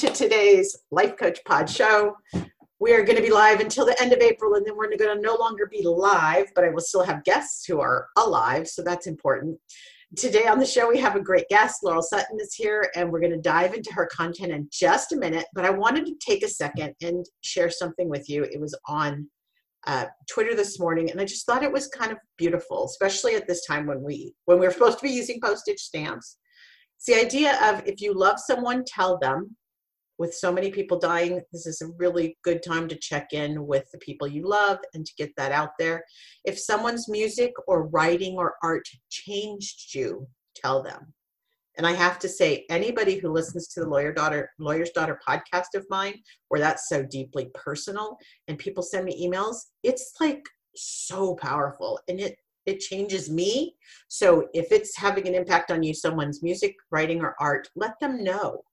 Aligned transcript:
To 0.00 0.10
today's 0.10 0.78
Life 0.90 1.18
Coach 1.18 1.40
Pod 1.44 1.68
show. 1.68 2.16
We 2.78 2.94
are 2.94 3.04
going 3.04 3.16
to 3.16 3.22
be 3.22 3.30
live 3.30 3.60
until 3.60 3.84
the 3.84 4.00
end 4.00 4.14
of 4.14 4.20
April, 4.20 4.54
and 4.54 4.64
then 4.64 4.74
we're 4.74 4.88
going 4.96 5.14
to 5.14 5.20
no 5.20 5.34
longer 5.34 5.66
be 5.70 5.82
live, 5.82 6.46
but 6.54 6.64
I 6.64 6.70
will 6.70 6.80
still 6.80 7.02
have 7.02 7.22
guests 7.24 7.66
who 7.66 7.80
are 7.80 8.06
alive, 8.16 8.66
so 8.66 8.82
that's 8.82 9.06
important. 9.06 9.58
Today 10.16 10.46
on 10.46 10.58
the 10.58 10.64
show, 10.64 10.88
we 10.88 10.98
have 11.00 11.16
a 11.16 11.20
great 11.20 11.46
guest. 11.50 11.84
Laurel 11.84 12.00
Sutton 12.00 12.38
is 12.40 12.54
here, 12.54 12.90
and 12.96 13.12
we're 13.12 13.20
going 13.20 13.34
to 13.34 13.42
dive 13.42 13.74
into 13.74 13.92
her 13.92 14.06
content 14.06 14.52
in 14.52 14.70
just 14.72 15.12
a 15.12 15.18
minute. 15.18 15.44
But 15.54 15.66
I 15.66 15.70
wanted 15.70 16.06
to 16.06 16.14
take 16.18 16.42
a 16.44 16.48
second 16.48 16.94
and 17.02 17.26
share 17.42 17.68
something 17.68 18.08
with 18.08 18.26
you. 18.26 18.44
It 18.44 18.58
was 18.58 18.74
on 18.88 19.28
uh, 19.86 20.06
Twitter 20.30 20.54
this 20.54 20.80
morning, 20.80 21.10
and 21.10 21.20
I 21.20 21.26
just 21.26 21.44
thought 21.44 21.62
it 21.62 21.70
was 21.70 21.88
kind 21.88 22.10
of 22.10 22.16
beautiful, 22.38 22.86
especially 22.86 23.34
at 23.34 23.46
this 23.46 23.66
time 23.66 23.86
when 23.86 24.02
we 24.02 24.32
when 24.46 24.60
we're 24.60 24.72
supposed 24.72 24.98
to 25.00 25.04
be 25.06 25.12
using 25.12 25.42
postage 25.42 25.80
stamps 25.80 26.38
it's 27.00 27.06
the 27.06 27.14
idea 27.14 27.58
of 27.62 27.82
if 27.86 28.02
you 28.02 28.12
love 28.12 28.38
someone, 28.38 28.84
tell 28.86 29.18
them. 29.18 29.56
With 30.20 30.34
so 30.34 30.52
many 30.52 30.70
people 30.70 30.98
dying, 30.98 31.40
this 31.50 31.66
is 31.66 31.80
a 31.80 31.88
really 31.96 32.36
good 32.44 32.62
time 32.62 32.88
to 32.88 32.94
check 32.94 33.32
in 33.32 33.66
with 33.66 33.90
the 33.90 33.96
people 33.96 34.28
you 34.28 34.46
love 34.46 34.76
and 34.92 35.06
to 35.06 35.14
get 35.16 35.34
that 35.38 35.50
out 35.50 35.70
there. 35.78 36.04
If 36.44 36.58
someone's 36.58 37.08
music 37.08 37.52
or 37.66 37.86
writing 37.86 38.34
or 38.36 38.56
art 38.62 38.86
changed 39.08 39.94
you, 39.94 40.28
tell 40.54 40.82
them. 40.82 41.14
And 41.78 41.86
I 41.86 41.92
have 41.92 42.18
to 42.18 42.28
say, 42.28 42.66
anybody 42.68 43.14
who 43.16 43.32
listens 43.32 43.68
to 43.68 43.80
the 43.80 43.88
Lawyer 43.88 44.12
Daughter, 44.12 44.50
Lawyer's 44.58 44.90
Daughter 44.90 45.18
podcast 45.26 45.74
of 45.74 45.86
mine, 45.88 46.20
where 46.48 46.60
that's 46.60 46.90
so 46.90 47.02
deeply 47.02 47.48
personal, 47.54 48.18
and 48.46 48.58
people 48.58 48.82
send 48.82 49.06
me 49.06 49.26
emails, 49.26 49.56
it's 49.82 50.12
like 50.20 50.44
so 50.76 51.34
powerful. 51.36 51.98
And 52.08 52.20
it 52.20 52.36
it 52.66 52.80
changes 52.80 53.30
me. 53.30 53.74
So 54.08 54.48
if 54.52 54.70
it's 54.70 54.94
having 54.98 55.26
an 55.26 55.34
impact 55.34 55.70
on 55.70 55.82
you, 55.82 55.94
someone's 55.94 56.42
music, 56.42 56.76
writing, 56.90 57.22
or 57.22 57.34
art, 57.40 57.68
let 57.74 57.98
them 58.00 58.22
know. 58.22 58.64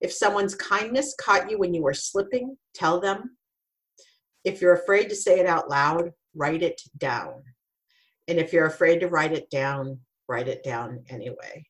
If 0.00 0.12
someone's 0.12 0.54
kindness 0.54 1.14
caught 1.20 1.50
you 1.50 1.58
when 1.58 1.74
you 1.74 1.82
were 1.82 1.94
slipping, 1.94 2.56
tell 2.74 3.00
them. 3.00 3.36
If 4.44 4.60
you're 4.60 4.74
afraid 4.74 5.08
to 5.08 5.16
say 5.16 5.40
it 5.40 5.46
out 5.46 5.68
loud, 5.68 6.12
write 6.34 6.62
it 6.62 6.80
down. 6.98 7.42
And 8.28 8.38
if 8.38 8.52
you're 8.52 8.66
afraid 8.66 9.00
to 9.00 9.08
write 9.08 9.32
it 9.32 9.50
down, 9.50 10.00
write 10.28 10.48
it 10.48 10.62
down 10.62 11.04
anyway. 11.08 11.66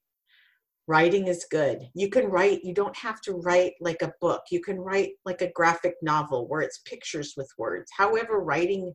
Writing 0.88 1.26
is 1.26 1.46
good. 1.50 1.88
You 1.94 2.08
can 2.10 2.26
write, 2.26 2.64
you 2.64 2.72
don't 2.72 2.96
have 2.96 3.20
to 3.22 3.32
write 3.32 3.72
like 3.80 4.02
a 4.02 4.12
book. 4.20 4.42
You 4.50 4.60
can 4.60 4.78
write 4.78 5.12
like 5.24 5.42
a 5.42 5.52
graphic 5.52 5.94
novel 6.00 6.46
where 6.48 6.60
it's 6.60 6.78
pictures 6.84 7.34
with 7.36 7.50
words. 7.58 7.90
However, 7.96 8.40
writing 8.40 8.94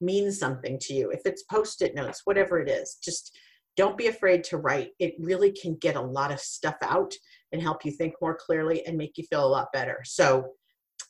means 0.00 0.38
something 0.38 0.78
to 0.80 0.94
you, 0.94 1.10
if 1.10 1.20
it's 1.24 1.42
post 1.44 1.82
it 1.82 1.94
notes, 1.94 2.22
whatever 2.24 2.60
it 2.60 2.68
is, 2.68 2.98
just 3.02 3.36
don't 3.76 3.98
be 3.98 4.06
afraid 4.06 4.44
to 4.44 4.58
write. 4.58 4.90
It 4.98 5.14
really 5.18 5.50
can 5.50 5.76
get 5.76 5.96
a 5.96 6.00
lot 6.00 6.32
of 6.32 6.40
stuff 6.40 6.76
out 6.82 7.14
and 7.54 7.62
help 7.62 7.84
you 7.84 7.92
think 7.92 8.14
more 8.20 8.36
clearly 8.36 8.84
and 8.84 8.98
make 8.98 9.16
you 9.16 9.24
feel 9.30 9.46
a 9.46 9.48
lot 9.48 9.68
better. 9.72 10.00
So 10.04 10.48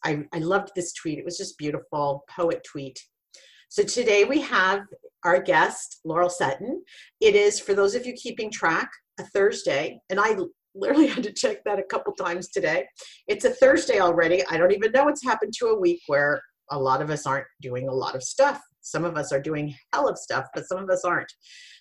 I, 0.05 0.25
I 0.35 0.39
loved 0.39 0.73
this 0.77 0.93
tweet. 0.93 1.19
It 1.19 1.25
was 1.25 1.39
just 1.39 1.57
beautiful, 1.57 2.23
poet 2.31 2.63
tweet. 2.71 3.01
So 3.71 3.83
today 3.83 4.25
we 4.25 4.43
have 4.43 4.83
our 5.25 5.41
guest, 5.41 6.01
Laurel 6.05 6.29
Sutton. 6.29 6.85
It 7.21 7.35
is, 7.35 7.59
for 7.59 7.73
those 7.73 7.95
of 7.95 8.07
you 8.07 8.13
keeping 8.13 8.51
track, 8.51 8.91
a 9.19 9.25
Thursday, 9.25 9.99
and 10.11 10.21
I 10.21 10.37
literally 10.75 11.07
had 11.15 11.25
to 11.25 11.33
check 11.33 11.65
that 11.65 11.79
a 11.79 11.85
couple 11.85 12.13
times 12.13 12.51
today. 12.51 12.87
It's 13.27 13.47
a 13.47 13.51
Thursday 13.51 14.01
already. 14.01 14.45
I 14.47 14.59
don't 14.59 14.73
even 14.73 14.93
know 14.93 15.05
what's 15.05 15.25
happened 15.25 15.55
to 15.59 15.69
a 15.69 15.81
week 15.81 16.03
where 16.09 16.43
a 16.71 16.79
lot 16.79 17.01
of 17.01 17.11
us 17.11 17.27
aren't 17.27 17.47
doing 17.63 17.89
a 17.89 17.95
lot 17.95 18.15
of 18.15 18.23
stuff. 18.23 18.61
Some 18.85 19.05
of 19.05 19.17
us 19.17 19.33
are 19.33 19.41
doing 19.41 19.75
hell 19.93 20.09
of 20.09 20.19
stuff, 20.19 20.47
but 20.55 20.67
some 20.67 20.79
of 20.79 20.91
us 20.91 21.05
aren't. 21.05 21.33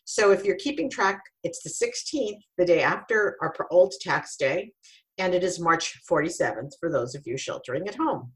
So 0.05 0.31
if 0.31 0.45
you're 0.45 0.55
keeping 0.55 0.89
track, 0.89 1.21
it's 1.43 1.61
the 1.61 1.69
16th, 1.69 2.39
the 2.57 2.65
day 2.65 2.81
after 2.81 3.35
our 3.41 3.53
old 3.71 3.93
tax 4.01 4.37
day, 4.37 4.71
and 5.17 5.35
it 5.35 5.43
is 5.43 5.59
March 5.59 5.99
47th 6.09 6.71
for 6.79 6.89
those 6.89 7.13
of 7.13 7.23
you 7.25 7.37
sheltering 7.37 7.87
at 7.89 7.95
home. 7.95 8.31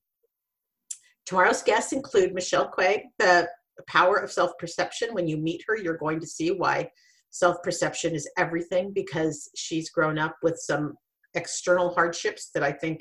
Tomorrow's 1.25 1.63
guests 1.63 1.93
include 1.93 2.33
Michelle 2.33 2.69
Quay, 2.77 3.05
the 3.19 3.47
power 3.87 4.17
of 4.17 4.31
self 4.31 4.51
perception. 4.59 5.13
When 5.13 5.27
you 5.27 5.37
meet 5.37 5.63
her, 5.67 5.77
you're 5.77 5.97
going 5.97 6.19
to 6.19 6.27
see 6.27 6.51
why 6.51 6.89
self 7.31 7.57
perception 7.63 8.15
is 8.15 8.29
everything 8.37 8.91
because 8.93 9.49
she's 9.55 9.89
grown 9.89 10.19
up 10.19 10.35
with 10.43 10.57
some 10.57 10.93
external 11.35 11.93
hardships 11.93 12.49
that 12.53 12.63
I 12.63 12.71
think 12.73 12.99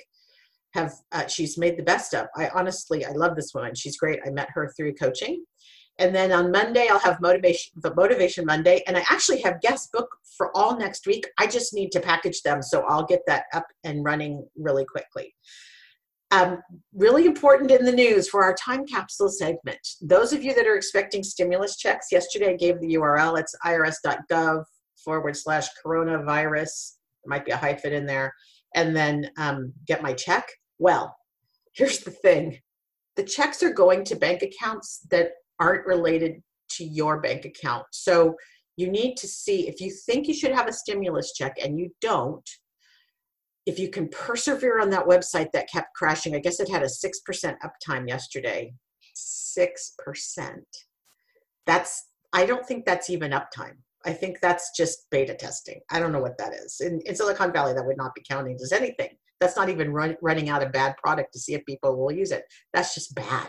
have 0.75 0.93
uh, 1.12 1.27
she's 1.27 1.59
made 1.59 1.77
the 1.77 1.82
best 1.82 2.15
of. 2.15 2.27
I 2.37 2.49
honestly 2.54 3.04
I 3.04 3.12
love 3.12 3.37
this 3.37 3.53
woman. 3.54 3.75
She's 3.75 3.97
great. 3.97 4.21
I 4.27 4.31
met 4.31 4.49
her 4.54 4.72
through 4.77 4.94
coaching. 4.94 5.44
And 5.99 6.15
then 6.15 6.31
on 6.32 6.50
Monday 6.50 6.88
I'll 6.91 6.99
have 6.99 7.21
motivation 7.21 7.72
the 7.77 7.94
motivation 7.94 8.44
Monday 8.44 8.82
and 8.87 8.97
I 8.97 9.05
actually 9.10 9.41
have 9.43 9.60
guest 9.60 9.91
book 9.93 10.09
for 10.37 10.50
all 10.56 10.78
next 10.78 11.06
week. 11.06 11.26
I 11.38 11.47
just 11.47 11.72
need 11.75 11.91
to 11.93 12.00
package 12.00 12.43
them 12.43 12.62
so 12.62 12.82
I'll 12.82 13.06
get 13.06 13.21
that 13.26 13.44
up 13.55 13.66
and 13.84 14.05
running 14.05 14.47
really 14.56 14.84
quickly. 14.84 15.34
Um, 16.32 16.60
really 16.93 17.25
important 17.25 17.71
in 17.71 17.84
the 17.84 17.93
news 17.93 18.28
for 18.28 18.43
our 18.43 18.55
time 18.55 18.84
capsule 18.84 19.28
segment. 19.28 19.78
Those 20.03 20.32
of 20.32 20.43
you 20.43 20.55
that 20.55 20.66
are 20.66 20.76
expecting 20.76 21.22
stimulus 21.22 21.76
checks, 21.76 22.09
yesterday 22.10 22.50
I 22.50 22.56
gave 22.56 22.81
the 22.81 22.94
URL. 22.94 23.38
It's 23.38 23.55
irs.gov 23.65 24.65
forward 25.05 25.37
slash 25.37 25.69
coronavirus. 25.84 26.94
There 27.25 27.31
might 27.31 27.44
be 27.44 27.53
a 27.53 27.56
hyphen 27.56 27.93
in 27.93 28.06
there. 28.06 28.32
And 28.75 28.94
then 28.94 29.31
um, 29.38 29.72
get 29.87 30.03
my 30.03 30.12
check. 30.12 30.49
Well, 30.78 31.16
here's 31.75 32.00
the 32.00 32.10
thing 32.10 32.59
the 33.16 33.25
checks 33.25 33.62
are 33.62 33.72
going 33.72 34.04
to 34.04 34.15
bank 34.15 34.43
accounts 34.43 35.00
that 35.10 35.31
aren't 35.59 35.87
related 35.87 36.43
to 36.69 36.84
your 36.84 37.21
bank 37.21 37.47
account. 37.47 37.87
So 37.91 38.37
you 38.76 38.91
need 38.91 39.16
to 39.16 39.26
see 39.26 39.66
if 39.69 39.81
you 39.81 39.91
think 39.91 40.28
you 40.28 40.34
should 40.34 40.53
have 40.53 40.69
a 40.69 40.72
stimulus 40.72 41.32
check 41.32 41.56
and 41.62 41.78
you 41.78 41.91
don't, 42.00 42.49
if 43.65 43.78
you 43.78 43.88
can 43.88 44.09
persevere 44.09 44.81
on 44.81 44.91
that 44.91 45.06
website 45.06 45.50
that 45.53 45.71
kept 45.71 45.94
crashing, 45.97 46.37
I 46.37 46.41
guess 46.41 46.60
it 46.60 46.71
had 46.71 46.82
a 46.82 46.87
6% 46.87 47.56
uptime 47.65 48.09
yesterday. 48.09 48.75
6%. 49.16 50.60
That's, 51.65 52.05
I 52.32 52.47
don't 52.47 52.66
think 52.66 52.84
that's 52.84 53.10
even 53.10 53.32
uptime. 53.32 53.78
I 54.06 54.12
think 54.12 54.39
that's 54.41 54.71
just 54.77 55.06
beta 55.11 55.34
testing. 55.34 55.81
I 55.91 55.99
don't 55.99 56.12
know 56.12 56.21
what 56.21 56.39
that 56.39 56.55
is. 56.55 56.81
In, 56.81 57.00
in 57.06 57.17
Silicon 57.17 57.53
Valley, 57.53 57.75
that 57.75 57.84
would 57.84 57.97
not 57.97 58.15
be 58.15 58.22
counting 58.28 58.56
as 58.62 58.72
anything. 58.72 59.11
That's 59.41 59.56
not 59.56 59.69
even 59.69 59.93
run, 59.93 60.17
running 60.22 60.49
out 60.49 60.62
a 60.62 60.69
bad 60.69 60.97
product 60.97 61.33
to 61.33 61.39
see 61.39 61.55
if 61.55 61.67
people 61.67 61.97
will 61.97 62.12
use 62.12 62.31
it. 62.31 62.44
That's 62.72 62.94
just 62.94 63.15
bad. 63.15 63.49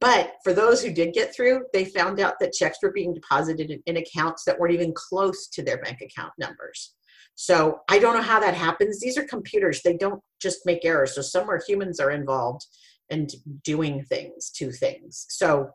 But 0.00 0.32
for 0.44 0.52
those 0.52 0.82
who 0.82 0.92
did 0.92 1.14
get 1.14 1.34
through, 1.34 1.62
they 1.72 1.86
found 1.86 2.20
out 2.20 2.34
that 2.40 2.52
checks 2.52 2.78
were 2.82 2.92
being 2.92 3.14
deposited 3.14 3.70
in, 3.70 3.82
in 3.86 3.96
accounts 3.96 4.44
that 4.44 4.58
weren't 4.58 4.74
even 4.74 4.92
close 4.94 5.48
to 5.48 5.62
their 5.62 5.78
bank 5.78 6.00
account 6.02 6.32
numbers. 6.38 6.94
So 7.34 7.80
I 7.88 7.98
don't 7.98 8.14
know 8.14 8.22
how 8.22 8.40
that 8.40 8.54
happens. 8.54 9.00
These 9.00 9.16
are 9.16 9.24
computers, 9.24 9.82
they 9.82 9.96
don't 9.96 10.20
just 10.40 10.66
make 10.66 10.84
errors. 10.84 11.14
So 11.14 11.22
somewhere 11.22 11.62
humans 11.66 12.00
are 12.00 12.10
involved 12.10 12.66
and 13.10 13.30
doing 13.62 14.04
things 14.04 14.50
to 14.56 14.72
things. 14.72 15.26
So 15.28 15.70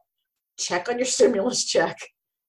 check 0.60 0.90
on 0.90 0.98
your 0.98 1.06
stimulus 1.06 1.66
check 1.66 1.98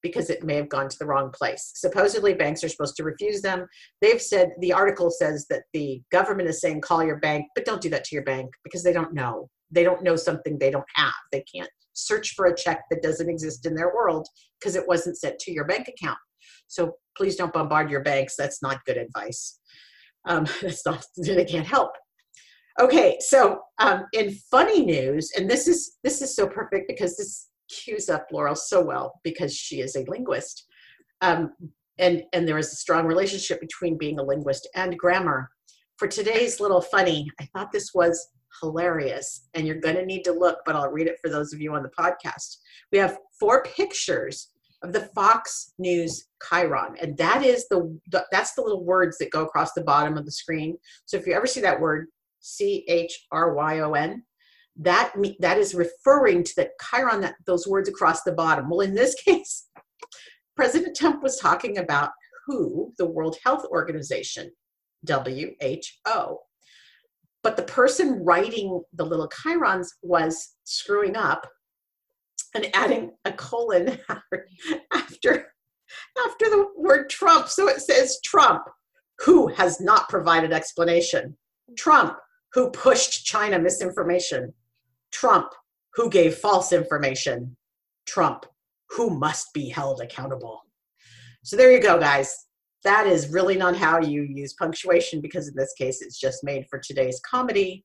because 0.02 0.30
it 0.30 0.44
may 0.44 0.54
have 0.54 0.68
gone 0.68 0.88
to 0.88 0.98
the 0.98 1.06
wrong 1.06 1.30
place. 1.30 1.72
Supposedly, 1.74 2.34
banks 2.34 2.62
are 2.64 2.68
supposed 2.68 2.96
to 2.96 3.04
refuse 3.04 3.40
them. 3.40 3.66
They've 4.00 4.20
said, 4.20 4.50
the 4.60 4.72
article 4.72 5.10
says 5.10 5.46
that 5.50 5.64
the 5.72 6.02
government 6.10 6.48
is 6.48 6.60
saying, 6.60 6.80
call 6.80 7.04
your 7.04 7.18
bank, 7.18 7.46
but 7.54 7.64
don't 7.64 7.80
do 7.80 7.90
that 7.90 8.04
to 8.04 8.14
your 8.14 8.24
bank 8.24 8.50
because 8.64 8.82
they 8.82 8.92
don't 8.92 9.14
know. 9.14 9.48
They 9.70 9.84
don't 9.84 10.02
know 10.02 10.16
something 10.16 10.58
they 10.58 10.70
don't 10.70 10.84
have. 10.94 11.12
They 11.30 11.44
can't 11.54 11.70
search 11.94 12.34
for 12.34 12.46
a 12.46 12.56
check 12.56 12.82
that 12.90 13.02
doesn't 13.02 13.28
exist 13.28 13.66
in 13.66 13.74
their 13.74 13.94
world 13.94 14.26
because 14.58 14.76
it 14.76 14.86
wasn't 14.86 15.18
sent 15.18 15.38
to 15.40 15.52
your 15.52 15.64
bank 15.64 15.88
account. 15.88 16.19
So 16.66 16.96
please 17.16 17.36
don't 17.36 17.52
bombard 17.52 17.90
your 17.90 18.02
banks. 18.02 18.34
That's 18.36 18.62
not 18.62 18.84
good 18.84 18.96
advice. 18.96 19.58
Um, 20.26 20.46
that's 20.62 20.84
not, 20.86 21.04
they 21.16 21.44
can't 21.44 21.66
help. 21.66 21.93
Okay, 22.81 23.19
so 23.20 23.60
um, 23.78 24.06
in 24.14 24.34
funny 24.50 24.84
news, 24.84 25.31
and 25.37 25.50
this 25.50 25.69
is 25.69 25.98
this 26.02 26.22
is 26.22 26.34
so 26.34 26.46
perfect 26.46 26.88
because 26.88 27.19
this 27.19 27.48
cues 27.72 28.08
up 28.08 28.26
Laurel 28.32 28.54
so 28.54 28.80
well 28.80 29.20
because 29.24 29.54
she 29.54 29.80
is 29.80 29.96
a 29.96 30.04
linguist. 30.08 30.66
Um, 31.20 31.52
and, 31.98 32.22
and 32.32 32.46
there 32.46 32.58
is 32.58 32.72
a 32.72 32.76
strong 32.76 33.06
relationship 33.06 33.60
between 33.60 33.98
being 33.98 34.19
a 34.19 34.24
linguist 34.24 34.69
and 34.74 34.98
grammar. 34.98 35.50
For 35.98 36.08
today's 36.08 36.60
little 36.60 36.80
funny, 36.80 37.28
I 37.40 37.48
thought 37.52 37.70
this 37.72 37.90
was 37.94 38.28
hilarious, 38.60 39.48
and 39.54 39.66
you're 39.66 39.80
going 39.80 39.96
to 39.96 40.06
need 40.06 40.24
to 40.24 40.32
look, 40.32 40.58
but 40.66 40.74
I'll 40.74 40.90
read 40.90 41.06
it 41.06 41.19
for 41.22 41.30
those 41.30 41.52
of 41.52 41.60
you 41.60 41.74
on 41.74 41.82
the 41.82 41.90
podcast. 41.98 42.56
We 42.90 42.98
have 42.98 43.19
four 43.38 43.62
pictures 43.62 44.48
of 44.82 44.92
the 44.92 45.08
Fox 45.14 45.72
News 45.78 46.26
chyron, 46.42 47.00
and 47.00 47.16
that 47.19 47.44
is 47.44 47.69
the, 47.69 47.98
the 48.10 48.26
that's 48.32 48.54
the 48.54 48.62
little 48.62 48.84
words 48.84 49.16
that 49.19 49.30
go 49.30 49.42
across 49.42 49.72
the 49.72 49.84
bottom 49.84 50.19
of 50.19 50.24
the 50.24 50.32
screen. 50.32 50.76
So 51.06 51.16
if 51.16 51.26
you 51.26 51.34
ever 51.34 51.46
see 51.46 51.60
that 51.60 51.80
word 51.80 52.08
C 52.40 52.84
H 52.88 53.26
R 53.30 53.54
Y 53.54 53.80
O 53.80 53.92
N, 53.92 54.24
that 54.76 55.12
that 55.40 55.58
is 55.58 55.74
referring 55.74 56.42
to 56.42 56.52
the 56.56 56.70
chyron 56.80 57.20
that 57.20 57.34
those 57.46 57.66
words 57.66 57.88
across 57.88 58.22
the 58.22 58.32
bottom. 58.32 58.70
Well 58.70 58.80
in 58.80 58.94
this 58.94 59.14
case 59.26 59.69
president 60.56 60.96
trump 60.96 61.22
was 61.22 61.38
talking 61.38 61.78
about 61.78 62.10
who 62.46 62.92
the 62.98 63.06
world 63.06 63.36
health 63.44 63.64
organization 63.66 64.50
who 65.04 66.38
but 67.42 67.56
the 67.56 67.62
person 67.64 68.24
writing 68.24 68.82
the 68.92 69.04
little 69.04 69.28
chyrons 69.28 69.88
was 70.02 70.54
screwing 70.64 71.16
up 71.16 71.46
and 72.54 72.69
adding 72.74 73.12
a 73.24 73.32
colon 73.32 73.98
after 74.92 75.52
after 76.26 76.50
the 76.50 76.66
word 76.76 77.10
trump. 77.10 77.48
So 77.48 77.69
it 77.69 77.80
says 77.80 78.20
trump 78.24 78.62
who 79.19 79.48
has 79.48 79.80
not 79.80 80.08
provided 80.08 80.52
explanation. 80.52 81.36
Trump, 81.76 82.16
who 82.52 82.70
pushed 82.70 83.24
China 83.24 83.58
misinformation. 83.58 84.52
Trump, 85.12 85.53
who 85.94 86.11
gave 86.11 86.37
false 86.37 86.73
information. 86.73 87.56
Trump, 88.06 88.47
who 88.91 89.11
must 89.11 89.53
be 89.55 89.69
held 89.69 90.00
accountable. 90.00 90.62
So 91.44 91.56
there 91.56 91.73
you 91.73 91.81
go, 91.81 91.99
guys. 91.99 92.47
That 92.85 93.06
is 93.06 93.29
really 93.31 93.56
not 93.56 93.76
how 93.76 94.00
you 94.00 94.23
use 94.23 94.55
punctuation 94.55 95.20
because 95.20 95.49
in 95.49 95.55
this 95.56 95.73
case 95.75 96.03
it's 96.03 96.19
just 96.19 96.43
made 96.43 96.67
for 96.69 96.79
today's 96.79 97.20
comedy. 97.20 97.85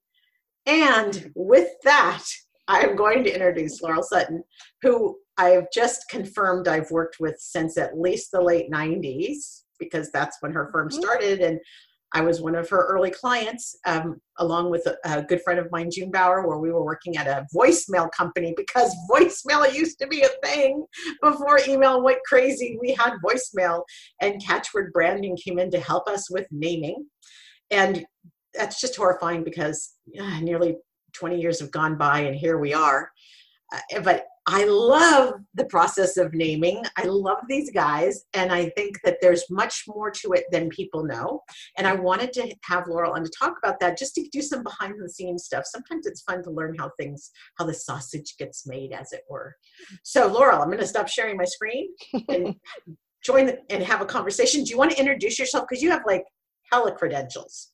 And 0.66 1.32
with 1.36 1.70
that, 1.84 2.24
I 2.68 2.82
am 2.82 2.96
going 2.96 3.24
to 3.24 3.34
introduce 3.34 3.82
Laurel 3.82 4.04
Sutton, 4.04 4.44
who 4.82 5.18
I've 5.38 5.72
just 5.72 6.10
confirmed 6.10 6.68
I've 6.68 6.92
worked 6.92 7.18
with 7.20 7.36
since 7.40 7.78
at 7.78 7.98
least 7.98 8.32
the 8.32 8.42
late 8.42 8.70
90s 8.72 9.62
because 9.80 10.12
that's 10.12 10.38
when 10.42 10.52
her 10.52 10.70
firm 10.72 10.90
mm-hmm. 10.90 11.00
started. 11.00 11.40
And 11.40 11.60
I 12.14 12.22
was 12.22 12.42
one 12.42 12.56
of 12.56 12.70
her 12.70 12.86
early 12.88 13.12
clients, 13.12 13.76
um, 13.86 14.22
along 14.40 14.72
with 14.72 14.88
a, 14.88 14.98
a, 15.04 15.24
good 15.24 15.42
friend 15.42 15.60
of 15.60 15.70
mine, 15.72 15.90
June 15.92 16.10
Bauer, 16.10 16.48
where 16.48 16.58
we 16.58 16.72
were 16.72 16.86
working 16.86 17.18
at 17.18 17.28
a 17.28 17.46
voicemail 17.54 18.10
company 18.12 18.54
because 18.56 18.96
voicemail 19.12 19.72
used 19.74 20.00
to 20.00 20.08
be 20.08 20.22
a 20.22 20.30
thing 20.48 20.86
before 21.22 21.60
email 21.68 22.02
went 22.02 22.20
crazy. 22.26 22.78
We 22.82 22.94
had 22.94 23.14
voicemail, 23.26 23.84
and 24.22 24.42
Catchword 24.42 24.94
Branding 24.94 25.38
came 25.38 25.60
in 25.60 25.70
to 25.72 25.80
help 25.80 26.08
us 26.08 26.30
with 26.30 26.48
naming. 26.50 27.06
And 27.72 28.06
that's 28.54 28.80
just 28.80 28.96
horrifying 28.96 29.44
because 29.44 29.94
uh, 30.20 30.40
nearly 30.40 30.78
20 31.14 31.40
years 31.42 31.60
have 31.60 31.72
gone 31.72 31.98
by, 31.98 32.22
and 32.22 32.36
here 32.36 32.58
we 32.58 32.74
are. 32.74 33.12
Uh, 33.74 34.02
but 34.02 34.26
I 34.50 34.64
love 34.64 35.34
the 35.56 35.66
process 35.66 36.16
of 36.16 36.34
naming. 36.34 36.82
I 36.96 37.04
love 37.04 37.40
these 37.50 37.70
guys, 37.70 38.24
and 38.34 38.52
I 38.52 38.70
think 38.70 38.98
that 39.04 39.18
there's 39.22 39.44
much 39.50 39.84
more 39.88 40.10
to 40.10 40.32
it 40.32 40.46
than 40.52 40.70
people 40.70 41.04
know. 41.04 41.42
And 41.78 41.86
I 41.86 41.94
wanted 41.94 42.32
to 42.34 42.56
have 42.64 42.88
Laurel 42.88 43.14
on 43.14 43.26
to 43.26 43.32
talk 43.38 43.56
about 43.62 43.80
that, 43.82 43.98
just 43.98 44.16
to 44.16 44.28
do 44.32 44.42
some 44.42 44.64
behind 44.64 44.96
the 44.98 45.10
scenes 45.10 45.44
stuff. 45.44 45.66
Sometimes 45.66 46.08
it's 46.08 46.22
fun 46.22 46.44
to 46.44 46.52
learn 46.52 46.76
how 46.80 46.92
things, 46.98 47.30
how 47.58 47.66
the 47.66 47.74
sausage 47.74 48.36
gets 48.40 48.66
made, 48.66 48.94
as 48.94 49.12
it 49.12 49.24
were. 49.30 49.54
So, 50.04 50.28
Laurel, 50.28 50.62
I'm 50.62 50.70
going 50.70 50.80
to 50.80 50.88
stop 50.88 51.10
sharing 51.10 51.36
my 51.36 51.46
screen 51.46 51.90
and 52.30 52.56
join 53.26 53.48
the, 53.48 53.60
and 53.70 53.84
have 53.84 54.00
a 54.00 54.06
conversation. 54.06 54.64
Do 54.64 54.72
you 54.72 54.78
want 54.78 54.92
to 54.92 55.00
introduce 55.00 55.38
yourself? 55.38 55.66
Because 55.68 55.84
you 55.84 55.92
have 55.92 56.04
like 56.08 56.24
hella 56.72 56.94
credentials. 56.94 57.72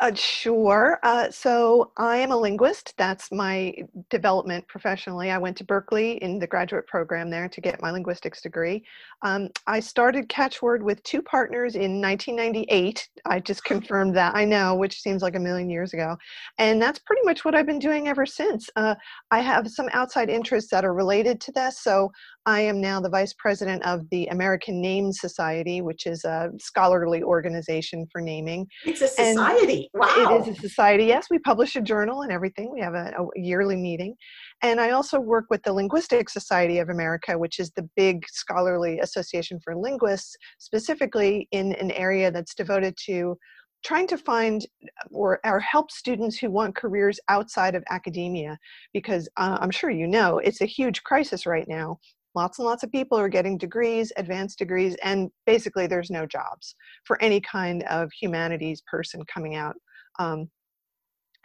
Uh, 0.00 0.12
sure. 0.12 0.98
Uh, 1.04 1.30
so 1.30 1.92
I 1.96 2.16
am 2.16 2.32
a 2.32 2.36
linguist. 2.36 2.94
That's 2.96 3.30
my 3.30 3.76
development 4.10 4.66
professionally. 4.66 5.30
I 5.30 5.38
went 5.38 5.56
to 5.58 5.64
Berkeley 5.64 6.14
in 6.16 6.40
the 6.40 6.48
graduate 6.48 6.88
program 6.88 7.30
there 7.30 7.48
to 7.48 7.60
get 7.60 7.80
my 7.80 7.92
linguistics 7.92 8.42
degree. 8.42 8.84
Um, 9.22 9.50
I 9.68 9.78
started 9.78 10.28
Catchword 10.28 10.82
with 10.82 11.00
two 11.04 11.22
partners 11.22 11.76
in 11.76 12.00
1998. 12.00 13.08
I 13.24 13.38
just 13.38 13.62
confirmed 13.62 14.16
that. 14.16 14.34
I 14.34 14.44
know, 14.44 14.74
which 14.74 15.00
seems 15.00 15.22
like 15.22 15.36
a 15.36 15.40
million 15.40 15.70
years 15.70 15.94
ago. 15.94 16.16
And 16.58 16.82
that's 16.82 16.98
pretty 16.98 17.22
much 17.24 17.44
what 17.44 17.54
I've 17.54 17.66
been 17.66 17.78
doing 17.78 18.08
ever 18.08 18.26
since. 18.26 18.68
Uh, 18.74 18.96
I 19.30 19.42
have 19.42 19.70
some 19.70 19.88
outside 19.92 20.28
interests 20.28 20.70
that 20.72 20.84
are 20.84 20.92
related 20.92 21.40
to 21.42 21.52
this. 21.52 21.78
So 21.78 22.10
I 22.46 22.60
am 22.60 22.78
now 22.80 23.00
the 23.00 23.08
vice 23.08 23.32
president 23.32 23.82
of 23.84 24.08
the 24.10 24.26
American 24.26 24.80
Name 24.80 25.12
Society, 25.12 25.80
which 25.80 26.04
is 26.06 26.24
a 26.24 26.50
scholarly 26.58 27.22
organization 27.22 28.06
for 28.12 28.20
naming. 28.20 28.66
It's 28.84 29.00
a 29.00 29.08
society. 29.08 29.88
And 29.94 30.00
wow. 30.00 30.36
It 30.36 30.48
is 30.48 30.58
a 30.58 30.60
society. 30.60 31.04
Yes, 31.04 31.28
we 31.30 31.38
publish 31.38 31.74
a 31.74 31.80
journal 31.80 32.20
and 32.20 32.30
everything. 32.30 32.70
We 32.70 32.80
have 32.80 32.94
a, 32.94 33.14
a, 33.18 33.26
yearly 33.34 33.76
meeting. 33.76 34.14
And 34.62 34.78
I 34.78 34.90
also 34.90 35.18
work 35.18 35.46
with 35.48 35.62
the 35.62 35.72
Linguistic 35.72 36.28
Society 36.28 36.80
of 36.80 36.90
America, 36.90 37.38
which 37.38 37.58
is 37.58 37.70
the 37.70 37.88
big 37.96 38.24
scholarly 38.28 38.98
association 38.98 39.58
for 39.64 39.74
linguists, 39.74 40.36
specifically 40.58 41.48
in 41.50 41.72
an 41.76 41.92
area 41.92 42.30
that's 42.30 42.54
devoted 42.54 42.94
to 43.06 43.38
trying 43.86 44.06
to 44.06 44.18
find 44.18 44.66
or, 45.10 45.40
or 45.44 45.60
help 45.60 45.90
students 45.90 46.38
who 46.38 46.50
want 46.50 46.74
careers 46.74 47.20
outside 47.28 47.74
of 47.74 47.84
academia 47.90 48.58
because 48.94 49.28
uh, 49.36 49.58
i'm 49.60 49.70
sure 49.70 49.90
you 49.90 50.06
know 50.06 50.38
it's 50.38 50.62
a 50.62 50.66
huge 50.66 51.02
crisis 51.02 51.44
right 51.44 51.68
now 51.68 51.98
lots 52.34 52.58
and 52.58 52.66
lots 52.66 52.82
of 52.82 52.92
people 52.92 53.18
are 53.18 53.28
getting 53.28 53.58
degrees, 53.58 54.12
advanced 54.16 54.58
degrees, 54.58 54.96
and 55.02 55.30
basically 55.46 55.86
there's 55.86 56.10
no 56.10 56.26
jobs 56.26 56.74
for 57.04 57.20
any 57.22 57.40
kind 57.40 57.82
of 57.84 58.10
humanities 58.12 58.82
person 58.90 59.22
coming 59.32 59.54
out. 59.54 59.76
Um, 60.18 60.48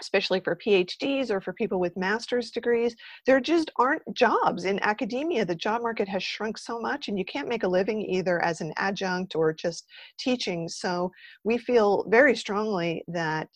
especially 0.02 0.40
for 0.40 0.56
PhDs 0.56 1.30
or 1.30 1.42
for 1.42 1.54
people 1.54 1.80
with 1.80 1.98
master's 1.98 2.52
degrees, 2.52 2.96
there 3.26 3.40
just 3.40 3.70
aren't 3.78 4.02
jobs 4.14 4.66
in 4.66 4.82
academia. 4.82 5.46
The 5.46 5.56
job 5.56 5.82
market 5.82 6.08
has 6.08 6.24
shrunk 6.24 6.58
so 6.58 6.80
much, 6.80 7.08
and 7.08 7.18
you 7.18 7.26
can't 7.26 7.50
make 7.50 7.64
a 7.64 7.68
living 7.68 8.02
either 8.02 8.42
as 8.42 8.62
an 8.62 8.74
adjunct 8.78 9.36
or 9.36 9.54
just 9.54 9.86
teaching. 10.18 10.70
So, 10.70 11.12
we 11.44 11.58
feel 11.58 12.06
very 12.08 12.36
strongly 12.36 13.04
that 13.10 13.50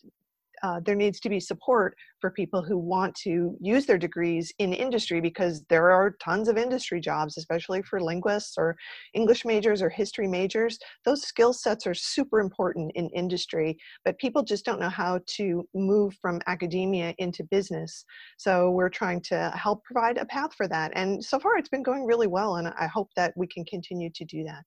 uh, 0.64 0.80
there 0.80 0.94
needs 0.94 1.20
to 1.20 1.28
be 1.28 1.38
support 1.38 1.94
for 2.22 2.30
people 2.30 2.62
who 2.62 2.78
want 2.78 3.14
to 3.14 3.54
use 3.60 3.84
their 3.84 3.98
degrees 3.98 4.50
in 4.58 4.72
industry 4.72 5.20
because 5.20 5.62
there 5.68 5.90
are 5.90 6.16
tons 6.24 6.48
of 6.48 6.56
industry 6.56 7.02
jobs, 7.02 7.36
especially 7.36 7.82
for 7.82 8.00
linguists 8.00 8.54
or 8.56 8.74
English 9.12 9.44
majors 9.44 9.82
or 9.82 9.90
history 9.90 10.26
majors. 10.26 10.78
Those 11.04 11.22
skill 11.22 11.52
sets 11.52 11.86
are 11.86 11.92
super 11.92 12.40
important 12.40 12.92
in 12.94 13.10
industry, 13.10 13.76
but 14.06 14.18
people 14.18 14.42
just 14.42 14.64
don't 14.64 14.80
know 14.80 14.88
how 14.88 15.20
to 15.36 15.68
move 15.74 16.14
from 16.22 16.40
academia 16.46 17.14
into 17.18 17.44
business. 17.44 18.02
So 18.38 18.70
we're 18.70 18.88
trying 18.88 19.20
to 19.24 19.52
help 19.54 19.84
provide 19.84 20.16
a 20.16 20.24
path 20.24 20.54
for 20.54 20.66
that. 20.68 20.92
And 20.94 21.22
so 21.22 21.38
far, 21.38 21.58
it's 21.58 21.68
been 21.68 21.82
going 21.82 22.06
really 22.06 22.26
well, 22.26 22.56
and 22.56 22.68
I 22.68 22.86
hope 22.86 23.10
that 23.16 23.34
we 23.36 23.46
can 23.48 23.66
continue 23.66 24.08
to 24.14 24.24
do 24.24 24.44
that. 24.44 24.64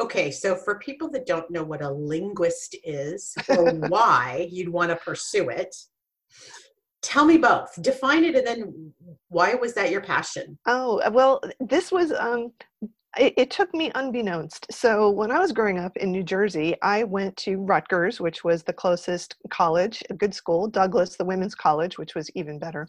Okay, 0.00 0.30
so 0.30 0.56
for 0.56 0.78
people 0.78 1.08
that 1.10 1.26
don't 1.26 1.50
know 1.50 1.62
what 1.62 1.82
a 1.82 1.90
linguist 1.90 2.76
is 2.84 3.34
or 3.48 3.70
why 3.88 4.48
you'd 4.50 4.68
want 4.68 4.90
to 4.90 4.96
pursue 4.96 5.48
it, 5.50 5.74
tell 7.02 7.24
me 7.24 7.38
both. 7.38 7.70
Define 7.80 8.24
it 8.24 8.34
and 8.34 8.46
then 8.46 8.92
why 9.28 9.54
was 9.54 9.74
that 9.74 9.90
your 9.90 10.00
passion? 10.00 10.58
Oh, 10.66 11.00
well, 11.10 11.40
this 11.60 11.92
was 11.92 12.12
um 12.12 12.52
it, 13.18 13.34
it, 13.36 13.50
took 13.50 13.72
me 13.74 13.90
unbeknownst. 13.94 14.66
So 14.70 15.10
when 15.10 15.30
I 15.30 15.38
was 15.38 15.52
growing 15.52 15.78
up 15.78 15.96
in 15.96 16.10
New 16.10 16.22
Jersey, 16.22 16.74
I 16.82 17.04
went 17.04 17.36
to 17.38 17.58
Rutgers, 17.58 18.20
which 18.20 18.44
was 18.44 18.62
the 18.62 18.72
closest 18.72 19.36
college, 19.50 20.02
a 20.10 20.14
good 20.14 20.34
school, 20.34 20.68
Douglass, 20.68 21.16
the 21.16 21.24
women's 21.24 21.54
college, 21.54 21.98
which 21.98 22.14
was 22.14 22.30
even 22.34 22.58
better. 22.58 22.88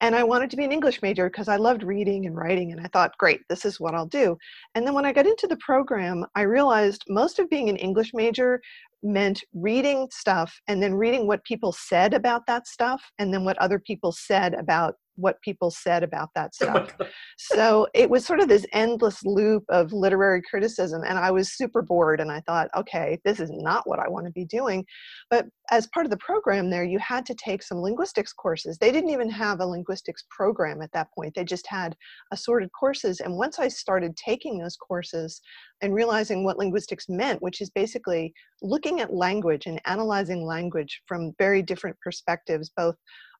And 0.00 0.14
I 0.14 0.22
wanted 0.22 0.50
to 0.50 0.56
be 0.56 0.64
an 0.64 0.72
English 0.72 1.02
major 1.02 1.28
because 1.28 1.48
I 1.48 1.56
loved 1.56 1.82
reading 1.82 2.26
and 2.26 2.36
writing, 2.36 2.72
and 2.72 2.80
I 2.80 2.88
thought, 2.92 3.16
great, 3.18 3.40
this 3.48 3.64
is 3.64 3.80
what 3.80 3.94
I'll 3.94 4.06
do. 4.06 4.36
And 4.74 4.86
then 4.86 4.94
when 4.94 5.06
I 5.06 5.12
got 5.12 5.26
into 5.26 5.46
the 5.46 5.56
program, 5.56 6.24
I 6.34 6.42
realized 6.42 7.04
most 7.08 7.38
of 7.38 7.50
being 7.50 7.68
an 7.68 7.76
English 7.76 8.12
major 8.14 8.60
meant 9.02 9.44
reading 9.52 10.08
stuff 10.10 10.58
and 10.66 10.82
then 10.82 10.94
reading 10.94 11.26
what 11.26 11.44
people 11.44 11.72
said 11.72 12.14
about 12.14 12.46
that 12.46 12.66
stuff 12.66 13.02
and 13.18 13.32
then 13.32 13.44
what 13.44 13.58
other 13.58 13.78
people 13.78 14.12
said 14.12 14.54
about 14.54 14.96
what 15.16 15.40
people 15.42 15.70
said 15.70 16.02
about 16.02 16.30
that 16.34 16.54
stuff. 16.60 16.90
so 17.38 17.86
it 17.94 18.08
was 18.08 18.24
sort 18.24 18.40
of 18.40 18.48
this 18.48 18.66
endless 18.72 19.24
loop 19.24 19.64
of 19.68 19.92
literary 19.92 20.42
criticism. 20.48 21.02
And 21.06 21.18
I 21.18 21.30
was 21.30 21.52
super 21.52 21.82
bored. 21.82 22.20
And 22.20 22.30
I 22.30 22.40
thought, 22.40 22.68
okay, 22.76 23.18
this 23.24 23.40
is 23.40 23.50
not 23.52 23.88
what 23.88 23.98
I 23.98 24.08
want 24.08 24.26
to 24.26 24.32
be 24.32 24.44
doing. 24.44 24.84
But 25.30 25.46
as 25.70 25.86
part 25.88 26.06
of 26.06 26.10
the 26.10 26.16
program 26.18 26.70
there, 26.70 26.84
you 26.84 26.98
had 26.98 27.24
to 27.26 27.34
take 27.34 27.62
some 27.62 27.80
linguistics 27.80 28.32
courses. 28.32 28.78
They 28.78 28.92
didn't 28.92 29.10
even 29.10 29.30
have 29.30 29.60
a 29.60 29.66
linguistics 29.66 30.24
program 30.30 30.82
at 30.82 30.92
that 30.92 31.08
point, 31.14 31.34
they 31.34 31.44
just 31.44 31.66
had 31.66 31.96
assorted 32.32 32.70
courses. 32.78 33.20
And 33.20 33.36
once 33.36 33.58
I 33.58 33.68
started 33.68 34.16
taking 34.16 34.58
those 34.58 34.76
courses 34.76 35.40
and 35.82 35.94
realizing 35.94 36.44
what 36.44 36.58
linguistics 36.58 37.06
meant, 37.08 37.42
which 37.42 37.60
is 37.60 37.70
basically 37.70 38.32
looking 38.62 39.00
at 39.00 39.12
language 39.12 39.66
and 39.66 39.80
analyzing 39.86 40.44
language 40.44 41.02
from 41.06 41.32
very 41.38 41.62
different 41.62 41.96
perspectives, 42.02 42.70
both 42.76 42.96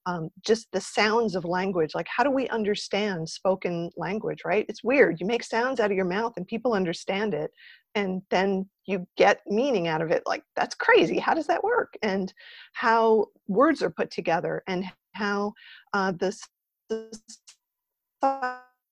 um, 0.07 0.31
just 0.45 0.69
the 0.73 0.81
sounds 0.81 1.35
of 1.35 1.45
language 1.45 1.95
like 1.95 2.07
how 2.09 2.23
do 2.25 2.31
we 2.31 2.49
understand 2.49 3.29
spoken 3.29 3.91
language 3.97 4.43
right? 4.45 4.67
It's 4.69 4.85
weird 4.85 5.21
you 5.21 5.27
make 5.27 5.45
sounds 5.45 5.81
out 5.81 5.91
of 5.91 5.97
your 5.97 6.05
mouth 6.05 6.35
and 6.37 6.47
people 6.47 6.75
understand 6.75 7.35
it 7.35 7.51
and 7.95 8.23
then 8.31 8.69
you 8.87 9.07
get 9.17 9.41
meaning 9.47 9.89
out 9.89 10.03
of 10.03 10.11
it 10.11 10.23
like 10.27 10.43
that's 10.57 10.75
crazy 10.75 11.19
how 11.19 11.35
does 11.35 11.47
that 11.47 11.65
work? 11.65 11.95
And 12.03 12.33
how 12.73 13.27
words 13.49 13.83
are 13.83 13.91
put 13.91 14.11
together 14.11 14.63
and 14.67 14.85
how 15.15 15.53
uh, 15.93 16.13
the 16.13 16.37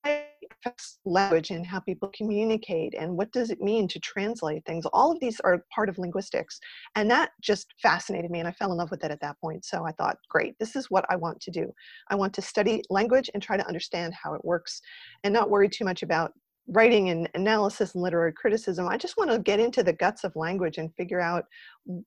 affects 0.05 0.99
language 1.05 1.51
and 1.51 1.67
how 1.67 1.81
people 1.81 2.11
communicate 2.17 2.95
and 2.99 3.17
what 3.17 3.33
does 3.33 3.51
it 3.51 3.61
mean 3.61 3.89
to 3.89 3.99
translate 4.01 4.65
things 4.65 4.85
all 4.93 5.11
of 5.11 5.21
these 5.21 5.41
are 5.41 5.65
part 5.75 5.89
of 5.89 5.99
linguistics 5.99 6.61
and 6.95 7.11
that 7.11 7.31
just 7.41 7.73
fascinated 7.83 8.31
me 8.31 8.39
and 8.39 8.49
i 8.49 8.53
fell 8.53 8.71
in 8.73 8.79
love 8.79 8.91
with 8.91 9.03
it 9.05 9.11
at 9.11 9.21
that 9.21 9.39
point 9.41 9.65
so 9.65 9.85
i 9.85 9.93
thought 9.93 10.17
great 10.29 10.55
this 10.59 10.77
is 10.77 10.91
what 10.91 11.05
i 11.09 11.17
want 11.17 11.41
to 11.41 11.51
do. 11.51 11.73
I 12.09 12.15
want 12.15 12.35
to 12.35 12.43
study 12.43 12.83
language 12.91 13.31
and 13.33 13.43
try 13.43 13.57
to 13.57 13.67
understand 13.67 14.15
how 14.15 14.35
it 14.35 14.45
works 14.45 14.81
and 15.25 15.33
not 15.33 15.51
worry 15.51 15.69
too 15.69 15.85
much 15.85 16.03
about 16.03 16.33
writing 16.69 17.11
and 17.11 17.29
analysis 17.35 17.95
and 17.95 18.03
literary 18.03 18.33
criticism. 18.33 18.87
I 18.89 18.97
just 18.97 19.17
want 19.17 19.31
to 19.31 19.39
get 19.39 19.59
into 19.59 19.83
the 19.83 19.93
guts 19.93 20.23
of 20.25 20.37
language 20.37 20.79
and 20.79 20.95
figure 20.95 21.21
out 21.21 21.45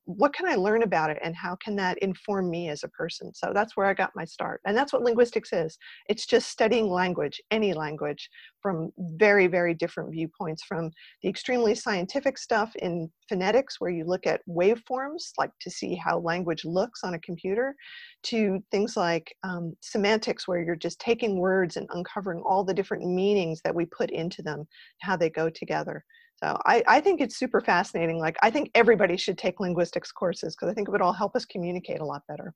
what 0.05 0.33
can 0.33 0.47
I 0.47 0.55
learn 0.55 0.83
about 0.83 1.09
it 1.09 1.17
and 1.21 1.35
how 1.35 1.57
can 1.57 1.75
that 1.75 1.97
inform 1.99 2.49
me 2.49 2.69
as 2.69 2.83
a 2.83 2.89
person? 2.89 3.33
So 3.33 3.51
that's 3.53 3.75
where 3.75 3.85
I 3.85 3.93
got 3.93 4.15
my 4.15 4.23
start. 4.23 4.61
And 4.65 4.75
that's 4.75 4.93
what 4.93 5.01
linguistics 5.01 5.51
is. 5.51 5.77
It's 6.07 6.25
just 6.25 6.49
studying 6.49 6.87
language, 6.87 7.41
any 7.51 7.73
language, 7.73 8.29
from 8.61 8.91
very, 8.97 9.47
very 9.47 9.73
different 9.73 10.11
viewpoints 10.11 10.63
from 10.63 10.91
the 11.21 11.29
extremely 11.29 11.75
scientific 11.75 12.37
stuff 12.37 12.75
in 12.77 13.11
phonetics, 13.27 13.79
where 13.79 13.91
you 13.91 14.05
look 14.05 14.25
at 14.25 14.41
waveforms, 14.47 15.31
like 15.37 15.51
to 15.61 15.69
see 15.69 15.95
how 15.95 16.19
language 16.19 16.63
looks 16.63 17.03
on 17.03 17.13
a 17.13 17.19
computer, 17.19 17.75
to 18.23 18.63
things 18.71 18.95
like 18.95 19.35
um, 19.43 19.75
semantics, 19.81 20.47
where 20.47 20.63
you're 20.63 20.75
just 20.75 20.99
taking 20.99 21.37
words 21.37 21.75
and 21.75 21.87
uncovering 21.91 22.41
all 22.45 22.63
the 22.63 22.73
different 22.73 23.03
meanings 23.05 23.61
that 23.63 23.75
we 23.75 23.85
put 23.85 24.09
into 24.09 24.41
them, 24.41 24.65
how 25.01 25.15
they 25.17 25.29
go 25.29 25.49
together. 25.49 26.03
So 26.43 26.57
I, 26.65 26.83
I 26.87 26.99
think 26.99 27.21
it's 27.21 27.37
super 27.37 27.61
fascinating. 27.61 28.19
Like 28.19 28.37
I 28.41 28.49
think 28.49 28.69
everybody 28.75 29.17
should 29.17 29.37
take 29.37 29.59
linguistics 29.59 30.11
courses 30.11 30.55
because 30.55 30.69
I 30.69 30.73
think 30.73 30.87
it 30.87 30.91
would 30.91 31.01
all 31.01 31.13
help 31.13 31.35
us 31.35 31.45
communicate 31.45 32.01
a 32.01 32.05
lot 32.05 32.23
better. 32.27 32.53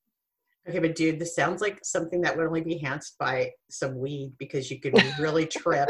Okay, 0.68 0.80
but 0.80 0.96
dude, 0.96 1.20
this 1.20 1.36
sounds 1.36 1.62
like 1.62 1.80
something 1.84 2.22
that 2.22 2.36
would 2.36 2.46
only 2.46 2.62
be 2.62 2.74
enhanced 2.74 3.18
by 3.18 3.52
some 3.70 3.98
weed 3.98 4.34
because 4.38 4.70
you 4.70 4.80
could 4.80 4.94
really 5.18 5.46
trip 5.46 5.90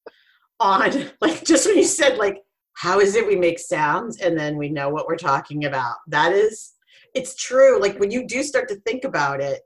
on 0.60 1.10
like 1.20 1.44
just 1.44 1.66
when 1.66 1.76
you 1.76 1.84
said 1.84 2.16
like 2.16 2.38
how 2.72 2.98
is 2.98 3.14
it 3.14 3.26
we 3.26 3.36
make 3.36 3.58
sounds 3.58 4.18
and 4.18 4.36
then 4.36 4.56
we 4.56 4.68
know 4.68 4.88
what 4.88 5.06
we're 5.06 5.16
talking 5.16 5.66
about. 5.66 5.96
That 6.08 6.32
is 6.32 6.72
it's 7.14 7.34
true. 7.34 7.80
Like 7.80 7.98
when 7.98 8.10
you 8.10 8.26
do 8.26 8.42
start 8.42 8.68
to 8.68 8.76
think 8.76 9.04
about 9.04 9.40
it, 9.40 9.62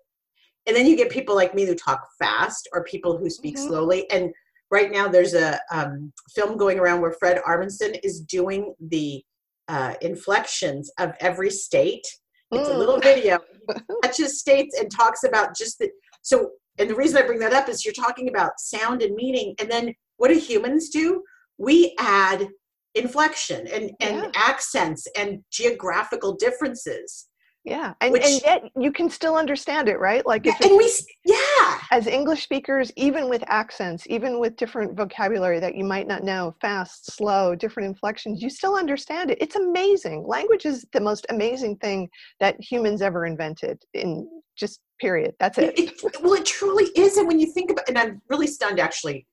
and 0.67 0.77
then 0.77 0.87
you 0.87 0.97
get 0.97 1.11
people 1.11 1.35
like 1.35 1.55
me 1.55 1.65
who 1.65 1.75
talk 1.75 2.07
fast 2.19 2.69
or 2.73 2.85
people 2.85 3.19
who 3.19 3.29
speak 3.29 3.57
mm-hmm. 3.57 3.67
slowly 3.67 4.11
and 4.11 4.33
right 4.73 4.91
now 4.91 5.07
there's 5.07 5.35
a 5.35 5.61
um, 5.71 6.13
film 6.35 6.57
going 6.57 6.81
around 6.81 7.03
where 7.03 7.13
Fred 7.13 7.41
Armisen 7.47 8.01
is 8.03 8.21
doing 8.21 8.75
the 8.81 9.23
uh, 9.69 9.95
inflections 10.01 10.91
of 10.99 11.13
every 11.21 11.51
state. 11.51 12.07
It's 12.51 12.69
mm. 12.69 12.75
a 12.75 12.79
little 12.79 12.97
mm. 12.97 13.03
video, 13.03 13.39
touches 14.03 14.41
states 14.41 14.77
and 14.81 14.91
talks 14.91 15.23
about 15.23 15.55
just 15.57 15.79
the 15.79 15.91
so. 16.23 16.51
And 16.79 16.89
the 16.89 16.95
reason 16.95 17.19
I 17.19 17.27
bring 17.27 17.39
that 17.41 17.53
up 17.53 17.69
is 17.69 17.85
you're 17.85 17.93
talking 17.93 18.31
about 18.31 18.59
sound 18.59 19.03
and 19.03 19.15
meaning, 19.15 19.55
and 19.61 19.71
then 19.71 19.95
what 20.17 20.29
do 20.29 20.39
humans 20.39 20.89
do? 20.89 21.23
We 21.59 21.95
add 21.99 22.49
inflection 22.95 23.67
and, 23.69 23.91
and 24.01 24.17
yeah. 24.17 24.31
accents 24.35 25.07
and 25.17 25.45
geographical 25.51 26.35
differences 26.35 27.29
yeah 27.65 27.95
and, 28.01 28.13
Which, 28.13 28.25
and 28.25 28.41
yet 28.45 28.63
you 28.77 28.91
can 28.93 29.09
still 29.09 29.37
understand 29.37 29.89
it 29.89 29.99
right? 29.99 30.27
Like 30.27 30.45
yeah, 30.45 30.55
and 30.63 30.77
we 30.77 30.93
yeah. 31.25 31.81
as 31.91 32.07
english 32.07 32.43
speakers 32.43 32.91
even 32.97 33.29
with 33.29 33.45
accents 33.47 34.05
even 34.09 34.41
with 34.41 34.57
different 34.57 34.97
vocabulary 34.97 35.61
that 35.61 35.77
you 35.77 35.85
might 35.85 36.09
not 36.09 36.25
know 36.25 36.55
fast 36.61 37.13
slow 37.13 37.55
different 37.55 37.89
inflections 37.89 38.43
you 38.43 38.51
still 38.51 38.77
understand 38.77 39.31
it. 39.31 39.39
It's 39.41 39.57
amazing. 39.57 40.25
Language 40.27 40.67
is 40.67 40.87
the 40.93 41.01
most 41.01 41.27
amazing 41.31 41.77
thing 41.77 42.09
that 42.41 42.57
humans 42.61 43.03
ever 43.03 43.27
invented 43.27 43.81
in 43.95 44.29
just 44.57 44.81
period. 45.01 45.35
That's 45.39 45.59
it, 45.59 45.79
it, 45.79 45.93
it 46.03 46.23
well 46.23 46.35
it 46.35 46.45
truly 46.45 46.87
is 46.97 47.17
and 47.17 47.27
when 47.27 47.39
you 47.41 47.53
think 47.53 47.71
about 47.71 47.89
and 47.89 47.99
i'm 47.99 48.21
really 48.29 48.47
stunned 48.47 48.81
actually. 48.81 49.27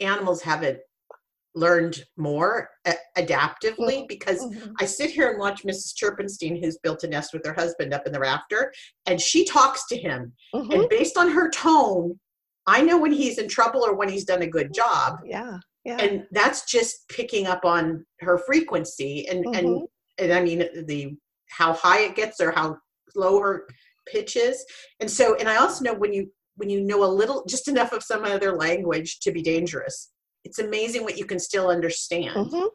Animals 0.00 0.42
haven't 0.42 0.78
learned 1.54 2.04
more 2.16 2.68
adaptively 3.16 3.98
mm-hmm. 3.98 4.06
because 4.08 4.44
mm-hmm. 4.44 4.72
I 4.80 4.84
sit 4.84 5.10
here 5.10 5.30
and 5.30 5.38
watch 5.38 5.62
Mrs. 5.62 5.94
Chirpenstein, 5.94 6.60
who's 6.60 6.78
built 6.78 7.04
a 7.04 7.08
nest 7.08 7.32
with 7.32 7.44
her 7.46 7.54
husband 7.54 7.94
up 7.94 8.06
in 8.06 8.12
the 8.12 8.20
rafter, 8.20 8.72
and 9.06 9.20
she 9.20 9.44
talks 9.44 9.86
to 9.88 9.96
him. 9.96 10.32
Mm-hmm. 10.54 10.72
And 10.72 10.88
based 10.88 11.16
on 11.16 11.30
her 11.30 11.50
tone, 11.50 12.18
I 12.66 12.82
know 12.82 12.98
when 12.98 13.12
he's 13.12 13.38
in 13.38 13.48
trouble 13.48 13.84
or 13.84 13.94
when 13.94 14.08
he's 14.08 14.24
done 14.24 14.42
a 14.42 14.46
good 14.46 14.72
job. 14.72 15.18
Yeah. 15.24 15.58
Yeah. 15.84 15.98
And 15.98 16.26
that's 16.30 16.64
just 16.64 17.06
picking 17.08 17.46
up 17.46 17.64
on 17.64 18.06
her 18.20 18.38
frequency 18.38 19.28
and 19.28 19.44
and 19.54 19.66
mm-hmm. 19.66 19.84
and 20.18 20.32
I 20.32 20.40
mean 20.40 20.66
the 20.86 21.14
how 21.50 21.74
high 21.74 22.00
it 22.00 22.16
gets 22.16 22.40
or 22.40 22.52
how 22.52 22.78
low 23.14 23.38
her 23.40 23.66
pitch 24.08 24.36
is. 24.36 24.64
And 25.00 25.10
so 25.10 25.36
and 25.36 25.46
I 25.46 25.56
also 25.56 25.84
know 25.84 25.92
when 25.92 26.14
you 26.14 26.32
when 26.56 26.70
you 26.70 26.80
know 26.80 27.04
a 27.04 27.06
little 27.06 27.44
just 27.46 27.68
enough 27.68 27.92
of 27.92 28.02
some 28.02 28.24
other 28.24 28.56
language 28.56 29.20
to 29.20 29.30
be 29.30 29.42
dangerous 29.42 30.10
it's 30.44 30.58
amazing 30.58 31.02
what 31.04 31.18
you 31.18 31.24
can 31.24 31.38
still 31.38 31.68
understand. 31.68 32.36
Mm-hmm. 32.36 32.66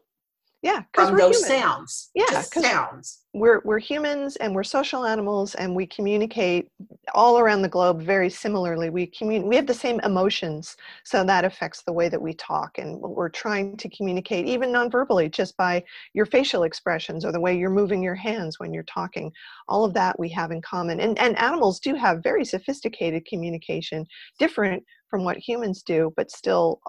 Yeah, 0.62 0.84
from 0.94 1.16
those 1.16 1.38
human. 1.38 1.62
sounds. 1.62 2.10
Yeah, 2.14 2.42
sounds. 2.42 3.20
We're 3.34 3.62
we're 3.64 3.80
humans 3.80 4.36
and 4.38 4.54
we're 4.54 4.64
social 4.66 5.06
animals 5.06 5.56
and 5.56 5.74
we 5.74 5.86
communicate 5.86 6.68
all 7.14 7.40
around 7.40 7.62
the 7.62 7.70
globe 7.70 8.02
very 8.02 8.30
similarly. 8.30 8.90
We 8.90 9.06
commun- 9.08 9.48
we 9.48 9.56
have 9.56 9.68
the 9.68 9.74
same 9.74 10.02
emotions, 10.02 10.76
so 11.06 11.24
that 11.24 11.46
affects 11.46 11.84
the 11.84 11.94
way 11.94 12.10
that 12.10 12.22
we 12.22 12.34
talk 12.34 12.78
and 12.78 13.00
we're 13.00 13.30
trying 13.30 13.78
to 13.78 13.90
communicate 13.90 14.48
even 14.48 14.70
non-verbally 14.70 15.30
just 15.30 15.56
by 15.56 15.82
your 16.14 16.26
facial 16.26 16.64
expressions 16.64 17.24
or 17.24 17.32
the 17.32 17.40
way 17.40 17.58
you're 17.58 17.70
moving 17.70 18.04
your 18.04 18.16
hands 18.16 18.60
when 18.60 18.74
you're 18.74 18.84
talking. 18.84 19.32
All 19.70 19.86
of 19.86 19.94
that 19.94 20.20
we 20.20 20.28
have 20.30 20.52
in 20.52 20.62
common. 20.62 21.00
And 21.00 21.18
and 21.20 21.40
animals 21.40 21.80
do 21.80 21.96
have 21.96 22.22
very 22.22 22.44
sophisticated 22.44 23.26
communication, 23.26 24.06
different 24.40 24.84
from 25.10 25.24
what 25.24 25.38
humans 25.38 25.84
do 25.84 26.14
but 26.16 26.32
still 26.32 26.80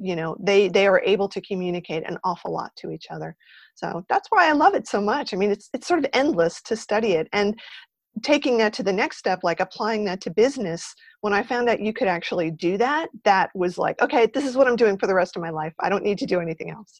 you 0.00 0.16
know 0.16 0.36
they 0.40 0.68
they 0.68 0.86
are 0.86 1.00
able 1.04 1.28
to 1.28 1.40
communicate 1.40 2.02
an 2.08 2.18
awful 2.24 2.52
lot 2.52 2.74
to 2.76 2.90
each 2.90 3.06
other. 3.10 3.36
So 3.74 4.04
that's 4.08 4.28
why 4.30 4.48
i 4.48 4.52
love 4.52 4.74
it 4.74 4.88
so 4.88 5.00
much. 5.00 5.34
I 5.34 5.36
mean 5.36 5.50
it's 5.50 5.68
it's 5.72 5.86
sort 5.86 6.00
of 6.00 6.10
endless 6.12 6.62
to 6.62 6.76
study 6.76 7.12
it. 7.12 7.28
And 7.32 7.58
taking 8.22 8.56
that 8.58 8.72
to 8.72 8.82
the 8.82 8.92
next 8.92 9.18
step 9.18 9.40
like 9.42 9.60
applying 9.60 10.02
that 10.02 10.22
to 10.22 10.30
business 10.30 10.94
when 11.20 11.34
i 11.34 11.42
found 11.42 11.68
out 11.68 11.80
you 11.80 11.92
could 11.92 12.08
actually 12.08 12.50
do 12.50 12.78
that 12.78 13.10
that 13.24 13.50
was 13.54 13.76
like 13.76 14.00
okay 14.00 14.26
this 14.32 14.46
is 14.46 14.56
what 14.56 14.66
i'm 14.66 14.76
doing 14.76 14.96
for 14.96 15.06
the 15.06 15.14
rest 15.14 15.36
of 15.36 15.42
my 15.42 15.50
life. 15.50 15.74
I 15.80 15.90
don't 15.90 16.02
need 16.02 16.16
to 16.18 16.26
do 16.26 16.40
anything 16.40 16.70
else. 16.70 16.98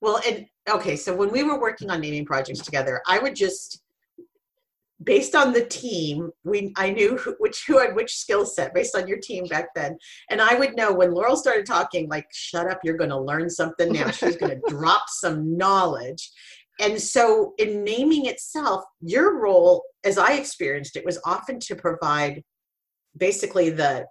Well 0.00 0.20
and 0.26 0.46
okay 0.70 0.94
so 0.94 1.14
when 1.14 1.32
we 1.32 1.42
were 1.42 1.60
working 1.60 1.90
on 1.90 2.00
naming 2.00 2.24
projects 2.24 2.60
together 2.60 3.02
i 3.06 3.18
would 3.18 3.34
just 3.34 3.82
based 5.02 5.34
on 5.34 5.52
the 5.52 5.64
team, 5.64 6.30
we 6.44 6.72
I 6.76 6.90
knew 6.90 7.16
who, 7.16 7.36
which 7.38 7.64
who 7.66 7.78
had 7.78 7.94
which 7.94 8.16
skill 8.16 8.44
set 8.44 8.74
based 8.74 8.96
on 8.96 9.06
your 9.06 9.18
team 9.18 9.46
back 9.46 9.68
then, 9.74 9.96
and 10.30 10.40
I 10.40 10.54
would 10.54 10.76
know 10.76 10.92
when 10.92 11.14
Laurel 11.14 11.36
started 11.36 11.66
talking, 11.66 12.08
like, 12.08 12.26
"Shut 12.32 12.70
up, 12.70 12.80
you're 12.82 12.96
going 12.96 13.10
to 13.10 13.20
learn 13.20 13.48
something 13.48 13.92
now." 13.92 14.10
She's 14.10 14.36
going 14.36 14.60
to 14.60 14.70
drop 14.70 15.04
some 15.08 15.56
knowledge, 15.56 16.30
and 16.80 17.00
so 17.00 17.54
in 17.58 17.84
naming 17.84 18.26
itself, 18.26 18.84
your 19.00 19.40
role, 19.40 19.84
as 20.04 20.18
I 20.18 20.34
experienced 20.34 20.96
it, 20.96 21.04
was 21.04 21.20
often 21.24 21.60
to 21.60 21.76
provide 21.76 22.42
basically 23.16 23.70
the 23.70 24.06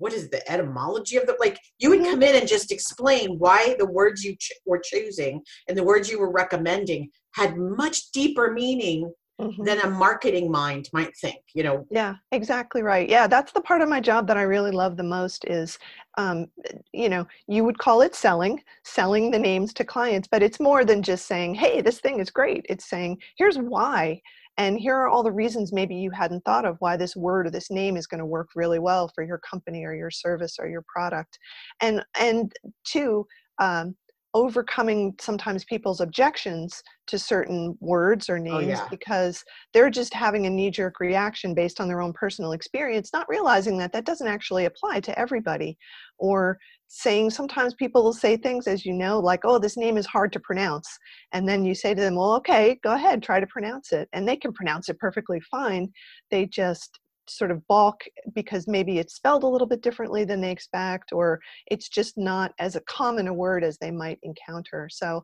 what 0.00 0.12
is 0.12 0.28
the 0.30 0.50
etymology 0.50 1.16
of 1.16 1.26
the 1.26 1.36
like 1.38 1.58
you 1.78 1.90
would 1.90 2.00
mm-hmm. 2.00 2.10
come 2.10 2.22
in 2.22 2.34
and 2.34 2.48
just 2.48 2.72
explain 2.72 3.38
why 3.38 3.76
the 3.78 3.86
words 3.86 4.24
you 4.24 4.34
ch- 4.36 4.52
were 4.66 4.80
choosing 4.82 5.40
and 5.68 5.78
the 5.78 5.84
words 5.84 6.10
you 6.10 6.18
were 6.18 6.32
recommending 6.32 7.08
had 7.34 7.56
much 7.56 8.10
deeper 8.12 8.50
meaning 8.50 9.12
mm-hmm. 9.40 9.62
than 9.62 9.78
a 9.80 9.90
marketing 9.90 10.50
mind 10.50 10.88
might 10.92 11.16
think 11.18 11.40
you 11.54 11.62
know 11.62 11.86
yeah 11.90 12.14
exactly 12.32 12.82
right 12.82 13.08
yeah 13.08 13.26
that's 13.26 13.52
the 13.52 13.60
part 13.60 13.82
of 13.82 13.88
my 13.88 14.00
job 14.00 14.26
that 14.26 14.36
i 14.38 14.42
really 14.42 14.72
love 14.72 14.96
the 14.96 15.02
most 15.02 15.44
is 15.44 15.78
um, 16.18 16.46
you 16.92 17.08
know 17.08 17.26
you 17.46 17.62
would 17.62 17.78
call 17.78 18.00
it 18.02 18.14
selling 18.14 18.60
selling 18.84 19.30
the 19.30 19.38
names 19.38 19.72
to 19.74 19.84
clients 19.84 20.28
but 20.30 20.42
it's 20.42 20.60
more 20.60 20.84
than 20.84 21.02
just 21.02 21.26
saying 21.26 21.54
hey 21.54 21.80
this 21.80 22.00
thing 22.00 22.18
is 22.20 22.30
great 22.30 22.64
it's 22.68 22.88
saying 22.88 23.18
here's 23.36 23.58
why 23.58 24.20
and 24.60 24.78
here 24.78 24.94
are 24.94 25.08
all 25.08 25.22
the 25.22 25.32
reasons 25.32 25.72
maybe 25.72 25.94
you 25.94 26.10
hadn't 26.10 26.44
thought 26.44 26.66
of 26.66 26.76
why 26.80 26.94
this 26.94 27.16
word 27.16 27.46
or 27.46 27.50
this 27.50 27.70
name 27.70 27.96
is 27.96 28.06
going 28.06 28.18
to 28.18 28.26
work 28.26 28.50
really 28.54 28.78
well 28.78 29.10
for 29.14 29.24
your 29.24 29.38
company 29.38 29.86
or 29.86 29.94
your 29.94 30.10
service 30.10 30.58
or 30.60 30.68
your 30.68 30.84
product. 30.86 31.38
And 31.80 32.04
and 32.18 32.52
two 32.84 33.26
um, 33.58 33.96
overcoming 34.34 35.14
sometimes 35.20 35.64
people's 35.64 36.00
objections 36.00 36.82
to 37.06 37.18
certain 37.18 37.76
words 37.80 38.28
or 38.28 38.36
oh, 38.36 38.42
names 38.42 38.78
oh, 38.78 38.82
yeah. 38.82 38.88
because 38.90 39.44
they're 39.72 39.90
just 39.90 40.14
having 40.14 40.46
a 40.46 40.50
knee 40.50 40.70
jerk 40.70 41.00
reaction 41.00 41.54
based 41.54 41.80
on 41.80 41.88
their 41.88 42.00
own 42.00 42.12
personal 42.12 42.52
experience, 42.52 43.10
not 43.12 43.28
realizing 43.28 43.76
that 43.78 43.92
that 43.92 44.04
doesn't 44.04 44.28
actually 44.28 44.66
apply 44.66 45.00
to 45.00 45.18
everybody. 45.18 45.76
Or 46.18 46.58
saying 46.86 47.30
sometimes 47.30 47.74
people 47.74 48.02
will 48.02 48.12
say 48.12 48.36
things, 48.36 48.66
as 48.66 48.84
you 48.84 48.92
know, 48.92 49.18
like, 49.18 49.40
oh, 49.44 49.58
this 49.58 49.76
name 49.76 49.96
is 49.96 50.06
hard 50.06 50.32
to 50.32 50.40
pronounce. 50.40 50.88
And 51.32 51.48
then 51.48 51.64
you 51.64 51.74
say 51.74 51.94
to 51.94 52.00
them, 52.00 52.16
well, 52.16 52.34
okay, 52.34 52.78
go 52.82 52.94
ahead, 52.94 53.22
try 53.22 53.40
to 53.40 53.46
pronounce 53.46 53.92
it. 53.92 54.08
And 54.12 54.28
they 54.28 54.36
can 54.36 54.52
pronounce 54.52 54.88
it 54.88 54.98
perfectly 54.98 55.40
fine. 55.40 55.90
They 56.30 56.46
just 56.46 56.99
sort 57.36 57.50
of 57.50 57.66
balk 57.66 58.02
because 58.34 58.66
maybe 58.66 58.98
it's 58.98 59.14
spelled 59.14 59.44
a 59.44 59.48
little 59.48 59.66
bit 59.66 59.82
differently 59.82 60.24
than 60.24 60.40
they 60.40 60.50
expect 60.50 61.12
or 61.12 61.40
it's 61.70 61.88
just 61.88 62.18
not 62.18 62.52
as 62.58 62.76
a 62.76 62.80
common 62.82 63.28
a 63.28 63.34
word 63.34 63.64
as 63.64 63.78
they 63.78 63.90
might 63.90 64.18
encounter. 64.22 64.88
So 64.90 65.22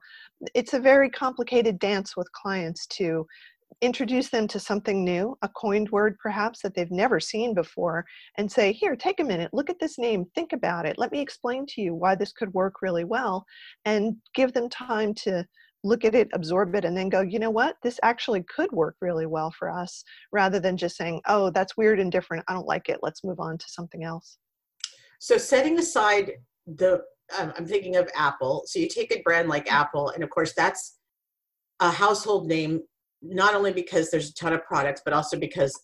it's 0.54 0.74
a 0.74 0.80
very 0.80 1.10
complicated 1.10 1.78
dance 1.78 2.16
with 2.16 2.30
clients 2.32 2.86
to 2.88 3.26
introduce 3.82 4.30
them 4.30 4.46
to 4.48 4.58
something 4.58 5.04
new 5.04 5.36
a 5.42 5.48
coined 5.48 5.90
word 5.90 6.16
perhaps 6.22 6.62
that 6.62 6.74
they've 6.74 6.90
never 6.90 7.20
seen 7.20 7.52
before 7.52 8.04
and 8.38 8.50
say 8.50 8.72
here 8.72 8.96
take 8.96 9.20
a 9.20 9.24
minute 9.24 9.52
look 9.52 9.68
at 9.68 9.78
this 9.80 9.98
name 9.98 10.24
think 10.34 10.52
about 10.52 10.86
it 10.86 10.96
let 10.96 11.12
me 11.12 11.20
explain 11.20 11.66
to 11.66 11.82
you 11.82 11.94
why 11.94 12.14
this 12.14 12.32
could 12.32 12.52
work 12.54 12.80
really 12.80 13.04
well 13.04 13.44
and 13.84 14.16
give 14.34 14.52
them 14.54 14.70
time 14.70 15.12
to 15.12 15.44
look 15.84 16.04
at 16.04 16.14
it, 16.14 16.28
absorb 16.32 16.74
it, 16.74 16.84
and 16.84 16.96
then 16.96 17.08
go, 17.08 17.20
you 17.20 17.38
know 17.38 17.50
what, 17.50 17.76
this 17.82 18.00
actually 18.02 18.42
could 18.44 18.70
work 18.72 18.96
really 19.00 19.26
well 19.26 19.50
for 19.50 19.70
us, 19.70 20.02
rather 20.32 20.58
than 20.58 20.76
just 20.76 20.96
saying, 20.96 21.20
oh, 21.26 21.50
that's 21.50 21.76
weird 21.76 22.00
and 22.00 22.10
different. 22.10 22.44
I 22.48 22.54
don't 22.54 22.66
like 22.66 22.88
it. 22.88 23.00
Let's 23.02 23.24
move 23.24 23.40
on 23.40 23.58
to 23.58 23.66
something 23.68 24.04
else. 24.04 24.38
So, 25.18 25.38
setting 25.38 25.78
aside 25.78 26.32
the, 26.66 27.02
um, 27.38 27.52
I'm 27.56 27.66
thinking 27.66 27.96
of 27.96 28.08
Apple. 28.14 28.64
So, 28.66 28.78
you 28.78 28.88
take 28.88 29.14
a 29.14 29.22
brand 29.22 29.48
like 29.48 29.70
Apple, 29.72 30.10
and 30.10 30.22
of 30.24 30.30
course, 30.30 30.52
that's 30.56 30.98
a 31.80 31.90
household 31.90 32.48
name 32.48 32.80
not 33.22 33.54
only 33.54 33.72
because 33.72 34.10
there's 34.10 34.30
a 34.30 34.34
ton 34.34 34.52
of 34.52 34.62
products, 34.64 35.02
but 35.04 35.14
also 35.14 35.38
because 35.38 35.78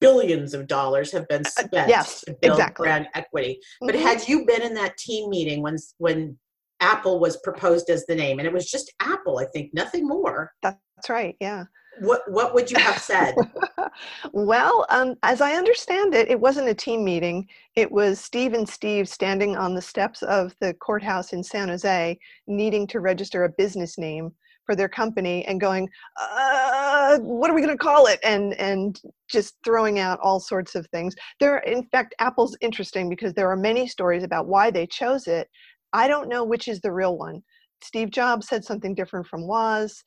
billions 0.00 0.54
of 0.54 0.66
dollars 0.66 1.12
have 1.12 1.28
been 1.28 1.42
Uh, 1.44 1.50
spent 1.50 1.88
yes, 1.88 2.20
to 2.22 2.32
build 2.40 2.58
exactly. 2.58 2.84
brand 2.84 3.08
equity. 3.14 3.60
But 3.80 3.94
Mhm. 3.94 4.02
had 4.02 4.28
you 4.28 4.44
been 4.46 4.62
in 4.62 4.74
that 4.74 4.96
team 4.96 5.28
meeting 5.30 5.62
when 5.62 5.76
when 5.98 6.38
Apple 6.80 7.20
was 7.20 7.36
proposed 7.38 7.90
as 7.90 8.06
the 8.06 8.14
name, 8.14 8.38
and 8.38 8.46
it 8.46 8.52
was 8.52 8.70
just 8.70 8.92
Apple, 9.00 9.38
I 9.38 9.44
think, 9.46 9.70
nothing 9.74 10.06
more. 10.06 10.52
That's 10.62 10.78
right. 11.08 11.36
Yeah. 11.40 11.64
What 12.00 12.22
what 12.28 12.54
would 12.54 12.70
you 12.70 12.78
have 12.78 12.98
said? 12.98 13.34
well, 14.32 14.86
um, 14.88 15.16
as 15.22 15.40
I 15.40 15.54
understand 15.54 16.14
it, 16.14 16.30
it 16.30 16.40
wasn't 16.40 16.68
a 16.68 16.74
team 16.74 17.04
meeting. 17.04 17.46
It 17.76 17.90
was 17.90 18.20
Steve 18.20 18.54
and 18.54 18.68
Steve 18.68 19.08
standing 19.08 19.56
on 19.56 19.74
the 19.74 19.82
steps 19.82 20.22
of 20.22 20.54
the 20.60 20.72
courthouse 20.74 21.32
in 21.32 21.42
San 21.42 21.68
Jose, 21.68 22.18
needing 22.46 22.86
to 22.88 23.00
register 23.00 23.44
a 23.44 23.50
business 23.50 23.98
name 23.98 24.32
for 24.64 24.76
their 24.76 24.88
company, 24.88 25.44
and 25.46 25.60
going, 25.60 25.88
uh, 26.18 27.18
"What 27.18 27.50
are 27.50 27.54
we 27.54 27.60
going 27.60 27.76
to 27.76 27.84
call 27.84 28.06
it?" 28.06 28.20
and 28.22 28.54
and 28.54 28.98
just 29.28 29.56
throwing 29.64 29.98
out 29.98 30.20
all 30.22 30.40
sorts 30.40 30.74
of 30.74 30.86
things. 30.88 31.14
There, 31.38 31.58
in 31.58 31.82
fact, 31.88 32.14
Apple's 32.18 32.56
interesting 32.60 33.10
because 33.10 33.34
there 33.34 33.50
are 33.50 33.56
many 33.56 33.86
stories 33.86 34.22
about 34.22 34.46
why 34.46 34.70
they 34.70 34.86
chose 34.86 35.26
it. 35.26 35.48
I 35.92 36.08
don't 36.08 36.28
know 36.28 36.44
which 36.44 36.68
is 36.68 36.80
the 36.80 36.92
real 36.92 37.16
one. 37.16 37.42
Steve 37.82 38.10
Jobs 38.10 38.46
said 38.46 38.64
something 38.64 38.94
different 38.94 39.26
from 39.26 39.46
Woz 39.46 40.02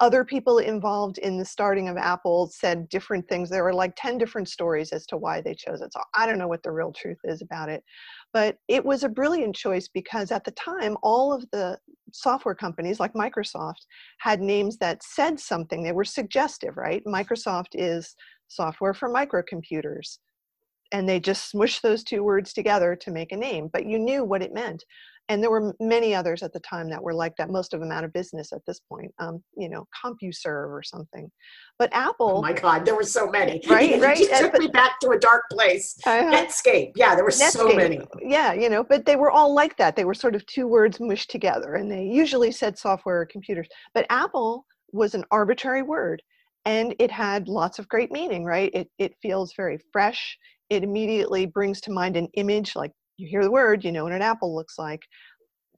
other 0.00 0.24
people 0.24 0.58
involved 0.58 1.18
in 1.18 1.36
the 1.36 1.44
starting 1.44 1.88
of 1.88 1.98
Apple 1.98 2.50
said 2.52 2.88
different 2.88 3.28
things. 3.28 3.50
There 3.50 3.64
were 3.64 3.74
like 3.74 3.92
10 3.96 4.16
different 4.16 4.48
stories 4.48 4.92
as 4.92 5.04
to 5.06 5.18
why 5.18 5.42
they 5.42 5.54
chose 5.54 5.82
it. 5.82 5.92
So 5.92 6.00
I 6.14 6.24
don't 6.24 6.38
know 6.38 6.48
what 6.48 6.62
the 6.62 6.72
real 6.72 6.92
truth 6.92 7.18
is 7.24 7.42
about 7.42 7.68
it. 7.68 7.84
But 8.32 8.56
it 8.68 8.82
was 8.84 9.04
a 9.04 9.10
brilliant 9.10 9.54
choice 9.54 9.88
because 9.88 10.30
at 10.32 10.44
the 10.44 10.52
time, 10.52 10.96
all 11.02 11.34
of 11.34 11.44
the 11.52 11.78
software 12.12 12.54
companies 12.54 12.98
like 12.98 13.12
Microsoft 13.12 13.84
had 14.20 14.40
names 14.40 14.78
that 14.78 15.02
said 15.02 15.38
something. 15.38 15.82
They 15.82 15.92
were 15.92 16.04
suggestive, 16.04 16.78
right? 16.78 17.02
Microsoft 17.06 17.74
is 17.74 18.14
software 18.48 18.94
for 18.94 19.12
microcomputers. 19.12 20.18
And 20.92 21.08
they 21.08 21.20
just 21.20 21.52
smushed 21.52 21.82
those 21.82 22.02
two 22.02 22.22
words 22.24 22.52
together 22.52 22.96
to 22.96 23.10
make 23.10 23.32
a 23.32 23.36
name, 23.36 23.68
but 23.72 23.86
you 23.86 23.98
knew 23.98 24.24
what 24.24 24.42
it 24.42 24.52
meant 24.52 24.84
and 25.30 25.40
there 25.40 25.50
were 25.50 25.76
many 25.78 26.12
others 26.12 26.42
at 26.42 26.52
the 26.52 26.58
time 26.60 26.90
that 26.90 27.00
were 27.00 27.14
like 27.14 27.36
that 27.36 27.50
most 27.50 27.72
of 27.72 27.78
them 27.78 27.92
out 27.92 28.02
of 28.02 28.12
business 28.12 28.52
at 28.52 28.60
this 28.66 28.80
point 28.80 29.14
um, 29.20 29.42
you 29.56 29.68
know 29.68 29.86
compuserve 30.04 30.70
or 30.70 30.82
something 30.82 31.30
but 31.78 31.88
apple 31.92 32.38
oh 32.38 32.42
my 32.42 32.52
God, 32.52 32.84
there 32.84 32.96
were 32.96 33.04
so 33.04 33.30
many. 33.30 33.62
Right, 33.70 34.00
right, 34.00 34.20
and- 34.20 34.52
took 34.52 34.60
me 34.60 34.66
back 34.66 34.98
to 35.00 35.10
a 35.10 35.18
dark 35.18 35.44
place. 35.50 35.96
uh, 36.04 36.10
Netscape. 36.10 36.92
Yeah, 36.96 37.14
there 37.14 37.24
were 37.24 37.30
so 37.30 37.68
many. 37.74 38.00
yeah 38.20 38.52
you 38.52 38.68
know 38.68 38.84
but 38.84 39.06
they 39.06 39.16
were 39.16 39.30
all 39.30 39.54
like 39.54 39.76
that 39.76 39.96
they 39.96 40.04
were 40.04 40.14
sort 40.14 40.34
of 40.34 40.44
two 40.46 40.66
words 40.66 40.98
mushed 41.00 41.30
together 41.30 41.74
and 41.74 41.90
they 41.90 42.04
usually 42.04 42.50
said 42.50 42.76
software 42.76 43.20
or 43.20 43.26
computers 43.26 43.68
but 43.94 44.04
apple 44.10 44.66
was 44.92 45.14
an 45.14 45.24
arbitrary 45.30 45.82
word 45.82 46.20
and 46.66 46.94
it 46.98 47.10
had 47.10 47.46
lots 47.48 47.78
of 47.78 47.88
great 47.88 48.10
meaning 48.10 48.44
right 48.44 48.70
it, 48.74 48.90
it 48.98 49.14
feels 49.22 49.54
very 49.56 49.78
fresh 49.92 50.36
it 50.70 50.82
immediately 50.82 51.46
brings 51.46 51.80
to 51.80 51.90
mind 51.90 52.16
an 52.16 52.28
image 52.34 52.74
like 52.74 52.92
you 53.16 53.28
hear 53.28 53.42
the 53.42 53.50
word 53.50 53.84
you 53.84 53.92
know 53.92 54.04
what 54.04 54.12
an 54.12 54.22
apple 54.22 54.54
looks 54.54 54.78
like 54.78 55.02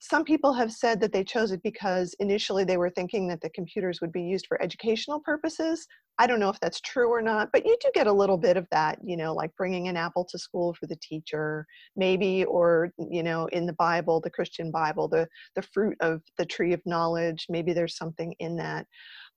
some 0.01 0.25
people 0.25 0.53
have 0.53 0.73
said 0.73 1.01
that 1.01 1.13
they 1.13 1.23
chose 1.23 1.53
it 1.53 1.63
because 1.63 2.15
initially 2.19 2.65
they 2.65 2.77
were 2.77 2.91
thinking 2.91 3.29
that 3.29 3.41
the 3.41 3.51
computers 3.51 4.01
would 4.01 4.13
be 4.13 4.23
used 4.23 4.47
for 4.49 4.61
educational 4.63 5.21
purposes 5.21 5.87
I 6.19 6.27
don't 6.27 6.41
know 6.41 6.51
if 6.51 6.61
that's 6.61 6.81
true 6.81 7.09
or 7.09 7.23
not, 7.23 7.51
but 7.53 7.65
you 7.65 7.77
do 7.81 7.91
get 7.95 8.07
a 8.07 8.13
little 8.13 8.37
bit 8.37 8.57
of 8.57 8.67
that, 8.71 8.99
you 9.03 9.17
know, 9.17 9.33
like 9.35 9.51
bringing 9.57 9.89
an 9.89 9.97
apple 9.97 10.25
to 10.27 10.39
school 10.39 10.75
for 10.75 10.87
the 10.87 10.99
teacher, 11.03 11.67
maybe, 11.97 12.45
or 12.45 12.93
you 13.11 13.23
know, 13.23 13.47
in 13.47 13.67
the 13.67 13.73
Bible, 13.73 14.21
the 14.21 14.31
Christian 14.31 14.71
Bible, 14.71 15.09
the 15.09 15.27
the 15.57 15.63
fruit 15.63 15.97
of 16.01 16.21
the 16.37 16.47
tree 16.47 16.75
of 16.75 16.83
knowledge. 16.85 17.47
Maybe 17.49 17.73
there's 17.73 17.97
something 17.97 18.35
in 18.41 18.57
that, 18.57 18.87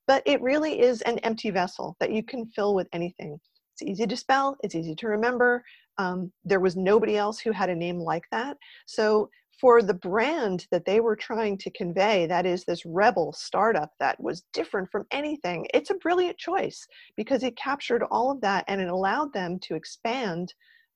but 0.06 0.22
it 0.26 0.42
really 0.42 0.82
is 0.82 1.02
an 1.04 1.20
empty 1.20 1.50
vessel 1.50 1.96
that 2.00 2.12
you 2.12 2.24
can 2.24 2.46
fill 2.48 2.76
with 2.76 2.88
anything. 2.94 3.40
It's 3.76 3.90
easy 3.90 4.08
to 4.08 4.18
spell. 4.18 4.58
It's 4.64 4.76
easy 4.76 4.96
to 4.96 5.08
remember. 5.08 5.64
Um, 5.98 6.32
there 6.44 6.60
was 6.60 6.76
nobody 6.76 7.18
else 7.18 7.40
who 7.40 7.52
had 7.52 7.70
a 7.70 7.76
name 7.76 8.00
like 8.00 8.26
that, 8.32 8.58
so 8.86 9.30
for 9.60 9.82
the 9.82 9.94
brand 9.94 10.68
that 10.72 10.86
they 10.86 11.00
were 11.00 11.16
trying 11.16 11.58
to 11.60 11.72
convey, 11.72 12.26
that 12.28 12.46
is 12.46 12.66
this 12.66 12.86
rebel 12.86 13.32
startup 13.32 13.92
that 14.00 14.20
was 14.22 14.44
different 14.54 14.90
from 14.92 15.06
anything, 15.12 15.66
it's 15.74 15.90
a 15.90 15.96
brilliant 15.96 16.38
choice 16.38 16.86
because 17.16 17.44
it 17.44 17.56
captured 17.56 18.04
all 18.12 18.32
of 18.32 18.42
that 18.42 18.66
and 18.68 18.82
it 18.82 18.90
allowed 18.90 19.32
them 19.34 19.58
to 19.60 19.76
expand 19.76 20.54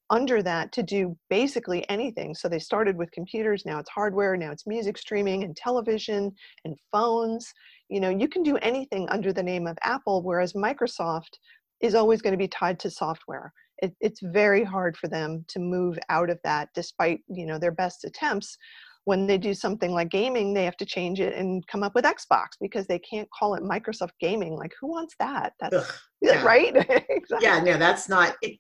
under 0.10 0.42
that 0.42 0.72
to 0.72 0.82
do 0.82 1.16
basically 1.30 1.88
anything. 1.88 2.34
So 2.34 2.50
they 2.50 2.60
started 2.60 2.98
with 2.98 3.12
computers, 3.12 3.64
now 3.66 3.80
it's 3.80 3.90
hardware, 3.92 4.36
now 4.36 4.52
it's 4.52 4.66
music 4.66 4.98
streaming 4.98 5.44
and 5.44 5.56
television 5.56 6.34
and 6.66 6.76
phones. 6.92 7.54
You 7.90 8.00
know, 8.00 8.10
you 8.10 8.28
can 8.28 8.42
do 8.42 8.58
anything 8.58 9.08
under 9.10 9.32
the 9.32 9.44
name 9.44 9.68
of 9.68 9.78
Apple, 9.84 10.24
whereas 10.24 10.54
Microsoft 10.54 11.38
is 11.82 11.96
always 11.96 12.22
going 12.22 12.34
to 12.34 12.38
be 12.38 12.48
tied 12.48 12.80
to 12.80 12.90
software 12.90 13.54
it, 13.82 13.94
it's 14.02 14.20
very 14.22 14.64
hard 14.64 14.98
for 14.98 15.08
them 15.08 15.46
to 15.48 15.60
move 15.60 15.98
out 16.10 16.30
of 16.30 16.40
that 16.44 16.70
despite 16.74 17.22
you 17.28 17.46
know 17.46 17.58
their 17.58 17.72
best 17.72 18.04
attempts 18.06 18.58
when 19.06 19.26
they 19.26 19.38
do 19.38 19.54
something 19.54 19.92
like 19.92 20.10
gaming 20.10 20.54
they 20.54 20.66
have 20.66 20.78
to 20.78 20.86
change 20.86 21.20
it 21.20 21.36
and 21.36 21.66
come 21.68 21.84
up 21.84 21.96
with 21.96 22.06
xbox 22.06 22.50
because 22.60 22.86
they 22.88 23.00
can't 23.00 23.30
call 23.38 23.56
it 23.56 23.64
microsoft 23.64 24.12
gaming 24.20 24.56
like 24.56 24.74
who 24.80 24.88
wants 24.88 25.16
that 25.20 25.54
that's 25.60 25.76
Ugh, 25.76 25.94
yeah. 26.22 26.44
right 26.46 26.76
exactly. 27.10 27.48
Yeah, 27.48 27.62
no, 27.62 27.78
that's 27.78 28.10
not. 28.10 28.36
It, 28.42 28.60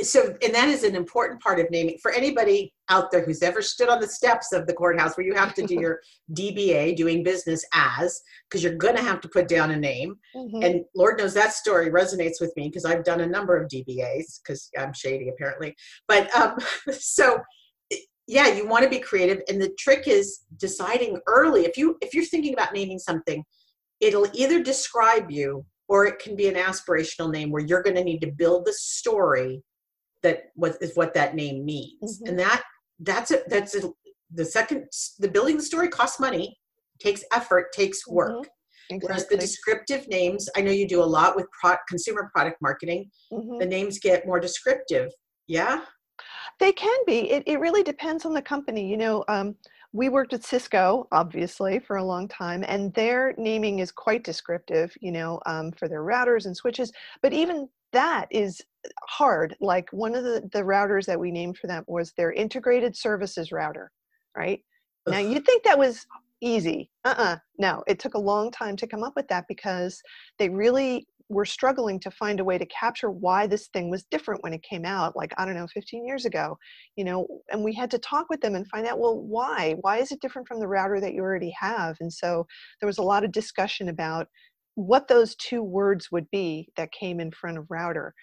so, 0.00 0.34
and 0.42 0.54
that 0.54 0.68
is 0.68 0.84
an 0.84 0.96
important 0.96 1.42
part 1.42 1.60
of 1.60 1.70
naming 1.70 1.98
for 2.02 2.12
anybody 2.12 2.72
out 2.88 3.10
there 3.10 3.22
who's 3.22 3.42
ever 3.42 3.60
stood 3.60 3.90
on 3.90 4.00
the 4.00 4.06
steps 4.06 4.52
of 4.52 4.66
the 4.66 4.72
courthouse 4.72 5.16
where 5.16 5.26
you 5.26 5.34
have 5.34 5.54
to 5.54 5.66
do 5.66 5.74
your 5.74 6.00
DBA, 6.32 6.96
doing 6.96 7.22
business 7.22 7.64
as, 7.74 8.20
because 8.48 8.62
you're 8.62 8.76
going 8.76 8.96
to 8.96 9.02
have 9.02 9.20
to 9.20 9.28
put 9.28 9.48
down 9.48 9.70
a 9.70 9.76
name. 9.76 10.16
Mhm. 10.34 10.64
And 10.64 10.84
Lord 10.94 11.18
knows 11.18 11.34
that 11.34 11.52
story 11.52 11.90
resonates 11.90 12.40
with 12.40 12.52
me 12.56 12.68
because 12.68 12.86
I've 12.86 13.04
done 13.04 13.20
a 13.20 13.26
number 13.26 13.56
of 13.56 13.68
DBAs 13.68 14.40
because 14.42 14.70
I'm 14.78 14.94
shady 14.94 15.28
apparently. 15.28 15.76
But 16.08 16.34
um, 16.34 16.58
so 16.92 17.40
yeah, 18.26 18.48
you 18.48 18.66
want 18.66 18.84
to 18.84 18.90
be 18.90 18.98
creative, 18.98 19.42
and 19.48 19.60
the 19.60 19.74
trick 19.78 20.06
is 20.06 20.40
deciding 20.56 21.20
early. 21.26 21.62
If 21.62 21.76
you 21.76 21.98
if 22.00 22.14
you're 22.14 22.24
thinking 22.24 22.54
about 22.54 22.72
naming 22.72 22.98
something, 22.98 23.44
it'll 24.00 24.28
either 24.32 24.62
describe 24.62 25.30
you 25.30 25.66
or 25.88 26.06
it 26.06 26.18
can 26.18 26.34
be 26.34 26.48
an 26.48 26.54
aspirational 26.54 27.30
name 27.30 27.50
where 27.50 27.62
you're 27.62 27.82
going 27.82 27.96
to 27.96 28.04
need 28.04 28.20
to 28.20 28.32
build 28.32 28.64
the 28.64 28.72
story 28.72 29.62
that 30.22 30.44
what 30.54 30.76
is 30.80 30.94
what 30.96 31.14
that 31.14 31.34
name 31.34 31.64
means, 31.64 32.20
Mhm. 32.20 32.28
and 32.28 32.38
that 32.38 32.62
that's 33.00 33.30
it. 33.30 33.48
That's 33.48 33.74
it. 33.74 33.84
The 34.30 34.44
second, 34.44 34.88
the 35.18 35.28
building 35.28 35.56
the 35.56 35.62
story 35.62 35.88
costs 35.88 36.18
money, 36.20 36.58
takes 37.00 37.24
effort, 37.32 37.72
takes 37.72 38.06
work. 38.06 38.46
Whereas 39.00 39.26
the 39.26 39.36
descriptive 39.36 40.06
names, 40.08 40.48
I 40.56 40.60
know 40.60 40.70
you 40.70 40.86
do 40.86 41.02
a 41.02 41.04
lot 41.04 41.34
with 41.34 41.46
pro- 41.58 41.76
consumer 41.88 42.30
product 42.34 42.60
marketing. 42.60 43.10
Mhm. 43.32 43.58
The 43.58 43.66
names 43.66 43.98
get 43.98 44.26
more 44.26 44.38
descriptive. 44.40 45.10
Yeah. 45.46 45.84
They 46.60 46.72
can 46.72 46.98
be. 47.06 47.30
It, 47.30 47.42
it 47.46 47.58
really 47.58 47.82
depends 47.82 48.24
on 48.26 48.34
the 48.34 48.42
company. 48.42 48.86
You 48.88 48.98
know, 48.98 49.24
um, 49.28 49.56
we 49.92 50.08
worked 50.08 50.32
at 50.32 50.44
Cisco, 50.44 51.08
obviously, 51.12 51.78
for 51.78 51.96
a 51.96 52.04
long 52.04 52.28
time, 52.28 52.64
and 52.66 52.92
their 52.94 53.34
naming 53.38 53.78
is 53.78 53.90
quite 53.92 54.24
descriptive, 54.24 54.94
you 55.00 55.12
know, 55.12 55.40
um, 55.46 55.72
for 55.72 55.88
their 55.88 56.02
routers 56.02 56.46
and 56.46 56.56
switches. 56.56 56.92
But 57.22 57.32
even 57.32 57.68
that 57.92 58.26
is 58.30 58.60
hard. 59.08 59.56
Like 59.60 59.88
one 59.92 60.14
of 60.14 60.24
the, 60.24 60.48
the 60.52 60.62
routers 60.62 61.06
that 61.06 61.20
we 61.20 61.30
named 61.30 61.58
for 61.58 61.66
them 61.66 61.84
was 61.86 62.12
their 62.12 62.32
integrated 62.32 62.96
services 62.96 63.52
router, 63.52 63.92
right? 64.36 64.60
Now, 65.06 65.18
you'd 65.18 65.44
think 65.44 65.64
that 65.64 65.78
was 65.78 66.06
easy. 66.40 66.90
Uh 67.04 67.14
uh 67.16 67.36
No, 67.58 67.82
it 67.86 67.98
took 67.98 68.14
a 68.14 68.18
long 68.18 68.50
time 68.50 68.76
to 68.76 68.86
come 68.86 69.02
up 69.02 69.14
with 69.16 69.28
that 69.28 69.44
because 69.48 70.00
they 70.38 70.48
really 70.48 71.06
were 71.28 71.44
struggling 71.44 71.98
to 72.00 72.10
find 72.10 72.40
a 72.40 72.44
way 72.44 72.58
to 72.58 72.66
capture 72.66 73.10
why 73.10 73.46
this 73.46 73.68
thing 73.68 73.90
was 73.90 74.04
different 74.10 74.42
when 74.42 74.52
it 74.52 74.62
came 74.62 74.84
out, 74.84 75.16
like, 75.16 75.32
I 75.38 75.44
don't 75.44 75.54
know, 75.54 75.66
15 75.66 76.06
years 76.06 76.24
ago, 76.24 76.58
you 76.96 77.04
know, 77.04 77.26
and 77.50 77.64
we 77.64 77.74
had 77.74 77.90
to 77.92 77.98
talk 77.98 78.26
with 78.28 78.40
them 78.40 78.54
and 78.54 78.66
find 78.68 78.86
out, 78.86 78.98
well, 78.98 79.18
why? 79.18 79.76
Why 79.80 79.98
is 79.98 80.12
it 80.12 80.20
different 80.20 80.46
from 80.46 80.60
the 80.60 80.68
router 80.68 81.00
that 81.00 81.14
you 81.14 81.22
already 81.22 81.54
have? 81.58 81.96
And 82.00 82.12
so 82.12 82.46
there 82.80 82.86
was 82.86 82.98
a 82.98 83.02
lot 83.02 83.24
of 83.24 83.32
discussion 83.32 83.88
about 83.88 84.28
what 84.74 85.08
those 85.08 85.34
two 85.36 85.62
words 85.62 86.10
would 86.10 86.30
be 86.30 86.68
that 86.76 86.92
came 86.92 87.20
in 87.20 87.30
front 87.30 87.58
of 87.58 87.66
router. 87.68 88.14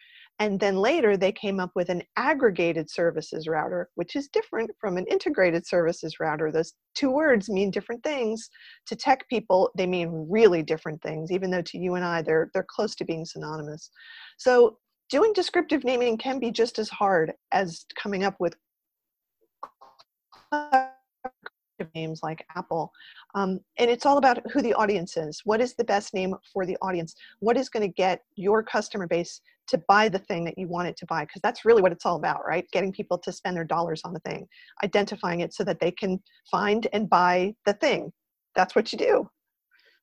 And 0.42 0.58
then 0.58 0.78
later 0.78 1.18
they 1.18 1.34
came 1.34 1.60
up 1.60 1.72
with 1.76 1.90
an 1.90 2.02
aggregated 2.16 2.90
services 2.90 3.48
router, 3.48 3.90
which 3.96 4.16
is 4.16 4.30
different 4.30 4.72
from 4.80 4.96
an 4.98 5.06
integrated 5.08 5.68
services 5.68 6.16
router. 6.20 6.50
Those 6.50 6.74
two 6.96 7.12
words 7.12 7.50
mean 7.50 7.72
different 7.72 8.04
things. 8.04 8.50
To 8.88 8.96
tech 8.96 9.28
people, 9.28 9.70
they 9.78 9.86
mean 9.86 10.28
really 10.30 10.64
different 10.64 11.02
things, 11.02 11.30
even 11.32 11.52
though 11.52 11.62
to 11.64 11.78
you 11.78 11.96
and 11.96 12.06
I, 12.06 12.22
they're, 12.22 12.50
they're 12.54 12.66
close 12.70 12.96
to 12.96 13.06
being 13.06 13.26
synonymous. 13.26 13.92
So 14.38 14.78
doing 15.10 15.34
descriptive 15.34 15.84
naming 15.84 16.18
can 16.18 16.40
be 16.40 16.52
just 16.52 16.80
as 16.80 16.90
hard 16.90 17.34
as 17.52 17.86
coming 18.02 18.24
up 18.24 18.36
with 18.40 18.56
names 21.96 22.22
like 22.24 22.46
Apple. 22.56 22.92
Um, 23.36 23.60
and 23.78 23.90
it's 23.90 24.06
all 24.06 24.18
about 24.18 24.40
who 24.52 24.62
the 24.62 24.74
audience 24.74 25.18
is. 25.18 25.42
What 25.46 25.62
is 25.62 25.76
the 25.76 25.84
best 25.84 26.14
name 26.14 26.36
for 26.54 26.66
the 26.66 26.78
audience? 26.82 27.16
What 27.40 27.58
is 27.58 27.70
going 27.70 27.88
to 27.88 27.94
get 27.94 28.22
your 28.36 28.64
customer 28.64 29.08
base 29.08 29.42
to 29.68 29.78
buy 29.88 30.10
the 30.10 30.20
thing 30.20 30.44
that 30.46 30.58
you 30.58 30.68
want 30.68 30.88
it 30.88 30.98
to 30.98 31.06
buy? 31.06 31.26
Because 31.26 31.42
that's 31.42 31.66
really 31.66 31.82
what 31.82 31.92
it's 31.92 32.06
all 32.06 32.16
about, 32.16 32.42
right? 32.48 32.66
Getting 32.72 32.92
people 32.92 33.18
to 33.20 33.32
spend 33.32 33.56
their 33.56 33.64
dollars 33.64 34.02
on 34.04 34.14
the 34.14 34.20
thing, 34.22 34.48
identifying 34.84 35.42
it 35.42 35.54
so 35.54 35.64
that 35.64 35.80
they 35.80 35.92
can 35.92 36.22
find 36.50 36.88
and 36.94 37.10
buy 37.10 37.54
the 37.66 37.74
thing. 37.74 38.12
That's 38.56 38.76
what 38.76 38.92
you 38.92 38.98
do. 38.98 39.30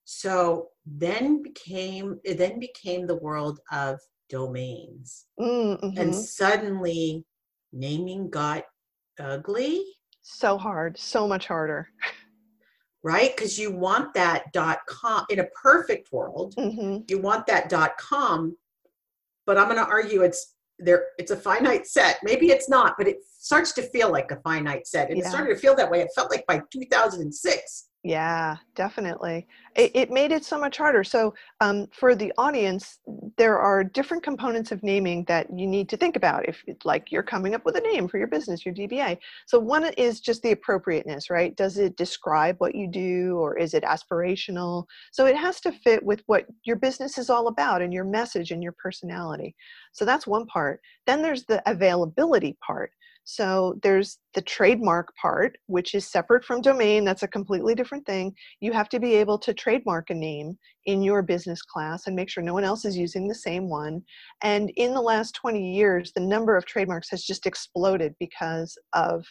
So 0.05 0.69
then 0.87 1.43
became 1.43 2.21
it 2.23 2.39
then 2.39 2.61
became 2.61 3.07
the 3.07 3.17
world 3.17 3.59
of 3.73 3.99
domains. 4.31 5.27
Mm-hmm. 5.39 5.99
And 5.99 6.15
suddenly 6.15 7.25
naming 7.73 8.31
got 8.31 8.65
ugly. 9.19 9.85
So 10.29 10.59
hard, 10.59 10.99
so 10.99 11.29
much 11.29 11.47
harder. 11.47 11.89
Right? 13.05 13.35
Because 13.37 13.57
you 13.57 13.71
want 13.71 14.13
that 14.15 14.53
dot 14.53 14.81
com 14.89 15.25
in 15.31 15.39
a 15.39 15.47
perfect 15.63 16.13
world, 16.13 16.53
hmm 16.59 16.99
you 17.07 17.21
want 17.21 17.47
that 17.47 17.69
dot 17.69 17.97
com, 17.97 18.57
but 19.47 19.57
I'm 19.57 19.69
gonna 19.69 19.83
argue 19.83 20.23
it's 20.23 20.55
there 20.81 21.05
it's 21.17 21.31
a 21.31 21.37
finite 21.37 21.87
set. 21.87 22.19
Maybe 22.25 22.51
it's 22.51 22.69
not, 22.69 22.97
but 22.99 23.07
it 23.07 23.19
starts 23.39 23.71
to 23.75 23.83
feel 23.83 24.11
like 24.11 24.33
a 24.33 24.41
finite 24.41 24.89
set. 24.89 25.11
And 25.11 25.19
it 25.21 25.27
started 25.27 25.55
to 25.55 25.61
feel 25.61 25.77
that 25.77 25.89
way. 25.89 26.01
It 26.01 26.11
felt 26.17 26.33
like 26.33 26.45
by 26.49 26.61
2006. 26.73 27.89
Yeah, 28.07 28.59
definitely. 28.77 29.49
It, 29.75 29.91
it 29.93 30.11
made 30.13 30.31
it 30.31 30.45
so 30.45 30.61
much 30.61 30.77
harder. 30.77 31.03
So, 31.03 31.35
um, 31.61 31.89
for 31.93 32.15
the 32.15 32.33
audience, 32.39 33.01
there 33.37 33.59
are 33.59 33.83
different 33.83 34.23
components 34.23 34.71
of 34.71 34.81
naming 34.85 35.25
that 35.25 35.49
you 35.53 35.67
need 35.67 35.89
to 35.89 35.97
think 35.97 36.15
about 36.15 36.49
if, 36.49 36.63
like, 36.85 37.11
you're 37.11 37.25
coming 37.25 37.53
up 37.53 37.65
with 37.65 37.75
a 37.77 37.81
name 37.81 38.07
for 38.07 38.19
your 38.19 38.29
business, 38.29 38.65
your 38.65 38.77
DBA. 38.77 39.19
So, 39.47 39.59
one 39.59 39.87
is 39.95 40.21
just 40.21 40.43
the 40.43 40.53
appropriateness, 40.53 41.31
right? 41.31 41.57
Does 41.57 41.79
it 41.79 41.97
describe 41.97 42.55
what 42.59 42.77
you 42.77 42.87
do 42.87 43.39
or 43.39 43.59
is 43.59 43.75
it 43.75 43.83
aspirational? 43.83 44.85
So, 45.11 45.27
it 45.27 45.37
has 45.37 45.61
to 45.63 45.73
fit 45.73 46.01
with 46.05 46.23
what 46.27 46.47
your 46.63 46.77
business 46.77 47.19
is 47.19 47.29
all 47.29 47.49
about 47.49 47.83
and 47.83 47.93
your 47.93 48.05
message 48.05 48.53
and 48.53 48.63
your 48.63 48.77
personality. 48.81 49.57
So, 49.91 50.05
that's 50.05 50.29
one 50.29 50.47
part. 50.47 50.81
Then 51.09 51.23
there's 51.23 51.45
the 51.47 51.61
availability 51.69 52.57
part. 52.65 52.93
So 53.29 53.77
there's 53.83 54.19
the 54.35 54.41
trademark 54.41 55.13
part, 55.17 55.59
which 55.67 55.97
is 55.97 56.07
separate 56.07 56.45
from 56.45 56.61
domain. 56.61 57.05
That's 57.05 57.25
a 57.25 57.29
completely 57.29 57.75
different 57.75 58.07
thing. 58.07 58.33
You 58.61 58.73
have 58.73 58.89
to 58.91 59.01
be 59.01 59.17
able 59.17 59.37
to 59.41 59.53
trademark 59.53 60.11
a 60.11 60.15
name 60.15 60.57
in 60.85 61.03
your 61.03 61.23
business 61.23 61.61
class 61.61 62.07
and 62.07 62.15
make 62.15 62.31
sure 62.31 62.45
no 62.45 62.55
one 62.55 62.63
else 62.63 62.85
is 62.85 62.97
using 62.97 63.27
the 63.27 63.35
same 63.35 63.69
one. 63.69 64.01
And 64.45 64.71
in 64.77 64.95
the 64.95 65.01
last 65.01 65.35
20 65.35 65.75
years, 65.75 66.13
the 66.13 66.21
number 66.21 66.57
of 66.57 66.67
trademarks 66.67 67.11
has 67.11 67.25
just 67.25 67.47
exploded 67.47 68.15
because 68.21 68.79
of 68.93 69.27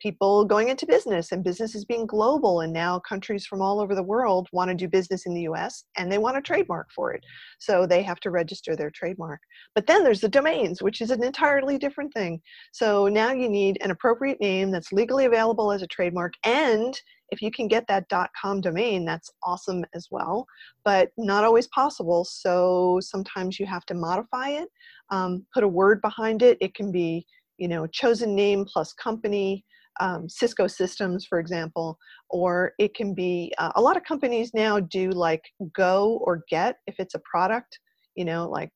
people 0.00 0.44
going 0.44 0.68
into 0.68 0.86
business 0.86 1.32
and 1.32 1.44
businesses 1.44 1.84
being 1.84 2.06
global 2.06 2.60
and 2.60 2.72
now 2.72 2.98
countries 3.00 3.46
from 3.46 3.60
all 3.60 3.80
over 3.80 3.94
the 3.94 4.02
world 4.02 4.48
want 4.52 4.68
to 4.68 4.74
do 4.74 4.88
business 4.88 5.26
in 5.26 5.34
the 5.34 5.42
US 5.42 5.84
and 5.96 6.10
they 6.10 6.18
want 6.18 6.36
a 6.36 6.42
trademark 6.42 6.88
for 6.94 7.12
it. 7.12 7.24
So 7.58 7.86
they 7.86 8.02
have 8.02 8.20
to 8.20 8.30
register 8.30 8.76
their 8.76 8.90
trademark. 8.90 9.40
But 9.74 9.86
then 9.86 10.04
there's 10.04 10.20
the 10.20 10.28
domains, 10.28 10.82
which 10.82 11.00
is 11.00 11.10
an 11.10 11.22
entirely 11.22 11.78
different 11.78 12.12
thing. 12.14 12.40
So 12.72 13.08
now 13.08 13.32
you 13.32 13.48
need 13.48 13.78
an 13.82 13.90
appropriate 13.90 14.40
name 14.40 14.70
that's 14.70 14.92
legally 14.92 15.24
available 15.24 15.72
as 15.72 15.82
a 15.82 15.86
trademark. 15.86 16.34
And 16.44 16.98
if 17.30 17.42
you 17.42 17.50
can 17.50 17.68
get 17.68 17.86
that 17.88 18.06
.com 18.40 18.60
domain, 18.60 19.04
that's 19.04 19.30
awesome 19.42 19.84
as 19.94 20.08
well, 20.10 20.46
but 20.84 21.10
not 21.18 21.44
always 21.44 21.66
possible. 21.68 22.24
So 22.24 23.00
sometimes 23.02 23.60
you 23.60 23.66
have 23.66 23.84
to 23.86 23.94
modify 23.94 24.50
it, 24.50 24.68
um, 25.10 25.44
put 25.52 25.64
a 25.64 25.68
word 25.68 26.00
behind 26.00 26.42
it. 26.42 26.56
It 26.60 26.74
can 26.74 26.90
be, 26.90 27.26
you 27.58 27.68
know, 27.68 27.86
chosen 27.86 28.34
name 28.34 28.64
plus 28.64 28.92
company. 28.92 29.64
Um, 30.00 30.28
Cisco 30.28 30.66
systems, 30.66 31.26
for 31.26 31.38
example, 31.40 31.98
or 32.30 32.72
it 32.78 32.94
can 32.94 33.14
be 33.14 33.52
uh, 33.58 33.72
a 33.74 33.80
lot 33.80 33.96
of 33.96 34.04
companies 34.04 34.52
now 34.54 34.80
do 34.80 35.10
like 35.10 35.42
go 35.74 36.20
or 36.24 36.44
get 36.48 36.76
if 36.86 36.96
it's 36.98 37.14
a 37.14 37.22
product, 37.30 37.78
you 38.14 38.24
know, 38.24 38.48
like 38.48 38.70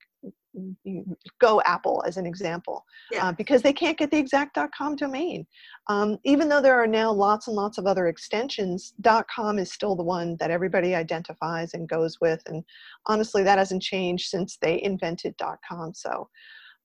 go 1.40 1.62
apple 1.64 2.02
as 2.06 2.16
an 2.18 2.26
example 2.26 2.84
Yeah. 3.10 3.28
uh, 3.28 3.32
because 3.32 3.62
they 3.62 3.72
can't 3.72 3.96
get 3.96 4.10
the 4.10 4.18
exact 4.18 4.58
com 4.76 4.96
domain 4.96 5.46
um, 5.88 6.18
even 6.24 6.48
though 6.48 6.60
there 6.60 6.78
are 6.80 6.86
now 6.86 7.10
lots 7.10 7.48
and 7.48 7.56
lots 7.56 7.78
of 7.78 7.86
other 7.86 8.08
extensions 8.08 8.92
com 9.34 9.58
is 9.58 9.72
still 9.72 9.96
the 9.96 10.02
one 10.02 10.36
that 10.40 10.50
everybody 10.50 10.94
identifies 10.94 11.72
and 11.72 11.88
goes 11.88 12.18
with 12.20 12.42
and 12.46 12.62
honestly 13.06 13.42
that 13.42 13.58
hasn't 13.58 13.82
changed 13.82 14.28
since 14.28 14.58
they 14.60 14.82
invented 14.82 15.34
com 15.66 15.94
so 15.94 16.28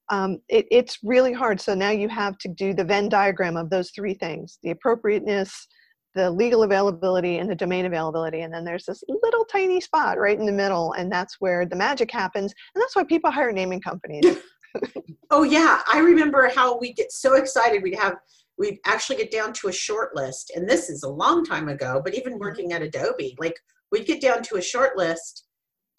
um, 0.10 0.39
it, 0.50 0.65
it's 0.72 1.00
really 1.04 1.34
hard. 1.34 1.60
So 1.60 1.74
now 1.74 1.89
you 1.89 2.10
have 2.10 2.38
to 2.39 2.48
do 2.48 2.74
the 2.74 2.84
venn 2.84 3.10
diagram 3.10 3.58
of 3.58 3.70
those 3.70 3.91
three 3.91 4.13
things 4.13 4.60
the 4.63 4.72
appropriateness 4.72 5.67
the 6.15 6.32
legal 6.32 6.63
availability 6.63 7.38
and 7.38 7.48
the 7.48 7.54
domain 7.54 7.86
availability. 7.86 8.41
And 8.41 8.52
then 8.52 8.65
there's 8.65 8.86
this 8.86 9.04
little 9.08 9.46
tiny 9.46 9.80
spot 9.80 10.17
right 10.17 10.38
in 10.38 10.48
the 10.48 10.52
middle 10.52 10.93
and 10.93 11.12
that's 11.12 11.36
where 11.39 11.63
the 11.63 11.76
magic 11.76 12.10
happens. 12.12 12.54
And 12.74 12.82
that's 12.82 12.96
why 12.96 13.04
people 13.04 13.30
hire 13.30 13.52
naming 13.52 13.82
companies. 13.82 14.26
Oh 15.30 15.43
yeah, 15.43 15.82
I 15.91 16.00
remember 16.00 16.50
how 16.56 16.78
we 16.78 16.93
get 16.93 17.12
so 17.12 17.36
excited. 17.36 17.84
We'd 17.84 18.00
have 18.00 18.15
we'd 18.58 18.80
actually 18.86 19.17
get 19.17 19.32
down 19.32 19.54
to 19.54 19.67
a 19.67 19.74
short 19.74 20.15
list, 20.15 20.52
and 20.56 20.67
this 20.67 20.89
is 20.89 21.04
a 21.04 21.10
long 21.10 21.43
time 21.43 21.67
ago. 21.67 22.02
But 22.04 22.15
even 22.15 22.39
working 22.39 22.72
at 22.74 22.82
Adobe, 22.82 23.36
like 23.39 23.60
we'd 23.91 24.08
get 24.08 24.22
down 24.22 24.41
to 24.43 24.56
a 24.56 24.62
short 24.62 24.98
list, 24.98 25.46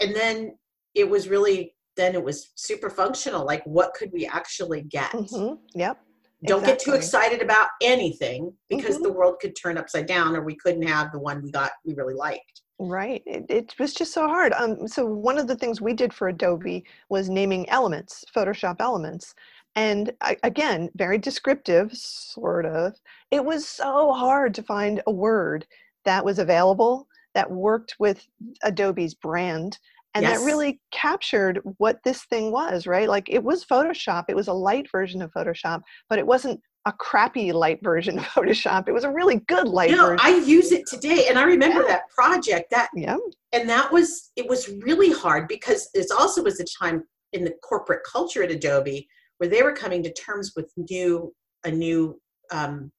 and 0.00 0.14
then 0.14 0.56
it 0.94 1.08
was 1.08 1.28
really 1.28 1.74
then 1.98 2.14
it 2.14 2.24
was 2.24 2.52
super 2.54 2.88
functional. 2.88 3.44
Like 3.44 3.62
what 3.66 3.92
could 3.92 4.10
we 4.12 4.24
actually 4.26 4.82
get? 4.82 5.10
hmm 5.10 5.54
yep 5.74 5.98
Don't 6.46 6.64
get 6.64 6.78
too 6.78 6.94
excited 6.94 7.42
about 7.42 7.68
anything 7.82 8.54
because 8.70 8.96
Mhm. 8.96 9.02
the 9.02 9.12
world 9.12 9.36
could 9.40 9.54
turn 9.56 9.76
upside 9.76 10.06
down, 10.06 10.34
or 10.36 10.42
we 10.42 10.54
couldn't 10.56 10.86
have 10.86 11.12
the 11.12 11.18
one 11.18 11.42
we 11.42 11.50
got 11.50 11.72
we 11.84 11.94
really 11.94 12.14
liked. 12.14 12.62
Right. 12.78 13.24
It, 13.26 13.46
it 13.50 13.74
was 13.80 13.92
just 13.92 14.12
so 14.12 14.28
hard. 14.28 14.52
Um, 14.52 14.86
so 14.86 15.04
one 15.04 15.36
of 15.36 15.48
the 15.48 15.56
things 15.56 15.80
we 15.80 15.94
did 15.94 16.14
for 16.14 16.28
Adobe 16.28 16.84
was 17.08 17.28
naming 17.28 17.68
elements, 17.68 18.24
Photoshop 18.34 18.76
elements. 18.78 19.34
And 19.74 20.12
I, 20.20 20.36
again, 20.44 20.88
very 20.94 21.18
descriptive, 21.18 21.92
sort 21.92 22.66
of. 22.66 22.94
It 23.32 23.44
was 23.44 23.68
so 23.68 24.12
hard 24.12 24.54
to 24.54 24.62
find 24.62 25.02
a 25.08 25.12
word 25.12 25.66
that 26.04 26.24
was 26.24 26.38
available 26.38 27.08
that 27.34 27.50
worked 27.50 27.96
with 27.98 28.24
Adobe's 28.62 29.14
brand 29.14 29.78
and 30.14 30.22
Yes. 30.24 30.40
that 30.40 30.46
really 30.46 30.80
captured 30.90 31.60
what 31.78 31.98
this 32.04 32.24
thing 32.24 32.50
was, 32.50 32.86
right? 32.86 33.08
Like 33.08 33.28
it 33.28 33.42
was 33.42 33.64
Photoshop. 33.64 34.24
It 34.28 34.36
was 34.36 34.48
a 34.48 34.52
light 34.52 34.90
version 34.90 35.22
of 35.22 35.30
Photoshop, 35.32 35.82
but 36.08 36.18
it 36.18 36.26
wasn't 36.26 36.60
a 36.86 36.92
crappy 36.92 37.52
light 37.52 37.80
version 37.82 38.18
of 38.18 38.24
Photoshop. 38.34 38.88
It 38.88 38.92
was 38.92 39.04
a 39.04 39.10
really 39.12 39.40
good 39.48 39.68
light 39.68 39.90
know, 39.90 40.06
version. 40.08 40.20
I 40.22 40.36
use 40.38 40.72
it 40.72 40.86
today, 40.86 41.26
and 41.28 41.38
I 41.38 41.42
remember 41.42 41.82
Yeah. 41.82 41.88
that 41.88 42.08
project. 42.10 42.70
That 42.70 42.88
yeah. 42.94 43.16
and 43.52 43.68
that 43.68 43.92
was 43.92 44.30
it 44.36 44.48
was 44.48 44.68
really 44.82 45.12
hard 45.12 45.48
because 45.48 45.88
it 45.94 46.06
also 46.18 46.42
was 46.42 46.60
a 46.60 46.64
time 46.82 47.04
in 47.32 47.44
the 47.44 47.52
corporate 47.62 48.00
culture 48.10 48.42
at 48.42 48.50
adobe 48.50 49.06
where 49.36 49.50
they 49.50 49.62
were 49.62 49.72
coming 49.74 50.02
to 50.02 50.12
terms 50.14 50.52
with 50.56 50.72
new 50.76 51.32
a 51.64 51.70
new 51.70 52.18
um, 52.52 52.90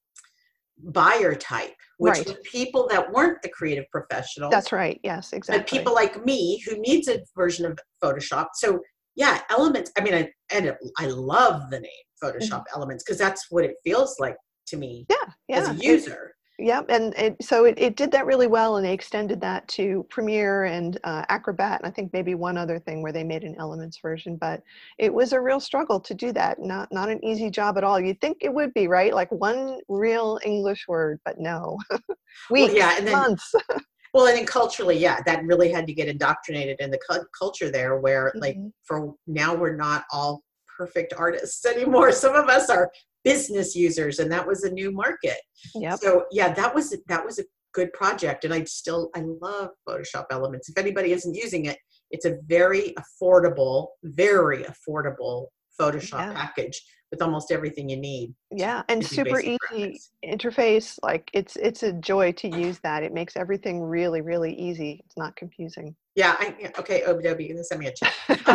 buyer 0.84 1.36
type 1.36 1.74
which 1.98 2.18
Right. 2.20 2.38
people 2.44 2.88
that 2.90 3.12
weren't 3.12 3.42
the 3.42 3.50
creative 3.50 3.86
professionals 3.92 4.52
That's 4.52 4.72
right. 4.72 5.00
Yes, 5.04 5.34
exactly. 5.34 5.60
but 5.62 5.68
people 5.70 5.94
like 5.94 6.24
me 6.26 6.62
who 6.66 6.78
needs 6.80 7.08
a 7.10 7.20
version 7.36 7.66
of 7.66 7.78
photoshop 8.04 8.48
so 8.56 8.80
yeah 9.16 9.42
elements 9.50 9.92
i 9.98 10.02
mean 10.02 10.14
i 10.14 10.30
and 10.52 10.74
i 10.98 11.06
love 11.08 11.70
the 11.70 11.80
name 11.80 11.92
photoshop 12.24 12.64
elements 12.74 13.04
because 13.04 13.18
that's 13.18 13.48
what 13.50 13.66
it 13.66 13.76
feels 13.84 14.16
like 14.20 14.36
to 14.68 14.78
me 14.78 15.06
Mm-hmm. 15.12 15.30
yeah, 15.50 15.58
yeah. 15.58 15.70
as 15.70 15.70
a 15.70 15.84
user 15.86 16.34
Yep, 16.62 16.88
and 16.90 17.14
it, 17.18 17.38
so 17.42 17.64
it, 17.64 17.76
it 17.80 17.96
did 17.96 18.12
that 18.12 18.26
really 18.26 18.48
well, 18.48 18.76
and 18.76 18.86
they 18.86 18.92
extended 18.94 19.40
that 19.42 19.66
to 19.70 20.06
Premiere 20.10 20.66
and 20.66 21.00
uh, 21.06 21.24
Acrobat, 21.30 21.80
and 21.80 21.88
I 21.88 21.92
think 21.92 22.12
maybe 22.12 22.36
one 22.36 22.58
other 22.58 22.80
thing 22.80 23.02
where 23.02 23.14
they 23.14 23.24
made 23.24 23.44
an 23.44 23.56
Elements 23.58 24.00
version. 24.02 24.36
But 24.36 24.62
it 24.98 25.14
was 25.14 25.32
a 25.32 25.40
real 25.40 25.62
struggle 25.62 26.02
to 26.02 26.14
do 26.14 26.34
that. 26.34 26.60
Not 26.60 26.92
not 26.92 27.10
an 27.10 27.24
easy 27.24 27.50
job 27.50 27.78
at 27.78 27.86
all. 27.86 27.98
You'd 28.00 28.20
think 28.20 28.40
it 28.42 28.54
would 28.54 28.74
be 28.74 28.88
right, 28.90 29.14
like 29.14 29.32
one 29.32 29.80
real 29.88 30.38
English 30.44 30.86
word, 30.88 31.20
but 31.24 31.40
no. 31.40 31.78
Weeks, 32.52 32.74
yeah, 32.74 32.96
and 32.98 33.08
then- 33.08 33.14
months. 33.14 33.54
Well, 34.12 34.26
and 34.26 34.36
then 34.40 34.48
culturally, 34.48 34.98
yeah, 34.98 35.20
that 35.28 35.46
really 35.46 35.72
had 35.72 35.86
to 35.86 35.94
get 35.94 36.08
indoctrinated 36.08 36.78
in 36.80 36.90
the 36.90 36.98
cu- 37.08 37.24
culture 37.38 37.70
there, 37.70 38.00
where 38.00 38.32
like 38.34 38.56
Mhm. 38.58 38.72
for 38.84 39.14
now 39.28 39.54
we're 39.54 39.76
not 39.76 40.06
all 40.12 40.42
perfect 40.78 41.14
artists 41.16 41.64
anymore. 41.74 42.12
Some 42.12 42.34
of 42.36 42.50
us 42.50 42.72
are 42.72 42.90
business 43.24 43.76
users, 43.76 44.20
and 44.20 44.32
that 44.32 44.46
was 44.46 44.64
a 44.64 44.72
new 44.72 44.92
market. 44.92 45.38
Yep. 45.76 46.00
So 46.00 46.26
yeah, 46.32 46.54
that 46.54 46.74
was 46.74 46.96
that 47.08 47.26
was 47.26 47.40
a 47.40 47.44
good 47.74 47.92
project, 47.94 48.46
and 48.46 48.54
I 48.54 48.64
still 48.64 49.10
I 49.16 49.24
love 49.42 49.70
Photoshop 49.88 50.26
Elements. 50.32 50.70
If 50.70 50.78
anybody 50.78 51.12
isn't 51.12 51.36
using 51.36 51.66
it, 51.66 51.78
it's 52.12 52.26
a 52.26 52.38
very 52.48 52.94
affordable, 53.00 53.88
very 54.04 54.64
affordable 54.64 55.48
Photoshop 55.80 56.20
Yeah. 56.20 56.34
package 56.34 56.82
with 57.12 57.22
almost 57.22 57.52
everything 57.52 57.90
you 57.90 57.98
need. 57.98 58.34
Yeah, 58.52 58.84
and 58.88 59.06
super 59.06 59.40
easy 59.40 60.00
interface. 60.26 60.98
Like 61.02 61.30
it's 61.34 61.56
it's 61.56 61.84
a 61.84 61.94
joy 61.94 62.32
to 62.34 62.48
use 62.48 62.80
that. 62.80 63.04
It 63.04 63.14
makes 63.14 63.36
everything 63.36 63.82
really 63.82 64.22
really 64.22 64.54
easy. 64.54 65.02
It's 65.06 65.18
not 65.18 65.36
confusing. 65.36 65.96
Yeah, 66.16 66.36
I, 66.38 66.72
okay, 66.80 67.04
OBW, 67.08 67.48
you 67.48 67.56
can 67.56 67.64
send 67.64 67.80
me 67.80 67.88
a 67.88 67.94
check. 67.94 68.14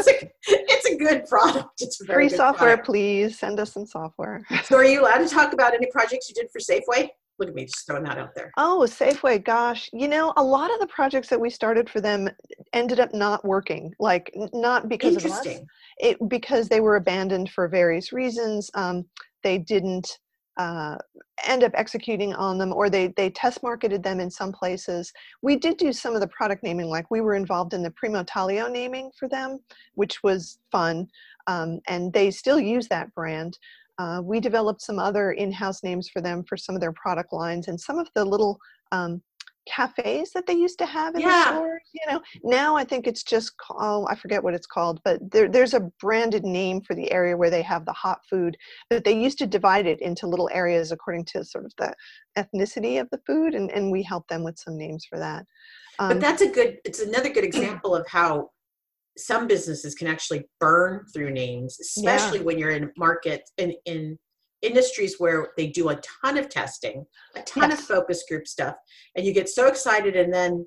It's, 0.00 0.08
a, 0.08 0.30
it's 0.48 0.86
a 0.86 0.96
good 0.96 1.26
product. 1.26 1.82
It's 1.82 2.04
Free 2.04 2.28
software, 2.28 2.70
product. 2.70 2.86
please 2.86 3.38
send 3.38 3.60
us 3.60 3.72
some 3.72 3.86
software. 3.86 4.42
So, 4.64 4.76
are 4.76 4.84
you 4.84 5.02
allowed 5.02 5.18
to 5.18 5.28
talk 5.28 5.52
about 5.52 5.74
any 5.74 5.86
projects 5.86 6.28
you 6.28 6.34
did 6.34 6.48
for 6.50 6.58
Safeway? 6.58 7.10
Look 7.40 7.48
at 7.48 7.54
me, 7.54 7.64
just 7.64 7.86
throwing 7.86 8.04
that 8.04 8.18
out 8.18 8.34
there. 8.34 8.52
Oh, 8.58 8.86
Safeway, 8.86 9.42
gosh. 9.42 9.88
You 9.94 10.08
know, 10.08 10.34
a 10.36 10.44
lot 10.44 10.70
of 10.72 10.78
the 10.78 10.86
projects 10.86 11.28
that 11.30 11.40
we 11.40 11.48
started 11.48 11.88
for 11.88 12.00
them 12.02 12.28
ended 12.74 13.00
up 13.00 13.14
not 13.14 13.42
working. 13.44 13.94
Like 13.98 14.30
not 14.52 14.90
because 14.90 15.16
of 15.16 15.24
us. 15.24 15.38
Interesting. 15.38 15.66
It 15.98 16.28
because 16.28 16.68
they 16.68 16.80
were 16.80 16.96
abandoned 16.96 17.50
for 17.50 17.66
various 17.66 18.12
reasons. 18.12 18.70
Um, 18.74 19.06
they 19.42 19.56
didn't 19.56 20.18
uh, 20.58 20.96
end 21.46 21.64
up 21.64 21.72
executing 21.74 22.34
on 22.34 22.58
them 22.58 22.72
or 22.74 22.90
they 22.90 23.08
they 23.16 23.30
test 23.30 23.62
marketed 23.62 24.02
them 24.02 24.20
in 24.20 24.30
some 24.30 24.52
places 24.52 25.10
we 25.40 25.56
did 25.56 25.78
do 25.78 25.90
some 25.90 26.14
of 26.14 26.20
the 26.20 26.26
product 26.26 26.62
naming 26.62 26.88
like 26.88 27.10
we 27.10 27.22
were 27.22 27.34
involved 27.34 27.72
in 27.72 27.82
the 27.82 27.90
primo 27.92 28.22
taglio 28.24 28.70
naming 28.70 29.10
for 29.18 29.26
them 29.26 29.58
which 29.94 30.22
was 30.22 30.58
fun 30.70 31.08
um, 31.46 31.80
and 31.88 32.12
they 32.12 32.30
still 32.30 32.60
use 32.60 32.88
that 32.88 33.14
brand 33.14 33.58
uh, 34.00 34.22
we 34.22 34.40
developed 34.40 34.80
some 34.80 34.98
other 34.98 35.32
in-house 35.32 35.82
names 35.82 36.08
for 36.08 36.22
them 36.22 36.42
for 36.48 36.56
some 36.56 36.74
of 36.74 36.80
their 36.80 36.92
product 36.92 37.34
lines 37.34 37.68
and 37.68 37.78
some 37.78 37.98
of 37.98 38.08
the 38.14 38.24
little 38.24 38.58
um, 38.92 39.22
cafes 39.68 40.30
that 40.32 40.46
they 40.46 40.54
used 40.54 40.78
to 40.78 40.86
have 40.86 41.14
in 41.14 41.20
Yeah. 41.20 41.28
the 41.28 41.54
stores 41.54 41.82
you 41.92 42.10
know 42.10 42.20
now 42.42 42.76
i 42.76 42.82
think 42.82 43.06
it's 43.06 43.22
just 43.22 43.52
oh 43.78 44.06
i 44.08 44.14
forget 44.14 44.42
what 44.42 44.54
it's 44.54 44.66
called 44.66 45.00
but 45.04 45.18
there, 45.30 45.48
there's 45.48 45.74
a 45.74 45.80
branded 46.00 46.44
name 46.44 46.80
for 46.80 46.94
the 46.94 47.12
area 47.12 47.36
where 47.36 47.50
they 47.50 47.60
have 47.60 47.84
the 47.84 47.92
hot 47.92 48.20
food 48.28 48.56
but 48.88 49.04
they 49.04 49.12
used 49.12 49.38
to 49.38 49.46
divide 49.46 49.86
it 49.86 50.00
into 50.00 50.26
little 50.26 50.48
areas 50.52 50.92
according 50.92 51.26
to 51.26 51.44
sort 51.44 51.66
of 51.66 51.72
the 51.76 51.92
ethnicity 52.38 52.98
of 53.00 53.08
the 53.10 53.20
food 53.26 53.54
and, 53.54 53.70
and 53.70 53.92
we 53.92 54.02
help 54.02 54.26
them 54.28 54.42
with 54.42 54.58
some 54.58 54.78
names 54.78 55.04
for 55.04 55.18
that 55.18 55.44
um, 55.98 56.08
but 56.08 56.20
that's 56.20 56.42
a 56.42 56.48
good 56.48 56.78
it's 56.86 57.00
another 57.00 57.28
good 57.28 57.44
example 57.44 57.94
of 57.94 58.08
how 58.08 58.48
some 59.18 59.46
businesses 59.46 59.94
can 59.94 60.06
actually 60.06 60.44
burn 60.60 61.04
through 61.12 61.30
names 61.30 61.78
especially 61.80 62.40
when 62.40 62.58
you're 62.58 62.70
in 62.70 62.90
market 62.96 63.42
in 63.58 63.72
in 63.84 64.18
industries 64.62 65.16
where 65.18 65.48
they 65.56 65.66
do 65.68 65.88
a 65.88 66.00
ton 66.22 66.36
of 66.38 66.48
testing 66.48 67.04
a 67.36 67.42
ton 67.42 67.72
of 67.72 67.78
focus 67.80 68.24
group 68.28 68.46
stuff 68.46 68.76
and 69.16 69.24
you 69.26 69.32
get 69.32 69.48
so 69.48 69.66
excited 69.66 70.16
and 70.16 70.32
then 70.32 70.66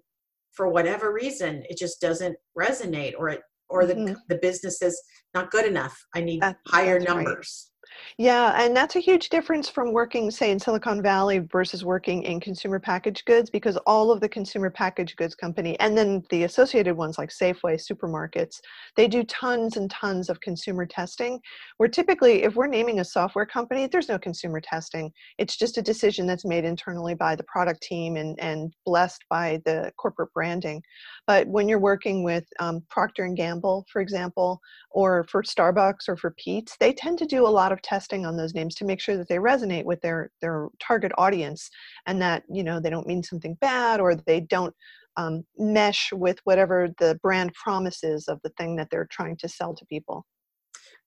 for 0.51 0.67
whatever 0.67 1.13
reason 1.13 1.63
it 1.69 1.77
just 1.77 2.01
doesn't 2.01 2.35
resonate 2.57 3.13
or 3.17 3.29
it 3.29 3.41
or 3.69 3.85
the 3.85 3.95
Mhm. 3.95 4.15
the 4.29 4.35
business 4.35 4.81
is 4.83 5.01
not 5.33 5.49
good 5.49 5.65
enough. 5.65 5.97
I 6.13 6.21
need 6.21 6.41
That- 6.43 6.57
higher 6.67 6.99
that's 6.99 7.09
numbers 7.11 7.71
Yeah, 8.17 8.53
and 8.61 8.75
that's 8.75 8.95
a 8.95 8.99
huge 8.99 9.29
difference 9.29 9.67
from 9.67 9.91
working, 9.91 10.29
say, 10.29 10.51
in 10.51 10.59
Silicon 10.59 11.01
Valley 11.01 11.39
versus 11.39 11.83
working 11.83 12.23
in 12.23 12.39
consumer 12.39 12.79
packaged 12.79 13.25
goods 13.25 13.49
because 13.49 13.77
all 13.87 14.11
of 14.11 14.21
the 14.21 14.29
consumer 14.29 14.69
packaged 14.69 15.17
goods 15.17 15.35
company 15.35 15.79
and 15.79 15.97
then 15.97 16.23
the 16.29 16.43
associated 16.43 16.95
ones 16.95 17.17
like 17.17 17.29
Safeway, 17.29 17.81
supermarkets, 17.81 18.61
they 18.95 19.07
do 19.07 19.23
tons 19.23 19.77
and 19.77 19.89
tons 19.89 20.29
of 20.29 20.39
consumer 20.41 20.85
testing. 20.85 21.39
Where 21.77 21.89
typically, 21.89 22.43
if 22.43 22.55
we're 22.55 22.67
naming 22.67 22.99
a 22.99 23.05
software 23.05 23.45
company, 23.45 23.87
there's 23.87 24.09
no 24.09 24.19
consumer 24.19 24.61
testing. 24.61 25.11
It's 25.37 25.57
just 25.57 25.77
a 25.77 25.81
decision 25.81 26.27
that's 26.27 26.45
made 26.45 26.65
internally 26.65 27.15
by 27.15 27.35
the 27.35 27.43
product 27.43 27.81
team 27.81 28.15
and, 28.15 28.39
and 28.39 28.71
blessed 28.85 29.23
by 29.29 29.61
the 29.65 29.91
corporate 29.97 30.33
branding. 30.33 30.81
But 31.27 31.47
when 31.47 31.67
you're 31.67 31.79
working 31.79 32.23
with 32.23 32.45
um, 32.59 32.83
Procter 32.89 33.23
and 33.23 33.37
Gamble, 33.37 33.85
for 33.91 34.01
example, 34.01 34.59
or 34.91 35.23
for 35.25 35.41
Starbucks 35.41 36.07
or 36.07 36.17
for 36.17 36.31
Pete's, 36.31 36.77
they 36.79 36.93
tend 36.93 37.17
to 37.19 37.25
do 37.25 37.45
a 37.45 37.49
lot 37.49 37.71
of 37.71 37.81
testing 37.83 38.25
on 38.25 38.37
those 38.37 38.53
names 38.53 38.75
to 38.75 38.85
make 38.85 38.99
sure 38.99 39.17
that 39.17 39.27
they 39.29 39.35
resonate 39.37 39.83
with 39.85 40.01
their 40.01 40.31
their 40.41 40.69
target 40.79 41.11
audience 41.17 41.69
and 42.07 42.21
that 42.21 42.43
you 42.49 42.63
know 42.63 42.79
they 42.79 42.89
don't 42.89 43.07
mean 43.07 43.21
something 43.23 43.55
bad 43.61 43.99
or 43.99 44.15
they 44.15 44.39
don't 44.39 44.73
um, 45.17 45.43
mesh 45.57 46.11
with 46.13 46.39
whatever 46.45 46.89
the 46.99 47.19
brand 47.21 47.53
promises 47.53 48.27
of 48.27 48.39
the 48.43 48.49
thing 48.57 48.75
that 48.77 48.87
they're 48.89 49.07
trying 49.11 49.37
to 49.37 49.47
sell 49.47 49.73
to 49.75 49.85
people. 49.85 50.25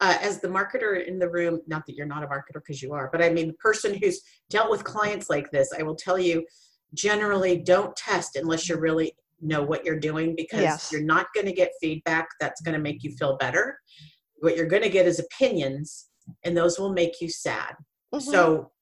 uh, 0.00 0.16
as 0.20 0.40
the 0.40 0.48
marketer 0.48 1.04
in 1.06 1.18
the 1.18 1.28
room, 1.28 1.60
not 1.66 1.84
that 1.86 1.94
you're 1.96 2.06
not 2.06 2.22
a 2.22 2.26
marketer 2.26 2.54
because 2.64 2.80
you 2.82 2.92
are, 2.92 3.08
but 3.10 3.22
I 3.22 3.30
mean, 3.30 3.48
the 3.48 3.54
person 3.54 3.94
who's 3.94 4.20
dealt 4.50 4.70
with 4.70 4.84
clients 4.84 5.28
like 5.30 5.50
this, 5.50 5.72
I 5.78 5.82
will 5.82 5.96
tell 5.96 6.18
you 6.18 6.46
generally 6.94 7.56
don't 7.58 7.96
test 7.96 8.36
unless 8.36 8.68
you 8.68 8.76
really 8.76 9.16
know 9.40 9.62
what 9.62 9.84
you're 9.84 9.98
doing 9.98 10.34
because 10.36 10.60
Yes. 10.62 10.92
you're 10.92 11.02
not 11.02 11.26
going 11.34 11.46
to 11.46 11.52
get 11.52 11.72
feedback 11.80 12.28
that's 12.40 12.60
going 12.60 12.74
to 12.74 12.80
make 12.80 13.02
you 13.02 13.10
feel 13.16 13.36
better. 13.38 13.78
What 14.40 14.56
you're 14.56 14.66
going 14.74 14.82
to 14.82 14.88
get 14.90 15.06
is 15.06 15.18
opinions, 15.18 16.08
and 16.44 16.56
those 16.56 16.78
will 16.78 16.92
make 16.92 17.20
you 17.20 17.28
sad. 17.28 17.74
Mhm. 18.14 18.22
So 18.22 18.72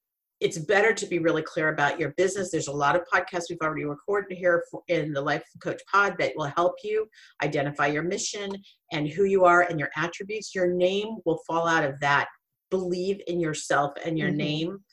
it's 0.40 0.58
better 0.58 0.92
to 0.92 1.06
be 1.06 1.18
really 1.18 1.42
clear 1.42 1.68
about 1.68 1.98
your 1.98 2.10
business. 2.16 2.50
There's 2.50 2.68
a 2.68 2.72
lot 2.72 2.96
of 2.96 3.02
podcasts 3.12 3.44
we've 3.48 3.60
already 3.62 3.84
recorded 3.84 4.36
here 4.36 4.64
for, 4.70 4.82
in 4.88 5.12
the 5.12 5.20
Life 5.20 5.44
Coach 5.62 5.80
Pod 5.90 6.16
that 6.18 6.32
will 6.36 6.52
help 6.56 6.74
you 6.82 7.08
identify 7.42 7.86
your 7.86 8.02
mission 8.02 8.50
and 8.92 9.08
who 9.08 9.24
you 9.24 9.44
are 9.44 9.62
and 9.62 9.78
your 9.78 9.90
attributes. 9.96 10.54
Your 10.54 10.74
name 10.74 11.16
will 11.24 11.40
fall 11.46 11.66
out 11.66 11.84
of 11.84 11.98
that. 12.00 12.28
Believe 12.70 13.20
in 13.26 13.40
yourself 13.40 13.92
and 14.04 14.18
your 14.18 14.30
Mhm. 14.30 14.36
name 14.36 14.84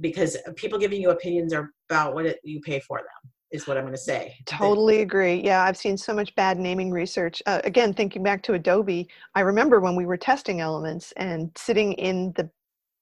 because 0.00 0.36
people 0.56 0.78
giving 0.78 1.00
you 1.00 1.10
opinions 1.10 1.52
are 1.52 1.70
about 1.88 2.14
what 2.14 2.26
it, 2.26 2.38
you 2.44 2.60
pay 2.60 2.80
for 2.80 2.98
them, 2.98 3.32
is 3.54 3.68
what 3.68 3.76
I'm 3.78 3.84
going 3.84 3.94
to 3.94 3.98
say. 3.98 4.36
Totally 4.46 5.00
agree. 5.00 5.40
Yeah, 5.42 5.62
I've 5.62 5.76
seen 5.76 5.96
so 5.96 6.12
much 6.12 6.34
bad 6.34 6.58
naming 6.58 6.90
research. 6.90 7.40
Uh, 7.46 7.60
again, 7.62 7.94
thinking 7.94 8.22
back 8.22 8.42
to 8.42 8.54
Adobe, 8.54 9.08
I 9.34 9.40
remember 9.40 9.80
when 9.80 9.94
we 9.94 10.06
were 10.06 10.16
testing 10.16 10.60
elements 10.60 11.12
and 11.16 11.50
sitting 11.56 11.92
in 11.94 12.32
the 12.36 12.50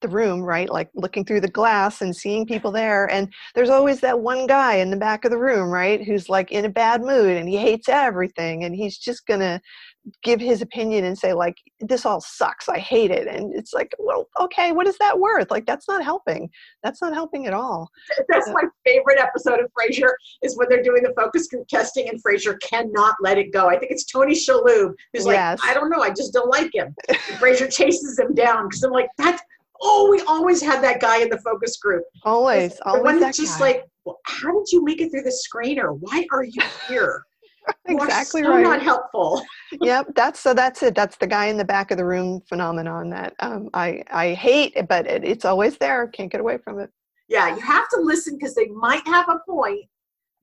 the 0.01 0.09
room, 0.09 0.41
right, 0.41 0.69
like 0.69 0.89
looking 0.95 1.23
through 1.23 1.39
the 1.39 1.47
glass 1.47 2.01
and 2.01 2.13
seeing 2.13 2.45
people 2.45 2.73
there, 2.73 3.09
and 3.09 3.33
there's 3.55 3.69
always 3.69 4.01
that 4.01 4.19
one 4.19 4.45
guy 4.47 4.75
in 4.75 4.91
the 4.91 4.97
back 4.97 5.23
of 5.23 5.31
the 5.31 5.37
room, 5.37 5.69
right, 5.69 6.03
who's 6.03 6.27
like 6.27 6.51
in 6.51 6.65
a 6.65 6.69
bad 6.69 7.01
mood 7.01 7.37
and 7.37 7.47
he 7.47 7.55
hates 7.55 7.87
everything, 7.87 8.65
and 8.65 8.75
he's 8.75 8.97
just 8.97 9.25
gonna 9.25 9.61
give 10.23 10.39
his 10.41 10.61
opinion 10.61 11.05
and 11.05 11.17
say 11.17 11.33
like, 11.33 11.55
"This 11.79 12.05
all 12.05 12.19
sucks. 12.21 12.67
I 12.69 12.77
hate 12.77 13.11
it," 13.11 13.27
and 13.27 13.53
it's 13.55 13.73
like, 13.73 13.93
well, 13.99 14.27
okay, 14.39 14.71
what 14.71 14.87
is 14.87 14.97
that 14.97 15.17
worth? 15.17 15.49
Like, 15.51 15.65
that's 15.65 15.87
not 15.87 16.03
helping. 16.03 16.49
That's 16.83 17.01
not 17.01 17.13
helping 17.13 17.47
at 17.47 17.53
all. 17.53 17.89
That's 18.29 18.47
Yeah. 18.47 18.53
my 18.53 18.63
favorite 18.85 19.19
episode 19.19 19.59
of 19.59 19.71
Frasier 19.71 20.11
is 20.41 20.57
when 20.57 20.67
they're 20.69 20.83
doing 20.83 21.03
the 21.03 21.13
focus 21.15 21.47
group 21.47 21.67
testing 21.67 22.09
and 22.09 22.21
Frasier 22.23 22.59
cannot 22.61 23.15
let 23.21 23.37
it 23.37 23.51
go. 23.53 23.69
I 23.69 23.77
think 23.79 23.91
it's 23.91 24.05
Tony 24.05 24.33
Shalhoub 24.33 24.93
who's 25.13 25.25
like, 25.25 25.39
I 25.63 25.73
don't 25.73 25.89
know, 25.89 26.01
I 26.01 26.09
just 26.09 26.33
don't 26.33 26.49
like 26.49 26.73
him. 26.73 26.93
And 27.07 27.17
Frasier 27.39 27.71
chases 27.71 28.19
him 28.19 28.33
down 28.33 28.67
because 28.67 28.83
I'm 28.83 28.91
like, 28.91 29.09
that's 29.17 29.41
oh, 29.81 30.09
we 30.09 30.21
always 30.27 30.61
had 30.61 30.81
that 30.83 30.99
guy 31.01 31.21
in 31.21 31.29
the 31.29 31.37
focus 31.39 31.77
group. 31.77 32.03
Always, 32.23 32.77
the 32.77 32.87
always 32.87 33.03
one 33.03 33.15
that 33.15 33.27
that's 33.27 33.37
just 33.37 33.59
guy. 33.59 33.65
like, 33.65 33.83
well, 34.05 34.19
how 34.25 34.51
did 34.51 34.71
you 34.71 34.83
make 34.83 35.01
it 35.01 35.09
through 35.11 35.23
the 35.23 35.37
screener? 35.53 35.97
Why 35.99 36.25
are 36.31 36.43
you 36.43 36.61
here? 36.87 37.23
Exactly 37.87 38.43
so 38.43 38.49
right. 38.49 38.63
Not 38.63 38.81
helpful. 38.81 39.45
yep 39.81 40.07
that's 40.15 40.39
so 40.39 40.53
that's 40.53 40.81
it 40.83 40.95
that's 40.95 41.17
the 41.17 41.27
guy 41.27 41.45
in 41.47 41.57
the 41.57 41.65
back 41.65 41.91
of 41.91 41.97
the 41.97 42.05
room 42.05 42.41
phenomenon 42.47 43.09
that 43.09 43.33
um, 43.39 43.69
i 43.73 44.03
i 44.11 44.33
hate 44.33 44.73
but 44.87 45.05
it, 45.07 45.23
it's 45.23 45.45
always 45.45 45.77
there 45.77 46.07
can't 46.07 46.31
get 46.31 46.41
away 46.41 46.57
from 46.57 46.79
it 46.79 46.89
Yeah, 47.27 47.55
you 47.55 47.61
have 47.61 47.89
to 47.89 47.99
listen 48.01 48.37
because 48.37 48.55
they 48.55 48.67
might 48.67 49.05
have 49.07 49.27
a 49.29 49.39
point, 49.49 49.85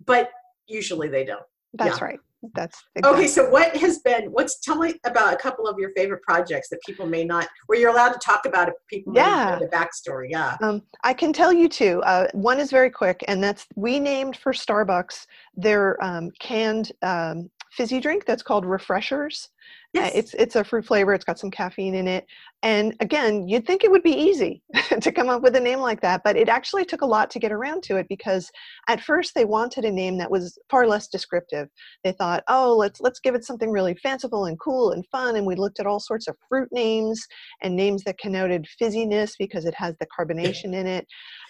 but 0.05 0.31
usually 0.67 1.09
they 1.09 1.25
don't. 1.25 1.43
that's 1.75 2.01
Yeah. 2.01 2.07
right 2.09 2.21
that's 2.55 2.83
Okay, 3.05 3.27
so 3.27 3.49
what 3.49 3.77
has 3.77 3.99
been? 3.99 4.27
What's 4.27 4.61
tell 4.61 4.77
me 4.77 4.95
about 5.05 5.35
a 5.35 5.37
couple 5.37 5.67
of 5.67 5.79
your 5.79 5.93
favorite 5.95 6.23
projects 6.23 6.69
that 6.71 6.81
people 6.87 7.07
may 7.07 7.25
not, 7.25 7.49
where 7.67 7.79
you're 7.79 7.91
allowed 7.91 8.13
to 8.13 8.19
talk 8.19 8.47
about 8.47 8.69
it. 8.69 8.75
People 8.89 9.13
Yeah. 9.15 9.59
the 9.59 9.67
backstory. 9.67 10.29
Yeah. 10.31 10.57
Um, 10.63 10.83
I 11.05 11.13
can 11.13 11.33
tell 11.33 11.53
you 11.53 11.69
two. 11.69 12.03
Uh, 12.03 12.29
one 12.33 12.59
is 12.59 12.71
very 12.71 12.91
quick, 12.91 13.25
and 13.29 13.43
that's 13.43 13.67
we 13.77 14.01
named 14.01 14.37
for 14.37 14.53
Starbucks 14.53 15.27
their 15.57 16.03
um, 16.03 16.31
canned 16.39 16.93
um, 17.03 17.51
fizzy 17.71 18.01
drink 18.01 18.25
that's 18.27 18.43
called 18.43 18.65
Refreshers. 18.65 19.49
Uh, 19.97 20.09
it's 20.15 20.35
it's 20.35 20.55
a 20.55 20.63
fruit 20.63 20.87
flavor. 20.87 21.13
It's 21.13 21.25
got 21.25 21.39
some 21.39 21.51
caffeine 21.51 21.97
in 21.97 22.07
it. 22.07 22.25
And 22.63 22.95
again, 23.01 23.49
you'd 23.49 23.67
think 23.67 23.83
it 23.83 23.91
would 23.91 24.05
be 24.05 24.13
easy 24.13 24.63
to 25.01 25.11
come 25.11 25.29
up 25.29 25.43
with 25.43 25.57
a 25.57 25.61
name 25.61 25.81
like 25.81 26.01
that, 26.03 26.23
but 26.23 26.37
it 26.37 26.49
actually 26.49 26.85
took 26.85 27.01
a 27.01 27.07
lot 27.07 27.29
to 27.31 27.41
get 27.41 27.51
around 27.51 27.83
to 27.85 27.97
it 27.97 28.07
because 28.09 28.49
at 28.87 29.01
first 29.01 29.35
they 29.35 29.45
wanted 29.45 29.85
a 29.85 29.91
name 29.91 30.17
that 30.19 30.31
was 30.31 30.57
far 30.71 30.87
less 30.87 31.09
descriptive. 31.09 31.69
They 32.05 32.13
thought, 32.13 32.45
oh, 32.47 32.77
let's 32.77 33.01
let's 33.01 33.19
give 33.19 33.35
it 33.35 33.45
something 33.45 33.71
really 33.71 33.97
fanciful 33.97 34.45
and 34.45 34.61
cool 34.61 34.93
and 34.93 35.05
fun. 35.11 35.35
And 35.35 35.47
we 35.47 35.57
looked 35.57 35.81
at 35.81 35.87
all 35.87 36.01
sorts 36.01 36.29
of 36.29 36.37
fruit 36.49 36.69
names 36.71 37.27
and 37.63 37.75
names 37.75 38.05
that 38.05 38.19
connoted 38.19 38.67
fizziness 38.81 39.33
because 39.39 39.65
it 39.65 39.75
has 39.75 39.97
the 39.99 40.07
carbonation 40.07 40.73
in 40.73 40.87
it. 40.87 41.07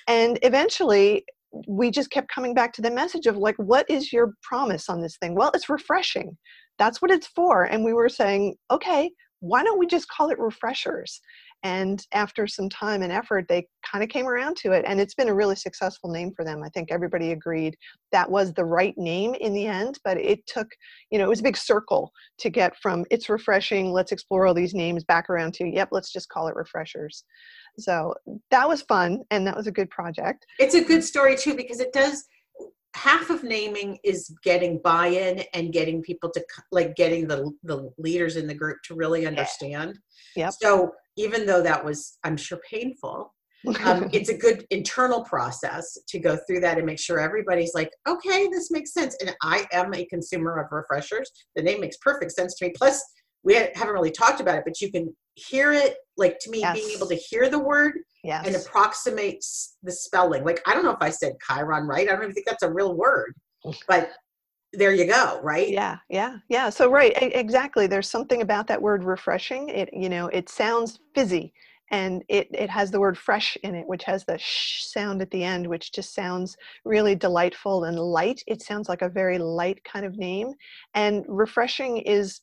And 0.09 0.39
eventually 0.43 1.27
we 1.67 1.91
just 1.91 2.11
kept 2.11 2.33
coming 2.33 2.55
back 2.55 2.73
to 2.75 2.83
the 2.83 2.91
message 2.91 3.27
of 3.27 3.37
like, 3.37 3.57
what 3.57 3.89
is 3.91 4.13
your 4.13 4.35
promise 4.43 4.89
on 4.89 5.01
this 5.01 5.17
thing? 5.19 5.35
Well, 5.35 5.51
it's 5.55 5.69
refreshing. 5.69 6.37
That's 6.79 7.03
what 7.03 7.11
it's 7.11 7.27
for. 7.29 7.65
And 7.65 7.85
we 7.85 7.93
were 7.93 8.09
saying, 8.09 8.55
okay, 8.71 9.11
why 9.41 9.65
don't 9.65 9.79
we 9.79 9.87
just 9.87 10.09
call 10.09 10.31
it 10.31 10.39
refreshers? 10.39 11.21
And 11.63 12.05
after 12.13 12.47
some 12.47 12.69
time 12.69 13.03
and 13.03 13.13
effort, 13.13 13.47
they 13.49 13.67
kind 13.85 14.03
of 14.03 14.09
came 14.09 14.27
around 14.27 14.57
to 14.59 14.73
it. 14.73 14.85
And 14.87 15.01
it's 15.01 15.15
been 15.15 15.29
a 15.29 15.35
really 15.35 15.57
successful 15.57 16.11
name 16.11 16.33
for 16.35 16.45
them. 16.45 16.63
I 16.63 16.69
think 16.71 16.91
everybody 16.91 17.33
agreed 17.33 17.77
that 18.13 18.31
was 18.31 18.53
the 18.55 18.65
right 18.65 18.95
name 18.97 19.35
in 19.35 19.53
the 19.53 19.67
end, 19.67 19.99
but 20.05 20.17
it 20.19 20.47
took, 20.47 20.69
you 21.11 21.19
know, 21.19 21.27
it 21.27 21.29
was 21.29 21.41
a 21.41 21.45
big 21.45 21.57
circle 21.57 22.11
to 22.39 22.51
get 22.51 22.77
from 22.77 23.05
it's 23.11 23.29
refreshing, 23.29 23.93
let's 23.93 24.13
explore 24.13 24.47
all 24.47 24.55
these 24.55 24.75
names 24.75 25.05
back 25.05 25.29
around 25.29 25.55
to, 25.55 25.67
yep, 25.67 25.89
let's 25.93 26.13
just 26.13 26.29
call 26.29 26.49
it 26.49 26.57
refreshers. 26.57 27.25
So 27.79 28.15
that 28.51 28.69
was 28.69 28.83
fun 28.83 29.21
and 29.31 29.47
that 29.47 29.57
was 29.57 29.67
a 29.67 29.73
good 29.73 29.91
project. 29.91 30.47
It's 30.59 30.75
a 30.75 30.85
good 30.85 31.05
story 31.05 31.37
too 31.37 31.55
because 31.55 31.81
it 31.81 31.93
does. 31.93 32.25
Half 32.97 33.31
of 33.31 33.45
naming 33.45 33.99
is 34.03 34.35
getting 34.43 34.81
buy-in 34.83 35.45
and 35.55 35.73
getting 35.73 36.03
people 36.03 36.29
to 36.31 36.45
like 36.73 36.97
getting 36.97 37.29
the 37.29 37.53
the 37.63 37.89
leaders 37.99 38.35
in 38.35 38.49
the 38.49 38.55
group 38.55 38.79
to 38.87 38.97
really 38.97 39.29
understand. 39.29 39.97
Yep. 40.35 40.55
So 40.61 40.91
even 41.21 41.45
though 41.47 41.63
that 41.63 41.85
was, 41.85 42.19
I'm 42.25 42.37
sure, 42.37 42.59
painful, 42.69 43.35
um, 43.85 44.09
it's 44.13 44.31
a 44.31 44.37
good 44.37 44.65
internal 44.71 45.23
process 45.23 45.99
to 46.09 46.19
go 46.19 46.39
through 46.47 46.61
that 46.61 46.79
and 46.79 46.87
make 46.87 46.99
sure 46.99 47.21
everybody's 47.21 47.75
like, 47.75 47.91
okay, 48.09 48.49
this 48.49 48.71
makes 48.71 48.95
sense. 48.95 49.15
And 49.21 49.35
I 49.43 49.67
am 49.73 49.93
a 49.93 50.07
consumer 50.07 50.59
of 50.59 50.69
refreshers. 50.73 51.31
The 51.57 51.63
name 51.63 51.81
makes 51.83 51.99
perfect 51.99 52.33
sense 52.33 52.55
to 52.57 52.67
me. 52.67 52.73
Plus, 52.75 53.03
we 53.43 53.55
haven't 53.55 53.93
really 53.93 54.11
talked 54.11 54.41
about 54.41 54.57
it, 54.57 54.65
but 54.65 54.81
you 54.81 54.91
can 54.91 55.15
hear 55.35 55.73
it. 55.73 55.97
Like 56.17 56.39
to 56.41 56.51
me, 56.51 56.61
Yes. 56.61 56.75
being 56.79 56.91
able 56.97 57.07
to 57.09 57.15
hear 57.15 57.51
the 57.51 57.59
word 57.59 57.93
Yes. 58.25 58.47
and 58.47 58.57
approximates 58.57 59.77
the 59.83 59.93
spelling. 59.93 60.45
Like 60.45 60.61
I 60.67 60.75
don't 60.75 60.85
know 60.85 60.91
if 60.91 61.03
I 61.03 61.11
said 61.11 61.35
chyron 61.47 61.87
right. 61.87 62.07
I 62.09 62.13
don't 62.13 62.23
even 62.23 62.35
think 62.35 62.47
that's 62.47 62.63
a 62.63 62.73
real 62.73 62.95
word, 62.95 63.35
but 63.89 64.11
there 64.73 64.93
you 64.93 65.07
go. 65.07 65.41
Right? 65.43 65.69
yeah 65.69 65.99
yeah 66.09 66.39
yeah 66.49 66.71
so 66.71 66.91
right 66.91 67.13
exactly 67.17 67.87
there's 67.87 68.09
something 68.09 68.43
about 68.43 68.67
that 68.69 68.81
word 68.81 69.05
refreshing 69.05 69.69
it 69.69 69.89
you 69.93 70.09
know 70.09 70.27
it 70.29 70.49
sounds 70.49 71.01
fizzy 71.15 71.53
and 71.93 72.23
it, 72.29 72.49
it 72.53 72.71
has 72.71 72.91
the 72.91 73.01
word 73.01 73.19
fresh 73.19 73.57
in 73.65 73.75
it 73.75 73.87
which 73.87 74.05
has 74.05 74.25
the 74.25 74.39
sh 74.39 74.85
sound 74.85 75.21
at 75.21 75.31
the 75.31 75.43
end 75.43 75.67
which 75.67 75.93
just 75.93 76.15
sounds 76.15 76.57
really 76.85 77.15
delightful 77.15 77.85
and 77.85 77.99
light 77.99 78.43
it 78.47 78.63
sounds 78.63 78.89
like 78.89 79.03
a 79.03 79.09
very 79.09 79.39
light 79.39 79.83
kind 79.85 80.07
of 80.07 80.17
name 80.17 80.53
and 80.95 81.25
refreshing 81.29 81.99
is 81.99 82.41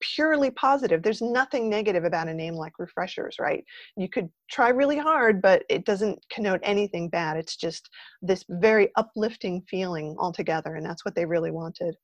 purely 0.00 0.50
positive 0.52 1.02
there's 1.02 1.22
nothing 1.22 1.68
negative 1.68 2.04
about 2.04 2.28
a 2.28 2.34
name 2.34 2.54
like 2.54 2.72
refreshers 2.78 3.36
right 3.38 3.64
you 3.96 4.08
could 4.08 4.28
try 4.50 4.68
really 4.68 4.98
hard 4.98 5.40
but 5.42 5.62
it 5.68 5.84
doesn't 5.84 6.18
connote 6.32 6.60
anything 6.62 7.08
bad 7.08 7.36
it's 7.36 7.56
just 7.56 7.88
this 8.22 8.44
very 8.48 8.90
uplifting 8.96 9.62
feeling 9.68 10.16
altogether 10.18 10.76
and 10.76 10.86
that's 10.86 11.04
what 11.04 11.14
they 11.14 11.24
really 11.24 11.50
wanted 11.50 11.94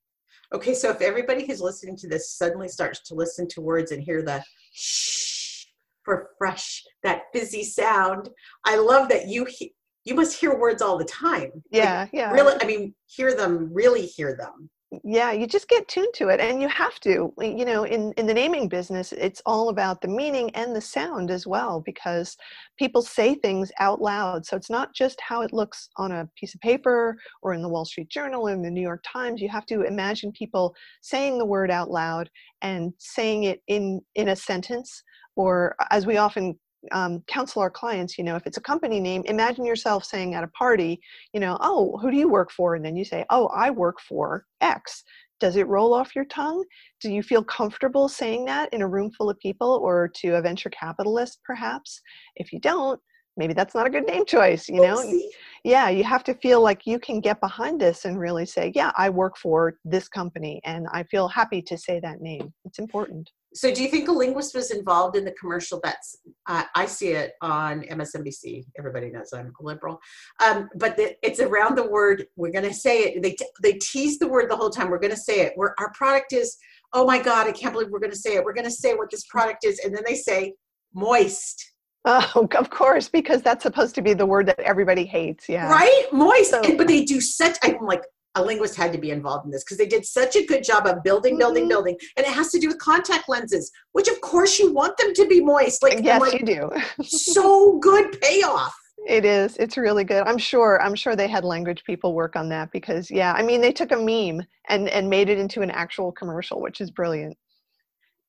Okay. 0.53 0.73
So 0.73 0.89
if 0.89 1.01
everybody 1.01 1.45
who's 1.45 1.61
listening 1.61 1.97
to 1.97 2.07
this 2.07 2.31
suddenly 2.31 2.67
starts 2.67 3.01
to 3.07 3.15
listen 3.15 3.47
to 3.49 3.61
words 3.61 3.91
and 3.91 4.01
hear 4.01 4.21
the 4.21 4.43
shh 4.73 5.65
for 6.03 6.29
fresh, 6.37 6.83
that 7.03 7.23
fizzy 7.33 7.63
sound, 7.63 8.29
I 8.65 8.77
love 8.77 9.09
that 9.09 9.27
you 9.27 9.45
he- 9.45 9.73
you 10.05 10.15
must 10.15 10.39
hear 10.39 10.57
words 10.57 10.81
all 10.81 10.97
the 10.97 11.03
time. 11.03 11.51
Like, 11.53 11.63
yeah 11.71 12.07
yeah 12.13 12.31
really. 12.31 12.55
I 12.61 12.65
mean, 12.65 12.95
hear 13.07 13.35
them. 13.35 13.69
Really 13.73 14.05
hear 14.05 14.37
them. 14.37 14.69
Yeah 15.03 15.33
you 15.33 15.45
just 15.45 15.67
get 15.67 15.85
tuned 15.89 16.13
to 16.13 16.29
it 16.29 16.39
and 16.39 16.61
you 16.61 16.67
have 16.69 16.97
to 17.01 17.33
eh, 17.41 17.53
you 17.57 17.65
know 17.65 17.83
in 17.83 18.13
in 18.13 18.25
the 18.25 18.33
naming 18.33 18.69
business 18.69 19.11
it's 19.11 19.41
all 19.45 19.67
about 19.67 20.01
the 20.01 20.07
meaning 20.07 20.49
and 20.51 20.73
the 20.73 20.79
sound 20.79 21.29
as 21.29 21.45
well 21.45 21.81
because 21.85 22.37
people 22.79 23.01
say 23.01 23.35
things 23.35 23.69
out 23.79 24.01
loud 24.01 24.45
so 24.45 24.55
it's 24.55 24.69
not 24.69 24.93
just 24.93 25.19
how 25.19 25.41
it 25.41 25.51
looks 25.51 25.89
on 25.97 26.13
a 26.13 26.29
piece 26.37 26.55
of 26.55 26.61
paper 26.61 27.17
or 27.41 27.53
in 27.53 27.61
the 27.61 27.67
wall 27.67 27.83
street 27.83 28.07
journal 28.09 28.47
or 28.47 28.53
in 28.53 28.61
the 28.61 28.71
new 28.71 28.81
york 28.81 29.03
times 29.05 29.41
you 29.41 29.49
have 29.49 29.65
to 29.65 29.81
imagine 29.81 30.31
people 30.31 30.73
saying 31.01 31.37
the 31.37 31.45
word 31.45 31.69
out 31.69 31.89
loud 31.89 32.29
and 32.61 32.93
saying 32.97 33.43
it 33.43 33.61
in 33.67 33.99
in 34.15 34.29
a 34.29 34.35
sentence 34.35 35.03
or 35.35 35.75
as 35.91 36.05
we 36.05 36.15
often 36.15 36.57
um, 36.91 37.23
counsel 37.27 37.61
our 37.61 37.71
clients 37.71 38.17
you 38.17 38.23
know 38.23 38.35
if 38.35 38.45
it's 38.45 38.57
a 38.57 38.61
company 38.61 38.99
name 38.99 39.23
imagine 39.25 39.65
yourself 39.65 40.03
saying 40.03 40.33
at 40.35 40.43
a 40.43 40.47
party 40.49 40.99
you 41.33 41.39
know, 41.39 41.57
oh, 41.61 41.97
who 42.01 42.11
do 42.11 42.17
you 42.17 42.29
work 42.29 42.51
for? 42.51 42.75
And 42.75 42.83
then 42.83 42.95
you 42.95 43.05
say, 43.05 43.25
oh, 43.29 43.47
I 43.47 43.69
work 43.69 43.99
for 44.01 44.45
X. 44.61 45.03
Does 45.39 45.55
it 45.55 45.67
roll 45.67 45.93
off 45.93 46.15
your 46.15 46.25
tongue? 46.25 46.63
Do 46.99 47.11
you 47.11 47.21
feel 47.21 47.43
comfortable 47.43 48.09
saying 48.09 48.45
that 48.45 48.73
in 48.73 48.81
a 48.81 48.87
room 48.87 49.11
full 49.11 49.29
of 49.29 49.37
people 49.39 49.79
or 49.83 50.09
to 50.21 50.35
a 50.35 50.41
venture 50.41 50.71
capitalist, 50.71 51.39
perhaps? 51.45 52.01
If 52.35 52.51
you 52.51 52.59
don't, 52.59 52.99
maybe 53.37 53.53
that's 53.53 53.75
not 53.75 53.87
a 53.87 53.89
good 53.89 54.05
name 54.05 54.25
choice, 54.25 54.67
you 54.67 54.81
know? 54.81 54.97
Oopsie. 54.97 55.27
Yeah, 55.63 55.89
you 55.89 56.03
have 56.03 56.23
to 56.25 56.33
feel 56.33 56.61
like 56.61 56.85
you 56.85 56.99
can 56.99 57.19
get 57.19 57.41
behind 57.41 57.81
this 57.81 58.05
and 58.05 58.19
really 58.19 58.45
say, 58.45 58.71
yeah, 58.75 58.91
I 58.97 59.09
work 59.09 59.37
for 59.37 59.77
this 59.83 60.07
company 60.07 60.61
and 60.63 60.87
I 60.91 61.03
feel 61.03 61.27
happy 61.27 61.61
to 61.63 61.77
say 61.77 61.99
that 61.99 62.21
name. 62.21 62.53
It's 62.65 62.79
important. 62.79 63.29
So, 63.53 63.73
do 63.73 63.81
you 63.81 63.89
think 63.89 64.07
a 64.07 64.11
linguist 64.11 64.53
was 64.53 64.71
involved 64.71 65.15
in 65.15 65.25
the 65.25 65.31
commercial? 65.31 65.79
That's 65.83 66.17
uh, 66.47 66.63
I 66.75 66.85
see 66.85 67.09
it 67.09 67.33
on 67.41 67.81
MSNBC. 67.83 68.65
Everybody 68.77 69.09
knows 69.09 69.33
I'm 69.33 69.51
a 69.59 69.63
liberal, 69.63 69.99
um, 70.45 70.69
but 70.75 70.95
the, 70.95 71.15
it's 71.25 71.39
around 71.39 71.75
the 71.75 71.89
word. 71.89 72.27
We're 72.35 72.51
going 72.51 72.67
to 72.67 72.73
say 72.73 73.03
it. 73.03 73.23
They 73.23 73.31
t- 73.31 73.49
they 73.63 73.73
tease 73.73 74.19
the 74.19 74.27
word 74.27 74.51
the 74.51 74.55
whole 74.55 74.69
time. 74.69 74.89
We're 74.89 74.99
going 74.99 75.13
to 75.13 75.17
say 75.17 75.41
it. 75.41 75.53
We're, 75.55 75.73
our 75.79 75.91
product 75.93 76.33
is. 76.33 76.55
Oh 76.93 77.05
my 77.05 77.19
God! 77.19 77.47
I 77.47 77.51
can't 77.51 77.73
believe 77.73 77.89
we're 77.89 77.99
going 77.99 78.11
to 78.11 78.17
say 78.17 78.35
it. 78.35 78.43
We're 78.43 78.53
going 78.53 78.65
to 78.65 78.71
say 78.71 78.93
what 78.93 79.09
this 79.09 79.25
product 79.25 79.65
is, 79.65 79.79
and 79.79 79.95
then 79.95 80.03
they 80.05 80.15
say 80.15 80.53
moist. 80.93 81.76
Oh, 82.09 82.47
of 82.57 82.69
course, 82.69 83.09
because 83.09 83.41
that's 83.41 83.63
supposed 83.63 83.93
to 83.95 84.01
be 84.01 84.13
the 84.13 84.25
word 84.25 84.45
that 84.47 84.59
everybody 84.61 85.05
hates. 85.05 85.47
Yeah. 85.49 85.69
Right? 85.69 86.05
Moist. 86.11 86.51
So- 86.51 86.61
And- 86.61 86.77
but 86.77 86.87
they 86.87 87.03
do 87.03 87.19
such, 87.21 87.57
I'm 87.61 87.77
like, 87.81 88.03
a 88.35 88.43
linguist 88.43 88.75
had 88.75 88.91
to 88.93 88.99
be 88.99 89.09
involved 89.09 89.45
in 89.45 89.51
this 89.51 89.63
because 89.63 89.77
they 89.77 89.87
did 89.87 90.05
such 90.05 90.35
a 90.35 90.45
good 90.45 90.63
job 90.63 90.85
of 90.85 91.01
building, 91.03 91.37
building, 91.39 91.65
Mhm. 91.65 91.69
building. 91.69 91.97
And 92.17 92.25
it 92.25 92.31
has 92.31 92.49
to 92.51 92.59
do 92.59 92.67
with 92.67 92.77
contact 92.77 93.27
lenses, 93.27 93.71
which 93.93 94.07
of 94.07 94.21
course 94.21 94.59
you 94.59 94.71
want 94.71 94.95
them 94.97 95.11
to 95.15 95.25
be 95.25 95.41
moist. 95.43 95.81
Like, 95.81 95.99
Yes, 96.03 96.21
like, 96.21 96.39
you 96.39 96.45
do. 96.45 96.69
so 97.03 97.77
good 97.81 98.21
payoff. 98.21 98.75
It 99.07 99.25
is. 99.25 99.57
It's 99.57 99.75
really 99.75 100.03
good. 100.03 100.21
I'm 100.27 100.37
sure. 100.37 100.79
I'm 100.83 100.93
sure 100.93 101.15
they 101.15 101.27
had 101.27 101.43
language 101.45 101.83
people 101.83 102.13
work 102.13 102.35
on 102.35 102.47
that 102.49 102.71
because, 102.71 103.09
yeah, 103.09 103.33
I 103.33 103.41
mean, 103.41 103.59
they 103.61 103.71
took 103.71 103.91
a 103.91 103.95
meme 103.97 104.45
and 104.69 104.87
and 104.89 105.09
made 105.09 105.29
it 105.29 105.39
into 105.39 105.61
an 105.63 105.71
actual 105.71 106.11
commercial, 106.11 106.61
which 106.61 106.79
is 106.79 106.91
brilliant. 106.91 107.35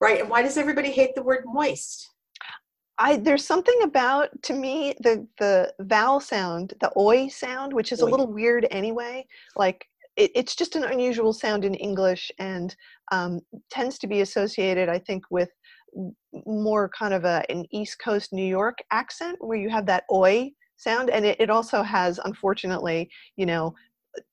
Right. 0.00 0.20
And 0.20 0.30
why 0.30 0.40
does 0.42 0.56
everybody 0.56 0.90
hate 0.90 1.14
the 1.16 1.22
word 1.22 1.44
moist? 1.46 2.08
I 2.98 3.16
there's 3.16 3.46
something 3.46 3.80
about 3.82 4.30
to 4.42 4.52
me 4.52 4.94
the 5.00 5.26
the 5.38 5.72
vowel 5.80 6.20
sound, 6.20 6.74
the 6.80 6.92
oi 6.96 7.28
sound, 7.28 7.72
which 7.72 7.92
is 7.92 8.02
Oi. 8.02 8.06
a 8.06 8.10
little 8.10 8.26
weird 8.26 8.66
anyway. 8.70 9.26
Like 9.56 9.86
it, 10.16 10.30
it's 10.34 10.56
just 10.56 10.76
an 10.76 10.84
unusual 10.84 11.32
sound 11.32 11.64
in 11.64 11.74
English 11.74 12.30
and 12.38 12.74
um, 13.12 13.40
tends 13.70 13.98
to 14.00 14.06
be 14.06 14.20
associated, 14.20 14.88
I 14.88 14.98
think, 14.98 15.24
with 15.30 15.50
more 16.44 16.90
kind 16.90 17.14
of 17.14 17.24
a 17.24 17.44
an 17.50 17.64
East 17.70 17.98
Coast 18.04 18.32
New 18.32 18.46
York 18.46 18.78
accent 18.90 19.36
where 19.40 19.58
you 19.58 19.70
have 19.70 19.86
that 19.86 20.04
oi 20.12 20.50
sound, 20.76 21.10
and 21.10 21.24
it, 21.24 21.40
it 21.40 21.50
also 21.50 21.82
has, 21.82 22.20
unfortunately, 22.24 23.10
you 23.36 23.46
know, 23.46 23.74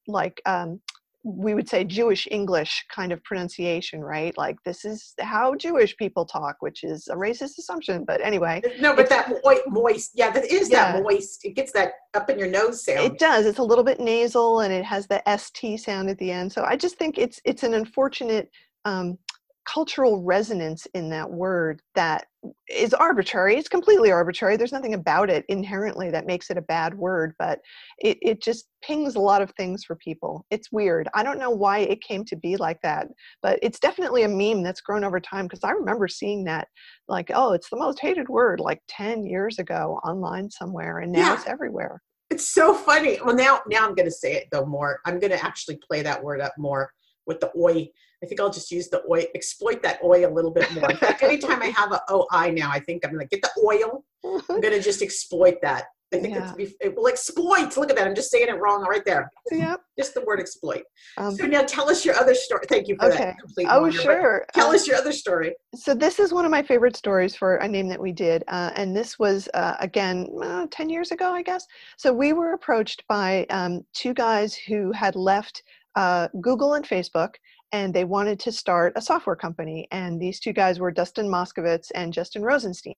like 0.07 0.41
um, 0.45 0.79
we 1.27 1.55
would 1.55 1.67
say 1.67 1.83
Jewish 1.83 2.27
English 2.29 2.85
kind 2.93 3.11
of 3.11 3.21
pronunciation, 3.23 4.01
right? 4.01 4.37
Like 4.37 4.57
this 4.63 4.85
is 4.85 5.15
how 5.19 5.55
Jewish 5.55 5.97
people 5.97 6.23
talk, 6.23 6.57
which 6.59 6.83
is 6.83 7.07
a 7.07 7.15
racist 7.15 7.57
assumption, 7.57 8.05
but 8.05 8.21
anyway. 8.21 8.61
No, 8.79 8.95
but 8.95 9.09
that 9.09 9.33
moi- 9.43 9.55
moist, 9.67 10.11
yeah, 10.13 10.29
that 10.29 10.45
is 10.45 10.69
Yeah. 10.69 10.93
that 10.93 11.03
moist. 11.03 11.43
It 11.43 11.55
gets 11.55 11.71
that 11.71 11.93
up 12.13 12.29
in 12.29 12.37
your 12.37 12.47
nose 12.47 12.85
sound. 12.85 12.99
It 12.99 13.17
does. 13.17 13.47
It's 13.47 13.57
a 13.57 13.63
little 13.63 13.83
bit 13.83 13.99
nasal, 13.99 14.59
and 14.59 14.71
it 14.71 14.85
has 14.85 15.07
the 15.07 15.23
st 15.25 15.79
sound 15.79 16.09
at 16.11 16.19
the 16.19 16.29
end. 16.31 16.53
So 16.53 16.63
I 16.63 16.75
just 16.75 16.97
think 16.99 17.17
it's 17.17 17.41
it's 17.43 17.63
an 17.63 17.73
unfortunate 17.73 18.51
um, 18.85 19.17
cultural 19.65 20.23
resonance 20.23 20.87
in 20.93 21.09
that 21.09 21.29
word 21.29 21.81
that 21.95 22.25
is 22.69 22.93
arbitrary. 22.93 23.55
It's 23.57 23.67
completely 23.67 24.11
arbitrary. 24.11 24.57
There's 24.57 24.71
nothing 24.71 24.93
about 24.93 25.29
it 25.29 25.45
inherently 25.49 26.11
that 26.11 26.27
makes 26.27 26.49
it 26.49 26.57
a 26.57 26.61
bad 26.61 26.93
word, 26.95 27.33
but 27.39 27.59
it 27.99 28.17
it 28.21 28.41
just 28.41 28.67
pings 28.83 29.15
a 29.15 29.19
lot 29.19 29.41
of 29.41 29.51
things 29.51 29.83
for 29.83 29.95
people. 29.95 30.45
It's 30.51 30.71
weird. 30.71 31.09
I 31.15 31.23
don't 31.23 31.39
know 31.39 31.49
why 31.49 31.79
it 31.79 32.01
came 32.03 32.23
to 32.25 32.35
be 32.35 32.57
like 32.57 32.79
that, 32.83 33.07
but 33.41 33.59
it's 33.63 33.79
definitely 33.79 34.23
a 34.23 34.29
meme 34.29 34.63
that's 34.63 34.81
grown 34.81 35.03
over 35.03 35.19
time 35.19 35.45
because 35.45 35.63
I 35.63 35.71
remember 35.71 36.07
seeing 36.07 36.43
that 36.45 36.67
like, 37.07 37.31
oh, 37.33 37.53
it's 37.53 37.69
the 37.69 37.77
most 37.77 37.99
hated 37.99 38.29
word 38.29 38.59
like 38.59 38.81
10 38.87 39.25
years 39.25 39.57
ago 39.59 39.99
online 40.05 40.49
somewhere, 40.51 40.99
and 40.99 41.11
now 41.11 41.19
Yeah. 41.19 41.33
it's 41.33 41.47
everywhere. 41.47 42.01
It's 42.29 42.47
so 42.47 42.73
funny. 42.73 43.19
Well, 43.23 43.35
now 43.35 43.61
now 43.67 43.87
I'm 43.87 43.95
going 43.95 44.07
to 44.07 44.11
say 44.11 44.33
it 44.33 44.47
though 44.51 44.65
more. 44.65 44.99
I'm 45.05 45.19
going 45.19 45.31
to 45.31 45.43
actually 45.43 45.77
play 45.87 46.01
that 46.03 46.23
word 46.23 46.41
up 46.41 46.53
more 46.57 46.91
with 47.25 47.39
the 47.39 47.51
oi. 47.57 47.89
I 48.23 48.27
think 48.27 48.39
I'll 48.39 48.49
just 48.49 48.71
use 48.71 48.89
the 48.89 49.03
oi, 49.09 49.25
exploit 49.35 49.81
that 49.83 49.99
oi 50.03 50.25
a 50.27 50.29
little 50.29 50.51
bit 50.51 50.71
more. 50.73 50.89
In 50.89 50.97
fact, 50.97 51.21
anytime 51.23 51.61
I 51.61 51.67
have 51.67 51.91
an 51.91 51.99
oi 52.11 52.51
now, 52.51 52.69
I 52.71 52.79
think 52.79 53.05
I'm 53.05 53.13
going 53.13 53.27
to 53.27 53.35
get 53.35 53.41
the 53.41 53.61
oil. 53.63 54.03
I'm 54.23 54.61
going 54.61 54.73
to 54.73 54.81
just 54.81 55.01
exploit 55.01 55.55
that. 55.61 55.85
I 56.13 56.19
think 56.19 56.35
Yeah. 56.35 56.53
it's 56.57 56.73
it 56.79 56.95
will 56.95 57.07
exploit. 57.07 57.75
Look 57.75 57.89
at 57.89 57.97
that. 57.97 58.07
I'm 58.07 58.15
just 58.15 58.31
saying 58.31 58.47
it 58.47 58.57
wrong 58.59 58.83
right 58.83 59.03
there. 59.05 59.29
yep. 59.51 59.81
Just 59.97 60.13
the 60.13 60.21
word 60.21 60.39
exploit. 60.39 60.83
Um, 61.17 61.35
So 61.35 61.45
now 61.45 61.63
tell 61.63 61.89
us 61.89 62.05
your 62.05 62.15
other 62.15 62.33
story. 62.35 62.63
Thank 62.69 62.87
you 62.87 62.95
for 62.97 63.07
Okay. 63.07 63.17
that 63.17 63.39
complete. 63.39 63.67
oh, 63.69 63.81
wonder, 63.81 63.97
sure. 63.97 64.45
Tell 64.53 64.69
Um, 64.69 64.75
us 64.75 64.87
your 64.87 64.95
other 64.97 65.11
story. 65.11 65.55
so 65.75 65.93
this 65.93 66.19
is 66.19 66.31
one 66.31 66.45
of 66.45 66.51
my 66.51 66.63
favorite 66.63 66.95
stories 66.95 67.35
for 67.35 67.57
a 67.57 67.67
name 67.67 67.89
that 67.89 67.99
we 67.99 68.11
did, 68.13 68.43
uh, 68.47 68.71
and 68.75 68.95
this 68.95 69.19
was 69.19 69.49
uh, 69.55 69.75
again 69.79 70.27
uh, 70.41 70.67
ten 70.71 70.89
years 70.89 71.11
ago, 71.11 71.31
I 71.33 71.41
guess. 71.41 71.65
So 71.97 72.13
we 72.13 72.31
were 72.33 72.53
approached 72.53 73.03
by 73.09 73.45
um, 73.49 73.81
two 73.93 74.13
guys 74.13 74.55
who 74.55 74.91
had 74.93 75.15
left 75.15 75.63
uh, 75.95 76.27
Google 76.39 76.73
and 76.75 76.85
Facebook, 76.87 77.33
and 77.71 77.93
they 77.93 78.05
wanted 78.05 78.39
to 78.41 78.51
start 78.51 78.93
a 78.95 79.01
software 79.01 79.35
company. 79.35 79.87
And 79.91 80.19
these 80.19 80.39
two 80.39 80.53
guys 80.53 80.79
were 80.79 80.91
Dustin 80.91 81.27
Moskovitz 81.27 81.91
and 81.95 82.13
Justin 82.13 82.43
Rosenstein, 82.43 82.95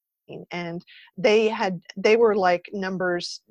and 0.52 0.84
they 1.18 1.48
had 1.48 1.82
they 1.96 2.18
were 2.18 2.36
like 2.36 2.70
numbers. 2.74 3.42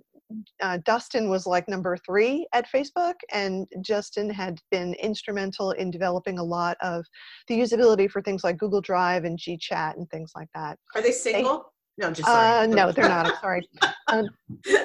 Uh, 0.61 0.79
Dustin 0.85 1.31
was 1.31 1.46
like 1.46 1.68
number 1.68 1.97
three 1.97 2.47
at 2.53 2.70
Facebook, 2.72 3.14
and 3.32 3.66
Justin 3.80 4.28
had 4.28 4.59
been 4.72 4.95
instrumental 4.95 5.70
in 5.70 5.90
developing 5.90 6.38
a 6.38 6.45
lot 6.45 6.76
of 6.80 7.05
the 7.47 7.59
usability 7.59 8.11
for 8.11 8.20
things 8.20 8.43
like 8.43 8.59
Google 8.59 8.80
Drive 8.80 9.24
and 9.24 9.38
GChat 9.38 9.97
and 9.97 10.11
things 10.11 10.32
like 10.34 10.49
that. 10.55 10.78
Are 10.97 11.03
they 11.03 11.12
single? 11.12 11.72
No, 11.99 12.11
just 12.11 12.28
sorry. 12.28 12.64
Uh, 12.64 12.66
no, 12.66 12.92
they're 12.92 13.09
not. 13.09 13.26
I'm 13.26 13.36
sorry. 13.40 13.68
Um, 14.09 14.28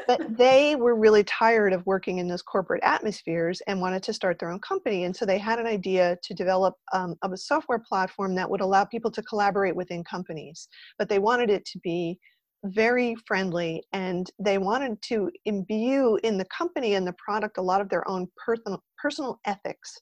but 0.07 0.38
they 0.38 0.76
were 0.76 0.95
really 0.95 1.24
tired 1.26 1.74
of 1.74 1.86
working 1.86 2.20
in 2.20 2.28
those 2.28 2.41
corporate 2.41 2.84
atmospheres 2.84 3.62
and 3.68 3.82
wanted 3.82 4.03
to 4.03 4.14
start 4.14 4.39
their 4.39 4.51
own 4.51 4.59
company. 4.59 5.03
And 5.03 5.16
so 5.16 5.26
they 5.26 5.38
had 5.38 5.59
an 5.59 5.68
idea 5.68 6.18
to 6.24 6.34
develop 6.34 6.76
um, 6.93 7.16
a 7.24 7.36
software 7.36 7.84
platform 7.88 8.36
that 8.36 8.49
would 8.49 8.62
allow 8.62 8.86
people 8.86 9.12
to 9.12 9.22
collaborate 9.24 9.76
within 9.76 10.03
companies. 10.03 10.68
But 10.97 11.09
they 11.09 11.20
wanted 11.20 11.49
it 11.49 11.66
to 11.66 11.80
be 11.80 12.18
very 12.64 13.16
friendly 13.26 13.84
and 13.91 14.30
they 14.39 14.57
wanted 14.57 15.01
to 15.01 15.32
imbue 15.45 16.20
in 16.24 16.38
the 16.38 16.45
company 16.45 16.93
and 16.93 17.07
the 17.07 17.16
product 17.24 17.57
a 17.57 17.62
lot 17.62 17.82
of 17.82 17.89
their 17.89 18.07
own 18.07 18.28
personal 18.45 18.84
personal 19.01 19.39
ethics 19.45 19.99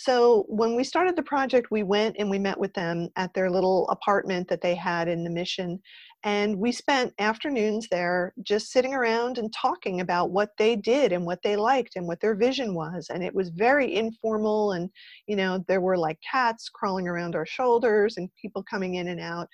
So 0.00 0.46
when 0.48 0.76
we 0.76 0.84
started 0.84 1.14
the 1.14 1.22
project, 1.22 1.70
we 1.70 1.82
went 1.82 2.16
and 2.18 2.30
we 2.30 2.38
met 2.38 2.58
with 2.58 2.72
them 2.72 3.10
at 3.16 3.34
their 3.34 3.50
little 3.50 3.86
apartment 3.90 4.48
that 4.48 4.62
they 4.62 4.74
had 4.74 5.08
in 5.08 5.24
the 5.24 5.28
mission. 5.28 5.78
And 6.24 6.56
we 6.56 6.72
spent 6.72 7.12
afternoons 7.18 7.86
there 7.90 8.32
just 8.42 8.72
sitting 8.72 8.94
around 8.94 9.36
and 9.36 9.52
talking 9.52 10.00
about 10.00 10.30
what 10.30 10.56
they 10.56 10.74
did 10.74 11.12
and 11.12 11.26
what 11.26 11.42
they 11.42 11.54
liked 11.54 11.96
and 11.96 12.06
what 12.06 12.18
their 12.22 12.34
vision 12.34 12.72
was. 12.72 13.10
And 13.12 13.22
it 13.22 13.34
was 13.34 13.50
very 13.50 13.94
informal. 13.94 14.72
And, 14.72 14.88
you 15.26 15.36
know, 15.36 15.62
there 15.68 15.82
were 15.82 15.98
like 15.98 16.18
cats 16.22 16.70
crawling 16.70 17.06
around 17.06 17.36
our 17.36 17.44
shoulders 17.44 18.16
and 18.16 18.30
people 18.40 18.62
coming 18.62 18.94
in 18.94 19.08
and 19.08 19.20
out. 19.20 19.48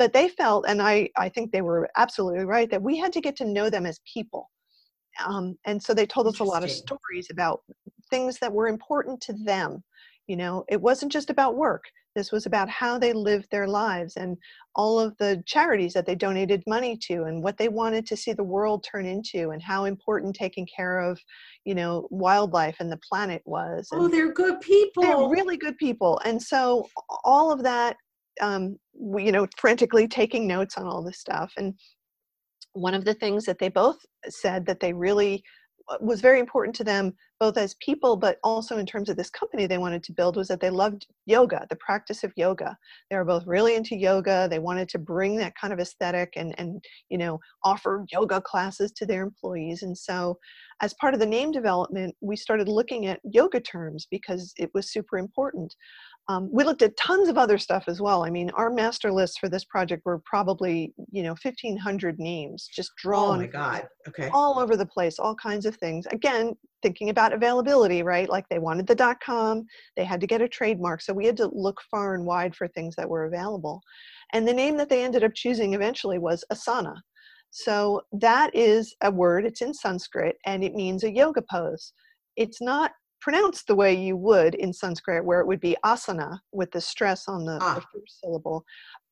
But 0.00 0.12
they 0.12 0.28
felt, 0.30 0.64
and 0.66 0.82
I, 0.82 1.10
I 1.16 1.28
think 1.28 1.52
they 1.52 1.62
were 1.62 1.88
absolutely 1.96 2.44
right, 2.44 2.68
that 2.72 2.82
we 2.82 2.98
had 2.98 3.12
to 3.12 3.20
get 3.20 3.36
to 3.36 3.44
know 3.44 3.70
them 3.70 3.86
as 3.86 4.00
people. 4.12 4.50
Um, 5.24 5.56
and 5.66 5.82
so 5.82 5.94
they 5.94 6.06
told 6.06 6.26
us 6.26 6.40
a 6.40 6.44
lot 6.44 6.64
of 6.64 6.70
stories 6.70 7.28
about 7.30 7.60
things 8.10 8.38
that 8.38 8.52
were 8.52 8.68
important 8.68 9.20
to 9.22 9.32
them. 9.44 9.82
You 10.26 10.36
know, 10.36 10.64
it 10.68 10.80
wasn't 10.80 11.12
just 11.12 11.30
about 11.30 11.56
work 11.56 11.84
this 12.14 12.32
was 12.32 12.46
about 12.46 12.68
how 12.68 12.98
they 12.98 13.12
lived 13.12 13.48
their 13.50 13.66
lives 13.66 14.16
and 14.16 14.36
all 14.74 15.00
of 15.00 15.16
the 15.18 15.42
charities 15.46 15.92
that 15.94 16.06
they 16.06 16.14
donated 16.14 16.62
money 16.66 16.96
to 17.08 17.24
and 17.24 17.42
what 17.42 17.56
they 17.56 17.68
wanted 17.68 18.06
to 18.06 18.16
see 18.16 18.32
the 18.32 18.44
world 18.44 18.84
turn 18.84 19.06
into 19.06 19.50
and 19.50 19.62
how 19.62 19.84
important 19.84 20.34
taking 20.34 20.66
care 20.74 20.98
of, 20.98 21.20
you 21.64 21.74
know, 21.74 22.06
wildlife 22.10 22.76
and 22.80 22.90
the 22.90 23.00
planet 23.08 23.42
was. 23.44 23.88
Oh, 23.92 24.08
they're 24.08 24.32
good 24.32 24.60
people. 24.60 25.02
They're 25.02 25.28
really 25.28 25.56
good 25.56 25.76
people. 25.78 26.20
And 26.24 26.42
so 26.42 26.86
all 27.24 27.50
of 27.50 27.62
that, 27.62 27.96
um, 28.40 28.78
we, 28.94 29.24
you 29.24 29.32
know, 29.32 29.46
frantically 29.58 30.08
taking 30.08 30.46
notes 30.46 30.76
on 30.76 30.86
all 30.86 31.02
this 31.02 31.18
stuff. 31.18 31.52
And 31.56 31.74
one 32.72 32.94
of 32.94 33.04
the 33.04 33.14
things 33.14 33.44
that 33.44 33.58
they 33.58 33.68
both 33.68 33.98
said 34.28 34.66
that 34.66 34.80
they 34.80 34.92
really 34.92 35.42
uh, 35.88 35.98
was 36.00 36.20
very 36.20 36.40
important 36.40 36.74
to 36.76 36.84
them 36.84 37.12
both 37.42 37.58
as 37.58 37.74
people 37.80 38.14
but 38.16 38.38
also 38.44 38.78
in 38.78 38.86
terms 38.86 39.08
of 39.08 39.16
this 39.16 39.28
company 39.28 39.66
they 39.66 39.76
wanted 39.76 40.00
to 40.00 40.12
build 40.12 40.36
was 40.36 40.46
that 40.46 40.60
they 40.60 40.70
loved 40.70 41.08
yoga 41.26 41.66
the 41.70 41.76
practice 41.84 42.22
of 42.22 42.32
yoga 42.36 42.78
they 43.10 43.16
were 43.16 43.24
both 43.24 43.44
really 43.48 43.74
into 43.74 43.96
yoga 43.96 44.46
they 44.48 44.60
wanted 44.60 44.88
to 44.88 44.96
bring 44.96 45.34
that 45.36 45.52
kind 45.60 45.72
of 45.72 45.80
aesthetic 45.80 46.32
and 46.36 46.54
and 46.58 46.84
you 47.08 47.18
know 47.18 47.40
offer 47.64 48.04
yoga 48.12 48.40
classes 48.40 48.92
to 48.92 49.04
their 49.04 49.24
employees 49.24 49.82
and 49.82 49.98
so 49.98 50.38
as 50.82 50.94
part 51.00 51.14
of 51.14 51.18
the 51.18 51.26
name 51.26 51.50
development 51.50 52.14
we 52.20 52.36
started 52.36 52.68
looking 52.68 53.06
at 53.06 53.18
yoga 53.24 53.58
terms 53.58 54.06
because 54.08 54.52
it 54.56 54.70
was 54.72 54.92
super 54.92 55.18
important 55.18 55.74
um, 56.28 56.48
we 56.52 56.62
looked 56.62 56.82
at 56.82 56.96
tons 56.96 57.28
of 57.28 57.36
other 57.36 57.58
stuff 57.58 57.84
as 57.88 58.00
well. 58.00 58.24
I 58.24 58.30
mean, 58.30 58.48
our 58.50 58.70
master 58.70 59.10
lists 59.10 59.38
for 59.38 59.48
this 59.48 59.64
project 59.64 60.02
were 60.04 60.22
probably, 60.24 60.94
you 61.10 61.24
know, 61.24 61.34
1,500 61.42 62.20
names 62.20 62.68
just 62.72 62.92
drawn. 62.96 63.38
Oh 63.38 63.40
my 63.40 63.46
God. 63.48 63.88
Okay. 64.06 64.30
All 64.32 64.60
over 64.60 64.76
the 64.76 64.86
place, 64.86 65.18
all 65.18 65.34
kinds 65.34 65.66
of 65.66 65.74
things. 65.76 66.06
Again, 66.12 66.54
thinking 66.82 67.10
about 67.10 67.32
availability, 67.32 68.02
right? 68.02 68.28
Like 68.28 68.44
they 68.48 68.58
wanted 68.58 68.86
the 68.86 68.94
dot 68.94 69.18
com, 69.24 69.64
they 69.96 70.04
had 70.04 70.20
to 70.20 70.26
get 70.26 70.42
a 70.42 70.48
trademark. 70.48 71.00
So 71.00 71.12
we 71.12 71.26
had 71.26 71.36
to 71.38 71.50
look 71.52 71.80
far 71.90 72.14
and 72.14 72.26
wide 72.26 72.54
for 72.54 72.68
things 72.68 72.94
that 72.96 73.08
were 73.08 73.24
available. 73.24 73.80
And 74.32 74.46
the 74.46 74.52
name 74.52 74.76
that 74.76 74.88
they 74.88 75.04
ended 75.04 75.24
up 75.24 75.32
choosing 75.34 75.74
eventually 75.74 76.18
was 76.18 76.44
Asana. 76.52 76.94
So 77.50 78.00
that 78.12 78.54
is 78.54 78.94
a 79.02 79.10
word, 79.10 79.44
it's 79.44 79.60
in 79.60 79.74
Sanskrit, 79.74 80.36
and 80.46 80.64
it 80.64 80.74
means 80.74 81.04
a 81.04 81.12
yoga 81.12 81.42
pose. 81.50 81.92
It's 82.36 82.62
not 82.62 82.92
pronounced 83.22 83.68
the 83.68 83.74
way 83.74 83.94
you 83.94 84.16
would 84.16 84.54
in 84.56 84.72
Sanskrit, 84.72 85.24
where 85.24 85.40
it 85.40 85.46
would 85.46 85.60
be 85.60 85.76
asana 85.84 86.40
with 86.52 86.70
the 86.72 86.80
stress 86.80 87.28
on 87.28 87.46
the, 87.46 87.56
ah. 87.62 87.76
the, 87.76 87.80
first 87.80 88.20
syllable. 88.20 88.64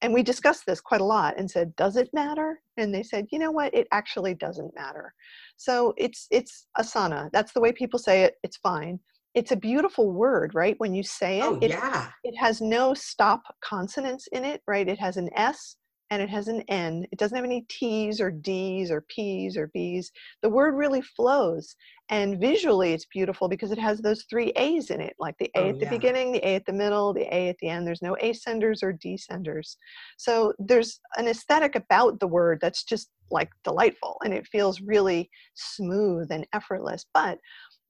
And 0.02 0.12
we 0.12 0.22
discussed 0.22 0.66
this 0.66 0.80
quite 0.80 1.00
a 1.00 1.04
lot 1.04 1.38
and 1.38 1.50
said, 1.50 1.74
does 1.76 1.96
it 1.96 2.10
matter? 2.12 2.60
And 2.76 2.92
they 2.92 3.04
said, 3.04 3.26
you 3.30 3.38
know 3.38 3.52
what, 3.52 3.72
it 3.72 3.86
actually 3.92 4.34
doesn't 4.34 4.74
matter. 4.74 5.14
So 5.56 5.94
it's 5.96 6.26
it's 6.30 6.66
asana. 6.76 7.30
That's 7.32 7.52
the 7.52 7.60
way 7.60 7.72
people 7.72 7.98
say 7.98 8.24
it. 8.24 8.34
It's 8.42 8.56
fine. 8.56 8.98
It's 9.34 9.52
a 9.52 9.56
beautiful 9.56 10.12
word, 10.12 10.54
right? 10.54 10.74
When 10.78 10.92
you 10.92 11.04
say 11.04 11.38
it, 11.38 11.44
oh, 11.44 11.58
it, 11.62 11.70
yeah. 11.70 12.08
it 12.24 12.36
has 12.36 12.60
no 12.60 12.94
stop 12.94 13.42
consonants 13.62 14.26
in 14.32 14.44
it, 14.44 14.60
right? 14.66 14.88
It 14.88 14.98
has 14.98 15.16
an 15.16 15.30
S 15.36 15.76
and 16.10 16.20
it 16.20 16.28
has 16.28 16.48
an 16.48 16.62
N. 16.68 17.06
It 17.12 17.18
doesn't 17.18 17.36
have 17.36 17.44
any 17.44 17.64
T's 17.68 18.20
or 18.20 18.30
D's 18.30 18.90
or 18.90 19.02
P's 19.02 19.56
or 19.56 19.68
B's. 19.68 20.10
The 20.42 20.48
word 20.48 20.74
really 20.74 21.02
flows. 21.02 21.76
And 22.08 22.40
visually, 22.40 22.92
it's 22.92 23.06
beautiful 23.06 23.48
because 23.48 23.70
it 23.70 23.78
has 23.78 24.00
those 24.00 24.24
three 24.28 24.50
A's 24.56 24.90
in 24.90 25.00
it, 25.00 25.14
like 25.20 25.36
the 25.38 25.50
A 25.56 25.60
oh, 25.60 25.68
at 25.68 25.78
the 25.78 25.84
yeah. 25.84 25.90
beginning, 25.90 26.32
the 26.32 26.46
A 26.46 26.56
at 26.56 26.66
the 26.66 26.72
middle, 26.72 27.14
the 27.14 27.32
A 27.32 27.48
at 27.48 27.56
the 27.60 27.68
end. 27.68 27.86
There's 27.86 28.02
no 28.02 28.16
ascenders 28.20 28.82
or 28.82 28.92
descenders. 28.92 29.76
So 30.18 30.52
there's 30.58 31.00
an 31.16 31.28
aesthetic 31.28 31.76
about 31.76 32.18
the 32.18 32.26
word 32.26 32.58
that's 32.60 32.82
just 32.82 33.08
like 33.30 33.50
delightful 33.62 34.16
and 34.24 34.34
it 34.34 34.48
feels 34.50 34.80
really 34.80 35.30
smooth 35.54 36.32
and 36.32 36.44
effortless. 36.52 37.06
But 37.14 37.38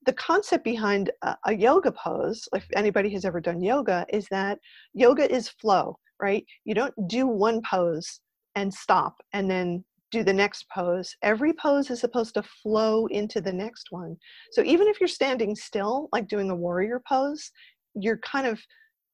the 0.05 0.13
concept 0.13 0.65
behind 0.65 1.11
a, 1.23 1.37
a 1.47 1.55
yoga 1.55 1.93
pose, 1.93 2.47
if 2.55 2.67
anybody 2.75 3.09
has 3.11 3.25
ever 3.25 3.41
done 3.41 3.63
yoga, 3.63 4.05
is 4.11 4.27
that 4.31 4.59
yoga 4.93 5.31
is 5.33 5.49
flow 5.49 5.97
right? 6.21 6.45
You 6.65 6.75
don't 6.75 6.95
do 7.09 7.27
one 7.27 7.61
pose 7.69 8.21
and 8.55 8.73
stop 8.73 9.17
and 9.33 9.51
then 9.51 9.85
do 10.11 10.25
the 10.25 10.33
next 10.33 10.67
pose. 10.75 11.15
Every 11.23 11.53
pose 11.53 11.91
is 11.91 12.01
supposed 12.01 12.35
to 12.35 12.43
flow 12.43 13.07
into 13.07 13.41
the 13.41 13.53
next 13.53 13.89
one. 13.91 14.17
So 14.53 14.63
even 14.63 14.89
if 14.89 15.01
you're 15.01 15.09
standing 15.09 15.55
still, 15.55 16.09
like 16.13 16.29
doing 16.29 16.51
a 16.51 16.57
warrior 16.57 17.01
pose, 17.09 17.51
you're 17.95 18.19
kind 18.19 18.47
of 18.47 18.61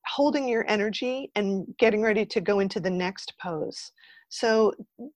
holding 0.06 0.48
your 0.48 0.64
energy 0.68 1.30
and 1.34 1.66
getting 1.78 2.02
ready 2.02 2.24
to 2.24 2.40
go 2.40 2.60
into 2.60 2.80
the 2.80 2.90
next 2.90 3.34
pose. 3.42 3.92
So 4.28 4.72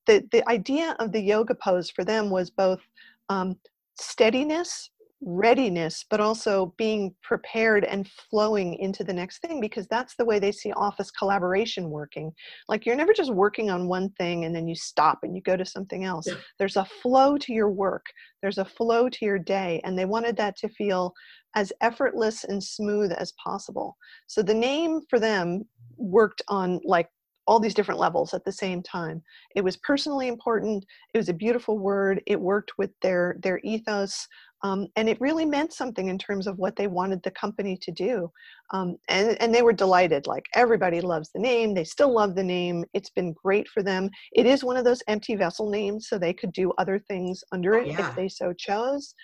the, 0.07 0.26
the 0.32 0.47
idea 0.49 0.97
of 0.99 1.12
the 1.12 1.20
yoga 1.20 1.55
pose 1.55 1.91
for 1.91 2.05
them 2.05 2.30
was 2.30 2.51
both 2.51 2.80
um, 3.28 3.57
steadiness 3.99 4.91
readiness, 5.22 6.04
but 6.08 6.20
also 6.20 6.74
being 6.78 7.14
prepared 7.22 7.84
and 7.84 8.08
flowing 8.30 8.74
into 8.74 9.04
the 9.04 9.12
next 9.12 9.38
thing 9.38 9.60
because 9.60 9.86
that's 9.88 10.16
the 10.16 10.24
way 10.24 10.38
they 10.38 10.52
see 10.52 10.72
office 10.72 11.10
collaboration 11.10 11.90
working. 11.90 12.32
Like 12.68 12.86
you're 12.86 12.96
never 12.96 13.12
just 13.12 13.32
working 13.32 13.70
on 13.70 13.88
one 13.88 14.10
thing 14.10 14.44
and 14.44 14.54
then 14.54 14.66
you 14.66 14.74
stop 14.74 15.18
and 15.22 15.36
you 15.36 15.42
go 15.42 15.56
to 15.56 15.64
something 15.64 16.04
else. 16.04 16.26
Yeah. 16.26 16.34
There's 16.58 16.76
a 16.76 16.86
flow 17.02 17.36
to 17.38 17.52
your 17.52 17.70
work, 17.70 18.06
there's 18.40 18.58
a 18.58 18.64
flow 18.64 19.08
to 19.08 19.24
your 19.24 19.38
day, 19.38 19.80
and 19.84 19.98
they 19.98 20.06
wanted 20.06 20.36
that 20.36 20.56
to 20.58 20.68
feel 20.68 21.12
as 21.54 21.72
effortless 21.80 22.44
and 22.44 22.62
smooth 22.62 23.12
as 23.12 23.32
possible. 23.32 23.96
So 24.26 24.42
the 24.42 24.54
name 24.54 25.00
for 25.10 25.18
them 25.18 25.64
worked 25.96 26.42
on 26.48 26.80
like 26.84 27.08
all 27.51 27.61
these 27.61 27.74
different 27.74 28.01
levels 28.01 28.32
at 28.32 28.44
the 28.44 28.53
same 28.53 28.82
time. 28.82 29.22
It 29.57 29.62
was 29.62 29.76
personally 29.76 30.28
important. 30.28 30.86
It 31.12 31.18
was 31.18 31.28
a 31.28 31.34
beautiful 31.34 31.78
word. 31.78 32.22
It 32.26 32.40
worked 32.40 32.72
with 32.78 32.92
their 33.03 33.36
their 33.42 33.61
ethos 33.64 34.26
um, 34.62 34.88
and 34.96 35.09
it 35.09 35.20
really 35.20 35.44
meant 35.44 35.72
something 35.72 36.09
in 36.09 36.18
terms 36.18 36.46
of 36.46 36.59
what 36.59 36.76
they 36.76 36.86
wanted 36.86 37.22
the 37.22 37.30
company 37.30 37.78
to 37.78 37.90
do. 37.90 38.30
Um, 38.72 38.96
and, 39.09 39.40
and 39.40 39.55
they 39.55 39.62
were 39.62 39.72
delighted. 39.72 40.26
Like 40.26 40.46
everybody 40.55 41.01
loves 41.01 41.30
the 41.32 41.40
name. 41.40 41.74
They 41.74 41.84
still 41.84 42.12
love 42.12 42.34
the 42.34 42.44
name. 42.44 42.84
It's 42.92 43.11
been 43.11 43.32
great 43.32 43.68
for 43.68 43.82
them. 43.82 44.11
It 44.32 44.46
is 44.46 44.62
one 44.62 44.76
of 44.76 44.84
those 44.84 45.03
empty 45.09 45.34
vessel 45.34 45.70
names, 45.70 46.09
so 46.09 46.18
they 46.18 46.34
could 46.34 46.53
do 46.53 46.72
other 46.78 46.98
things 46.98 47.42
under 47.53 47.76
oh, 47.76 47.80
it 47.80 47.88
yeah. 47.88 48.11
if 48.11 48.16
they 48.16 48.28
so 48.28 48.53
chose. 48.53 49.14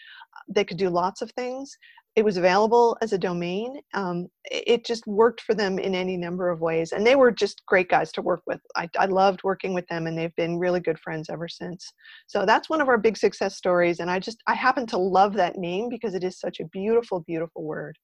They 0.49 0.65
could 0.65 0.79
do 0.79 0.89
lots 0.89 1.23
of 1.23 1.31
things 1.33 1.77
it 2.17 2.25
was 2.25 2.39
available 2.39 2.97
as 3.03 3.13
a 3.13 3.19
domain. 3.19 3.79
Um, 3.93 4.29
it 4.47 4.87
just 4.87 5.07
worked 5.07 5.43
for 5.43 5.55
them 5.55 5.79
in 5.79 5.95
any 5.95 6.17
number 6.17 6.49
of 6.49 6.63
ways. 6.63 6.93
And 6.93 7.07
they 7.07 7.15
were 7.15 7.31
just 7.31 7.63
great 7.67 7.91
guys 7.91 8.11
to 8.13 8.23
work 8.23 8.41
with. 8.47 8.59
I, 8.75 8.89
I, 8.99 9.05
loved 9.05 9.45
working 9.45 9.75
with 9.75 9.87
them, 9.89 10.07
and 10.07 10.17
they've 10.17 10.35
been 10.35 10.59
really 10.59 10.81
good 10.81 10.99
friends 10.99 11.29
ever 11.29 11.47
since. 11.47 11.93
So 12.27 12.47
that's 12.47 12.71
one 12.71 12.81
of 12.81 12.89
our 12.89 12.97
big 12.97 13.19
success 13.19 13.57
stories. 13.57 14.01
And 14.01 14.11
I 14.11 14.19
just, 14.19 14.43
I 14.47 14.55
happen 14.55 14.87
to 14.87 14.99
love 14.99 15.35
that 15.35 15.59
name 15.59 15.91
because 15.91 16.15
it 16.15 16.25
is 16.25 16.41
such 16.41 16.59
a 16.59 16.65
beautiful, 16.69 17.21
beautiful 17.21 17.63
word. 17.63 17.99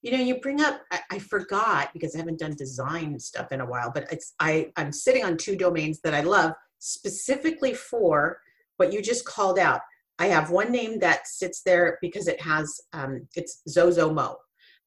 You 0.00 0.12
know, 0.12 0.24
you 0.24 0.40
bring 0.40 0.62
up, 0.62 0.80
I, 0.90 1.00
I 1.10 1.18
forgot 1.18 1.92
because 1.92 2.14
I 2.14 2.18
haven't 2.18 2.38
done 2.38 2.56
design 2.56 3.18
stuff 3.18 3.52
in 3.52 3.60
a 3.60 3.66
while, 3.66 3.92
but 3.92 4.10
it's, 4.10 4.32
I, 4.40 4.72
I'm 4.76 4.92
sitting 4.92 5.24
on 5.24 5.36
two 5.36 5.56
domains 5.56 6.00
that 6.04 6.14
I 6.14 6.22
love 6.22 6.54
specifically 6.78 7.74
for 7.74 8.38
what 8.78 8.94
you 8.94 9.02
just 9.02 9.26
called 9.26 9.58
out 9.58 9.82
I 10.18 10.26
have 10.26 10.50
one 10.50 10.70
name 10.70 10.98
that 11.00 11.26
sits 11.26 11.62
there 11.62 11.98
because 12.00 12.28
it 12.28 12.40
has 12.40 12.80
um, 12.92 13.26
it's 13.34 13.62
Zozomo, 13.68 14.36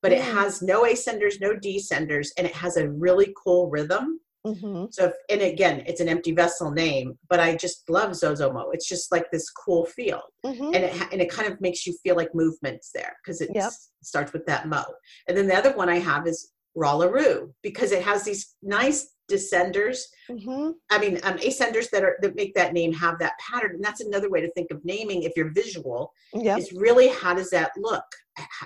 but 0.02 0.12
it 0.12 0.22
mm. 0.22 0.34
has 0.34 0.62
no 0.62 0.84
ascenders, 0.84 1.42
no 1.42 1.54
descenders, 1.56 2.30
and 2.38 2.46
it 2.48 2.56
has 2.56 2.78
a 2.78 2.90
really 2.90 3.34
cool 3.44 3.70
rhythm. 3.70 4.20
Mm-hmm. 4.46 4.86
So, 4.92 5.06
if, 5.06 5.14
and 5.30 5.42
again, 5.42 5.82
it's 5.88 6.02
an 6.02 6.08
empty 6.08 6.32
vessel 6.32 6.70
name, 6.70 7.18
but 7.30 7.40
I 7.40 7.56
just 7.56 7.90
love 7.90 8.12
Zozomo. 8.12 8.66
It's 8.74 8.88
just 8.88 9.12
like 9.12 9.26
this 9.32 9.50
cool 9.50 9.86
feel, 9.88 10.22
mm-hmm. 10.46 10.66
and 10.66 10.76
it 10.76 11.02
and 11.12 11.22
it 11.22 11.32
kind 11.32 11.52
of 11.52 11.60
makes 11.60 11.88
you 11.88 11.98
feel 12.04 12.16
like 12.16 12.36
movements 12.36 12.92
there 12.94 13.16
because 13.24 13.42
it 13.42 13.50
yep. 13.56 13.72
starts 14.04 14.34
with 14.34 14.46
that 14.46 14.68
mo. 14.68 14.84
And 15.28 15.36
then 15.36 15.48
the 15.48 15.56
other 15.56 15.76
one 15.76 15.90
I 15.90 15.98
have 15.98 16.28
is 16.28 16.52
Rallaroo 16.78 17.52
because 17.64 17.92
it 17.92 18.04
has 18.04 18.24
these 18.24 18.56
nice 18.62 19.15
descenders 19.32 20.00
mm-hmm. 20.30 20.72
i 20.92 21.00
mean 21.00 21.20
um, 21.24 21.38
ascenders 21.38 21.90
that 21.90 22.04
are 22.04 22.18
that 22.22 22.36
make 22.36 22.54
that 22.54 22.74
name 22.74 22.94
have 22.94 23.18
that 23.20 23.34
pattern 23.40 23.72
and 23.76 23.84
that's 23.84 24.02
another 24.02 24.30
way 24.30 24.42
to 24.42 24.52
think 24.52 24.70
of 24.72 24.84
naming 24.86 25.24
if 25.24 25.34
you're 25.36 25.52
visual 25.54 26.12
yep. 26.34 26.60
is 26.60 26.72
really 26.74 27.08
how 27.08 27.34
does 27.34 27.50
that 27.50 27.72
look 27.78 28.04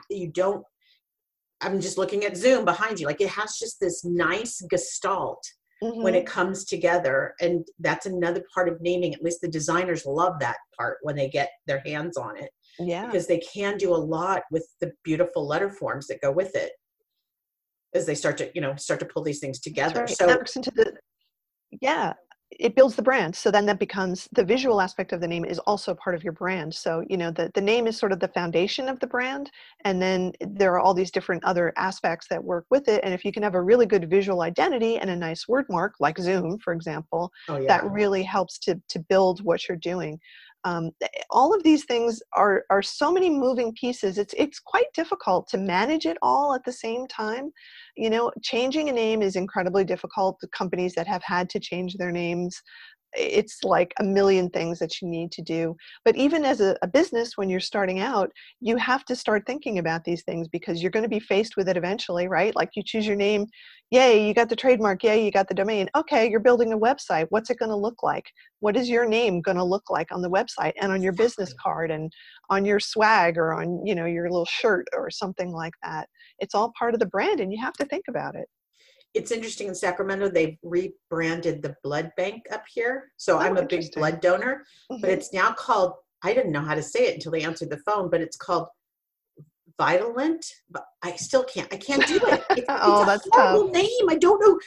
you 0.09 0.27
don't 0.27 0.63
i'm 1.61 1.79
just 1.79 1.97
looking 1.97 2.25
at 2.25 2.35
zoom 2.35 2.65
behind 2.65 2.99
you 2.99 3.05
like 3.05 3.21
it 3.21 3.29
has 3.29 3.57
just 3.57 3.79
this 3.79 4.03
nice 4.03 4.61
gestalt 4.69 5.43
mm-hmm. 5.81 6.01
when 6.01 6.15
it 6.15 6.25
comes 6.25 6.65
together 6.65 7.33
and 7.39 7.65
that's 7.79 8.05
another 8.05 8.43
part 8.53 8.67
of 8.67 8.81
naming 8.81 9.13
at 9.13 9.23
least 9.23 9.41
the 9.41 9.47
designers 9.47 10.05
love 10.05 10.39
that 10.39 10.57
part 10.77 10.97
when 11.03 11.15
they 11.15 11.29
get 11.29 11.49
their 11.67 11.81
hands 11.85 12.17
on 12.17 12.37
it 12.37 12.49
yeah 12.79 13.05
because 13.05 13.27
they 13.27 13.39
can 13.39 13.77
do 13.77 13.93
a 13.93 13.95
lot 13.95 14.43
with 14.51 14.67
the 14.81 14.91
beautiful 15.03 15.47
letter 15.47 15.69
forms 15.69 16.07
that 16.07 16.21
go 16.21 16.31
with 16.31 16.55
it 16.55 16.71
as 17.93 18.05
they 18.05 18.15
start 18.15 18.37
to 18.37 18.51
you 18.53 18.61
know 18.61 18.75
start 18.75 18.99
to 18.99 19.05
pull 19.05 19.23
these 19.23 19.39
things 19.39 19.59
together. 19.59 20.01
right. 20.01 20.09
so 20.09 20.25
that 20.25 20.37
works 20.37 20.55
into 20.55 20.71
the 20.71 20.93
yeah 21.81 22.13
it 22.51 22.75
builds 22.75 22.95
the 22.95 23.01
brand. 23.03 23.35
So 23.35 23.51
then 23.51 23.67
that 23.67 23.77
becomes 23.77 24.27
the 24.31 24.43
visual 24.43 24.81
aspect 24.81 25.13
of 25.13 25.21
the 25.21 25.27
name 25.27 25.45
is 25.45 25.59
also 25.59 25.93
part 25.93 26.15
of 26.15 26.23
your 26.23 26.33
brand. 26.33 26.73
So 26.73 27.03
you 27.07 27.15
know 27.15 27.31
the, 27.31 27.51
the 27.53 27.61
name 27.61 27.85
is 27.85 27.97
sort 27.97 28.11
of 28.11 28.19
the 28.19 28.27
foundation 28.29 28.89
of 28.89 28.99
the 28.99 29.07
brand 29.07 29.51
and 29.85 30.01
then 30.01 30.33
there 30.41 30.73
are 30.73 30.79
all 30.79 30.93
these 30.93 31.11
different 31.11 31.43
other 31.43 31.71
aspects 31.77 32.27
that 32.29 32.43
work 32.43 32.65
with 32.71 32.87
it. 32.87 33.01
And 33.03 33.13
if 33.13 33.23
you 33.23 33.31
can 33.31 33.43
have 33.43 33.55
a 33.55 33.61
really 33.61 33.85
good 33.85 34.09
visual 34.09 34.41
identity 34.41 34.97
and 34.97 35.09
a 35.09 35.15
nice 35.15 35.47
word 35.47 35.65
mark 35.69 35.95
like 35.99 36.17
zoom 36.17 36.57
for 36.57 36.73
example 36.73 37.31
oh, 37.49 37.59
yeah. 37.59 37.67
that 37.67 37.91
really 37.91 38.23
helps 38.23 38.57
to 38.59 38.81
to 38.89 38.99
build 38.99 39.43
what 39.43 39.67
you're 39.67 39.77
doing 39.77 40.19
um, 40.65 40.91
all 41.29 41.55
of 41.55 41.63
these 41.63 41.85
things 41.85 42.21
are 42.33 42.63
are 42.69 42.81
so 42.81 43.11
many 43.11 43.29
moving 43.29 43.73
pieces 43.73 44.17
it's 44.17 44.33
it's 44.37 44.59
quite 44.59 44.91
difficult 44.93 45.47
to 45.47 45.57
manage 45.57 46.05
it 46.05 46.17
all 46.21 46.53
at 46.53 46.63
the 46.65 46.71
same 46.71 47.07
time. 47.07 47.51
You 47.95 48.09
know 48.09 48.31
changing 48.43 48.89
a 48.89 48.93
name 48.93 49.21
is 49.21 49.35
incredibly 49.35 49.83
difficult 49.83 50.37
the 50.39 50.47
companies 50.49 50.95
that 50.95 51.07
have 51.07 51.23
had 51.23 51.49
to 51.51 51.59
change 51.59 51.95
their 51.95 52.11
names 52.11 52.61
it's 53.13 53.63
like 53.63 53.93
a 53.99 54.03
million 54.03 54.49
things 54.49 54.79
that 54.79 55.01
you 55.01 55.07
need 55.07 55.31
to 55.31 55.41
do 55.41 55.75
but 56.05 56.15
even 56.15 56.45
as 56.45 56.61
a, 56.61 56.75
a, 56.81 56.87
business 56.87 57.37
when 57.37 57.49
you're 57.49 57.59
starting 57.59 57.99
out 57.99 58.31
you 58.59 58.75
have 58.75 59.05
to 59.05 59.15
start 59.15 59.43
thinking 59.45 59.79
about 59.79 60.03
these 60.03 60.23
things 60.23 60.47
because 60.47 60.81
you're 60.81 60.91
going 60.91 61.03
to 61.03 61.09
be 61.09 61.19
faced 61.19 61.55
with 61.57 61.67
it 61.69 61.77
eventually 61.77 62.27
right? 62.27 62.55
Like 62.55 62.69
you 62.75 62.83
choose 62.83 63.07
your 63.07 63.15
name 63.15 63.45
yay 63.91 64.27
you 64.27 64.33
got 64.33 64.49
the 64.49 64.55
trademark 64.55 65.03
yay 65.03 65.23
you 65.23 65.31
got 65.31 65.47
the 65.47 65.53
domain. 65.53 65.89
Okay 65.95 66.29
you're 66.29 66.39
building 66.39 66.73
a 66.73 66.77
website. 66.77 67.27
What's 67.29 67.49
it 67.49 67.59
going 67.59 67.69
to 67.69 67.75
look 67.75 68.03
like? 68.03 68.25
What 68.59 68.77
is 68.77 68.89
your 68.89 69.07
name 69.07 69.41
going 69.41 69.57
to 69.57 69.63
look 69.63 69.89
like 69.89 70.11
on 70.11 70.21
the 70.21 70.29
website 70.29 70.73
and 70.81 70.91
on 70.91 71.01
your 71.01 71.13
business 71.13 71.53
card 71.61 71.91
and 71.91 72.11
on 72.49 72.65
your 72.65 72.79
swag 72.79 73.37
or 73.37 73.53
on 73.53 73.85
you 73.85 73.95
know 73.95 74.05
your 74.05 74.29
little 74.29 74.45
shirt 74.45 74.87
or 74.93 75.09
something 75.09 75.51
like 75.51 75.73
that? 75.83 76.07
It's 76.39 76.55
all 76.55 76.73
part 76.77 76.93
of 76.93 76.99
the 76.99 77.05
brand 77.05 77.39
and 77.39 77.51
you 77.51 77.63
have 77.63 77.73
to 77.73 77.85
think 77.85 78.05
about 78.07 78.35
it 78.35 78.47
it's 79.13 79.31
interesting 79.31 79.67
in 79.67 79.75
Sacramento, 79.75 80.29
they've 80.29 80.57
rebranded 80.63 81.61
the 81.61 81.75
blood 81.83 82.11
bank 82.15 82.43
up 82.51 82.63
here. 82.71 83.11
So 83.17 83.37
Oh, 83.37 83.39
I'm 83.39 83.57
a 83.57 83.65
big 83.65 83.91
blood 83.93 84.21
donor, 84.21 84.65
but 84.89 85.01
Mhm. 85.01 85.13
it's 85.13 85.33
now 85.33 85.51
called, 85.53 85.93
I 86.23 86.33
didn't 86.33 86.51
know 86.51 86.61
how 86.61 86.75
to 86.75 86.83
say 86.83 87.07
it 87.07 87.15
until 87.15 87.31
they 87.31 87.41
answered 87.43 87.69
the 87.69 87.81
phone, 87.85 88.09
but 88.09 88.21
it's 88.21 88.37
called 88.37 88.67
Vitalant. 89.79 90.45
But 90.69 90.85
I 91.01 91.15
still 91.15 91.43
can't, 91.43 91.71
I 91.73 91.77
can't 91.77 92.05
do 92.05 92.19
it. 92.23 92.43
It's, 92.55 92.65
Oh, 92.69 93.01
it's 93.01 93.05
that's 93.05 93.27
a 93.27 93.29
horrible 93.31 93.65
tough. 93.65 93.73
name. 93.73 94.09
I 94.09 94.15
don't 94.15 94.39
know 94.41 94.59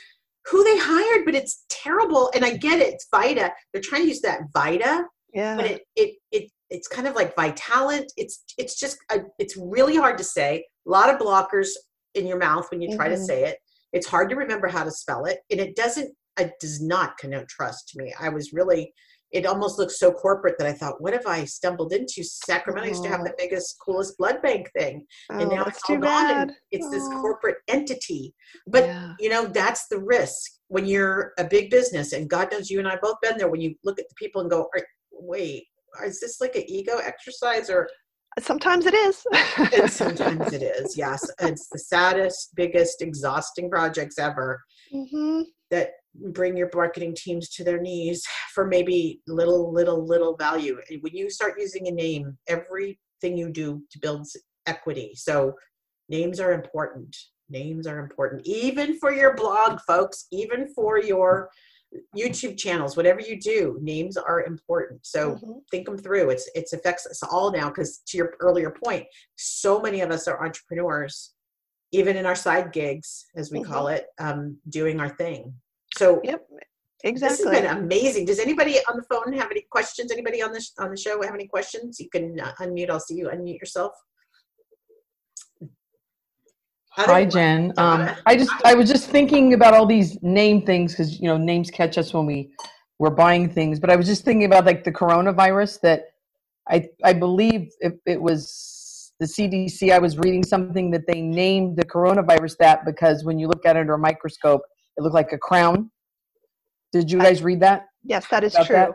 who 0.47 0.65
they 0.65 0.79
hired, 0.79 1.25
but 1.25 1.35
it's 1.35 1.65
terrible. 1.69 2.31
And 2.35 2.45
I 2.45 2.57
get 2.57 2.81
it. 2.81 2.95
It's 2.95 3.07
Vita. 3.11 3.53
They're 3.73 3.83
trying 3.83 4.03
to 4.03 4.09
use 4.09 4.21
that 4.23 4.41
Vita, 4.53 5.05
yeah 5.35 5.57
but 5.57 5.67
it, 5.67 5.83
it, 5.97 6.17
it, 6.33 6.51
it's 6.69 6.89
kind 6.89 7.07
of 7.07 7.15
like 7.15 7.37
Vitalant. 7.37 8.07
It's, 8.17 8.43
it's 8.59 8.79
just, 8.79 8.99
a, 9.11 9.21
it's 9.39 9.57
really 9.57 9.97
hard 9.97 10.19
to 10.19 10.25
say. 10.25 10.67
A 10.87 10.91
lot 10.91 11.11
of 11.11 11.21
blockers 11.21 11.69
in 12.15 12.27
your 12.27 12.39
mouth 12.39 12.67
when 12.71 12.81
you 12.83 12.95
try 12.97 13.09
to 13.09 13.15
Mhm. 13.15 13.25
say 13.27 13.45
it. 13.45 13.59
It's 13.93 14.07
hard 14.07 14.31
to 14.31 14.37
remember 14.37 14.69
how 14.69 14.85
to 14.85 14.91
spell 14.91 15.25
it, 15.27 15.41
and 15.51 15.61
it 15.61 15.77
doesn't. 15.77 16.15
It 16.39 16.53
does 16.61 16.81
not 16.81 17.19
connote 17.19 17.49
trust 17.49 17.89
to 17.91 18.03
me. 18.03 18.13
I 18.19 18.29
was 18.29 18.53
really. 18.53 18.93
It 19.33 19.47
almost 19.47 19.79
looks 19.79 19.99
so 19.99 20.13
corporate 20.13 20.57
that 20.59 20.67
I 20.67 20.75
thought, 20.75 21.01
what 21.01 21.15
have 21.15 21.27
I 21.27 21.47
stumbled 21.47 21.95
into? 21.95 22.23
Sacramento 22.23 22.87
used 22.91 23.03
to 23.05 23.09
have 23.09 23.23
oh. 23.23 23.25
the 23.25 23.33
biggest, 23.39 23.77
coolest 23.83 24.19
blood 24.19 24.43
bank 24.43 24.71
thing, 24.77 25.07
and 25.31 25.51
oh, 25.51 25.55
now 25.55 25.65
it's 25.65 25.81
all 25.89 25.97
too 25.97 26.03
gone. 26.03 26.29
bad 26.29 26.49
And 26.49 26.53
it's 26.71 26.91
this 26.91 27.03
Oh. 27.11 27.21
corporate 27.23 27.57
entity. 27.69 28.35
But 28.67 28.85
yeah. 28.85 29.15
you 29.19 29.31
know, 29.31 29.47
that's 29.47 29.87
the 29.89 30.01
risk 30.01 30.51
when 30.69 30.85
you're 30.85 31.33
a 31.39 31.45
big 31.45 31.71
business, 31.71 32.13
and 32.13 32.29
God 32.29 32.53
knows 32.53 32.69
you 32.71 32.79
and 32.79 32.89
I 32.89 32.97
both 33.03 33.17
been 33.23 33.39
there. 33.39 33.49
When 33.49 33.63
you 33.63 33.75
look 33.85 33.99
at 33.99 34.09
the 34.09 34.15
people 34.17 34.43
and 34.43 34.51
go, 34.51 34.69
wait, 35.11 35.65
is 36.05 36.21
this 36.21 36.41
like 36.41 36.55
an 36.57 36.65
ego 36.69 36.99
exercise 36.99 37.71
or 37.71 37.89
sometimes 38.41 38.87
it 38.87 38.95
is. 38.95 39.25
And 39.75 39.91
sometimes 39.91 40.53
it 40.53 40.63
is 40.63 40.97
yes. 40.97 41.31
It's 41.41 41.69
the 41.69 41.79
saddest 41.79 42.55
biggest 42.55 43.03
exhausting 43.03 43.71
projects 43.71 44.19
ever 44.19 44.63
hmm 44.91 45.43
that 45.71 45.93
bring 46.33 46.55
your 46.55 46.69
marketing 46.75 47.15
teams 47.17 47.49
to 47.49 47.65
their 47.65 47.81
knees 47.81 48.23
for 48.55 48.67
maybe 48.67 49.23
little 49.27 49.73
little 49.73 50.07
little 50.07 50.37
value. 50.37 50.79
And 50.91 51.03
when 51.03 51.15
you 51.15 51.31
start 51.31 51.55
using 51.59 51.89
a 51.89 51.91
name 51.91 52.37
everything 52.47 53.37
you 53.37 53.51
do 53.51 53.83
to 53.91 53.99
build 53.99 54.27
equity. 54.67 55.13
So 55.15 55.55
names 56.09 56.41
are 56.41 56.53
important. 56.53 57.17
Names 57.49 57.87
are 57.87 57.99
important 57.99 58.43
even 58.47 58.99
for 58.99 59.13
your 59.13 59.35
blog 59.35 59.81
folks 59.81 60.27
even 60.33 60.73
for 60.75 60.99
your 60.99 61.51
youtube 62.17 62.57
channels 62.57 62.97
whatever 62.97 63.21
you 63.21 63.39
do 63.39 63.79
names 63.83 64.17
are 64.17 64.45
important 64.45 64.99
so 65.05 65.35
Mhm. 65.37 65.61
think 65.71 65.87
them 65.87 65.99
through. 65.99 66.31
It's 66.31 66.49
it's 66.55 66.73
affects 66.73 67.07
us 67.07 67.23
all 67.23 67.51
now 67.53 67.69
because 67.69 67.99
to 68.09 68.17
your 68.17 68.35
earlier 68.41 68.71
point, 68.71 69.07
so 69.37 69.81
many 69.81 70.01
of 70.01 70.11
us 70.11 70.27
are 70.29 70.45
entrepreneurs, 70.45 71.35
even 71.93 72.17
in 72.17 72.25
our 72.27 72.35
side 72.35 72.73
gigs, 72.73 73.27
as 73.37 73.51
we 73.51 73.63
call 73.63 73.89
it, 73.89 74.07
um, 74.19 74.59
doing 74.69 75.01
our 75.01 75.09
thing. 75.23 75.55
So 75.97 76.21
Yep, 76.25 76.41
Exactly. 77.05 77.37
this 77.37 77.45
has 77.45 77.61
been 77.61 77.77
amazing. 77.79 78.25
Does 78.27 78.39
anybody 78.39 78.79
on 78.89 78.97
the 78.97 79.03
phone 79.11 79.33
have 79.33 79.51
any 79.51 79.63
questions? 79.71 80.13
Anybody 80.13 80.41
on 80.43 80.53
the 80.53 80.63
on 80.79 80.91
the 80.91 80.97
show 80.97 81.21
have 81.23 81.35
any 81.35 81.49
questions? 81.49 81.99
You 82.01 82.09
can 82.11 82.39
uh, 82.41 82.53
unmute. 82.61 82.91
I'll 82.91 83.01
see 83.01 83.17
you 83.17 83.29
unmute 83.29 83.59
yourself. 83.59 83.93
Hi, 86.95 87.25
Jen. 87.25 87.73
Um, 87.79 88.11
I 88.27 88.37
just 88.37 88.53
I 88.65 88.75
was 88.75 88.89
just 88.89 89.09
thinking 89.09 89.55
about 89.55 89.75
all 89.75 89.87
these 89.87 90.23
name 90.23 90.65
things 90.65 90.93
because 90.93 91.21
you 91.21 91.27
know 91.27 91.37
names 91.37 91.71
catch 91.71 91.97
us 91.99 92.13
when 92.13 92.27
we 92.27 92.53
we're 92.99 93.11
buying 93.11 93.49
things. 93.51 93.81
But 93.81 93.91
I 93.91 93.97
was 93.97 94.07
just 94.07 94.25
thinking 94.25 94.45
about 94.45 94.67
like 94.67 94.85
the 94.85 94.93
coronavirus 94.93 95.81
that 95.83 96.05
I 96.69 96.89
I 97.05 97.13
believe 97.15 97.71
it, 97.81 97.99
it 98.07 98.21
was 98.21 99.13
the 99.21 99.27
CDC. 99.27 99.93
I 99.93 99.99
was 99.99 100.19
reading 100.19 100.45
something 100.45 100.91
that 100.91 101.07
they 101.07 101.21
named 101.21 101.77
the 101.77 101.85
coronavirus 101.85 102.59
that 102.59 102.85
because 102.85 103.25
when 103.25 103.39
you 103.39 103.49
look 103.49 103.65
at 103.65 103.77
it 103.77 103.81
under 103.81 103.95
a 103.95 103.99
microscope, 103.99 104.63
it 104.97 105.03
looked 105.03 105.15
like 105.15 105.33
a 105.33 105.39
crown. 105.39 105.91
Did 106.93 107.11
you 107.11 107.19
guys 107.19 107.43
read 107.43 107.61
that? 107.61 107.87
Yes, 108.05 108.27
that 108.29 108.45
is 108.45 108.55
about 108.55 108.67
true. 108.67 108.77
that? 108.77 108.91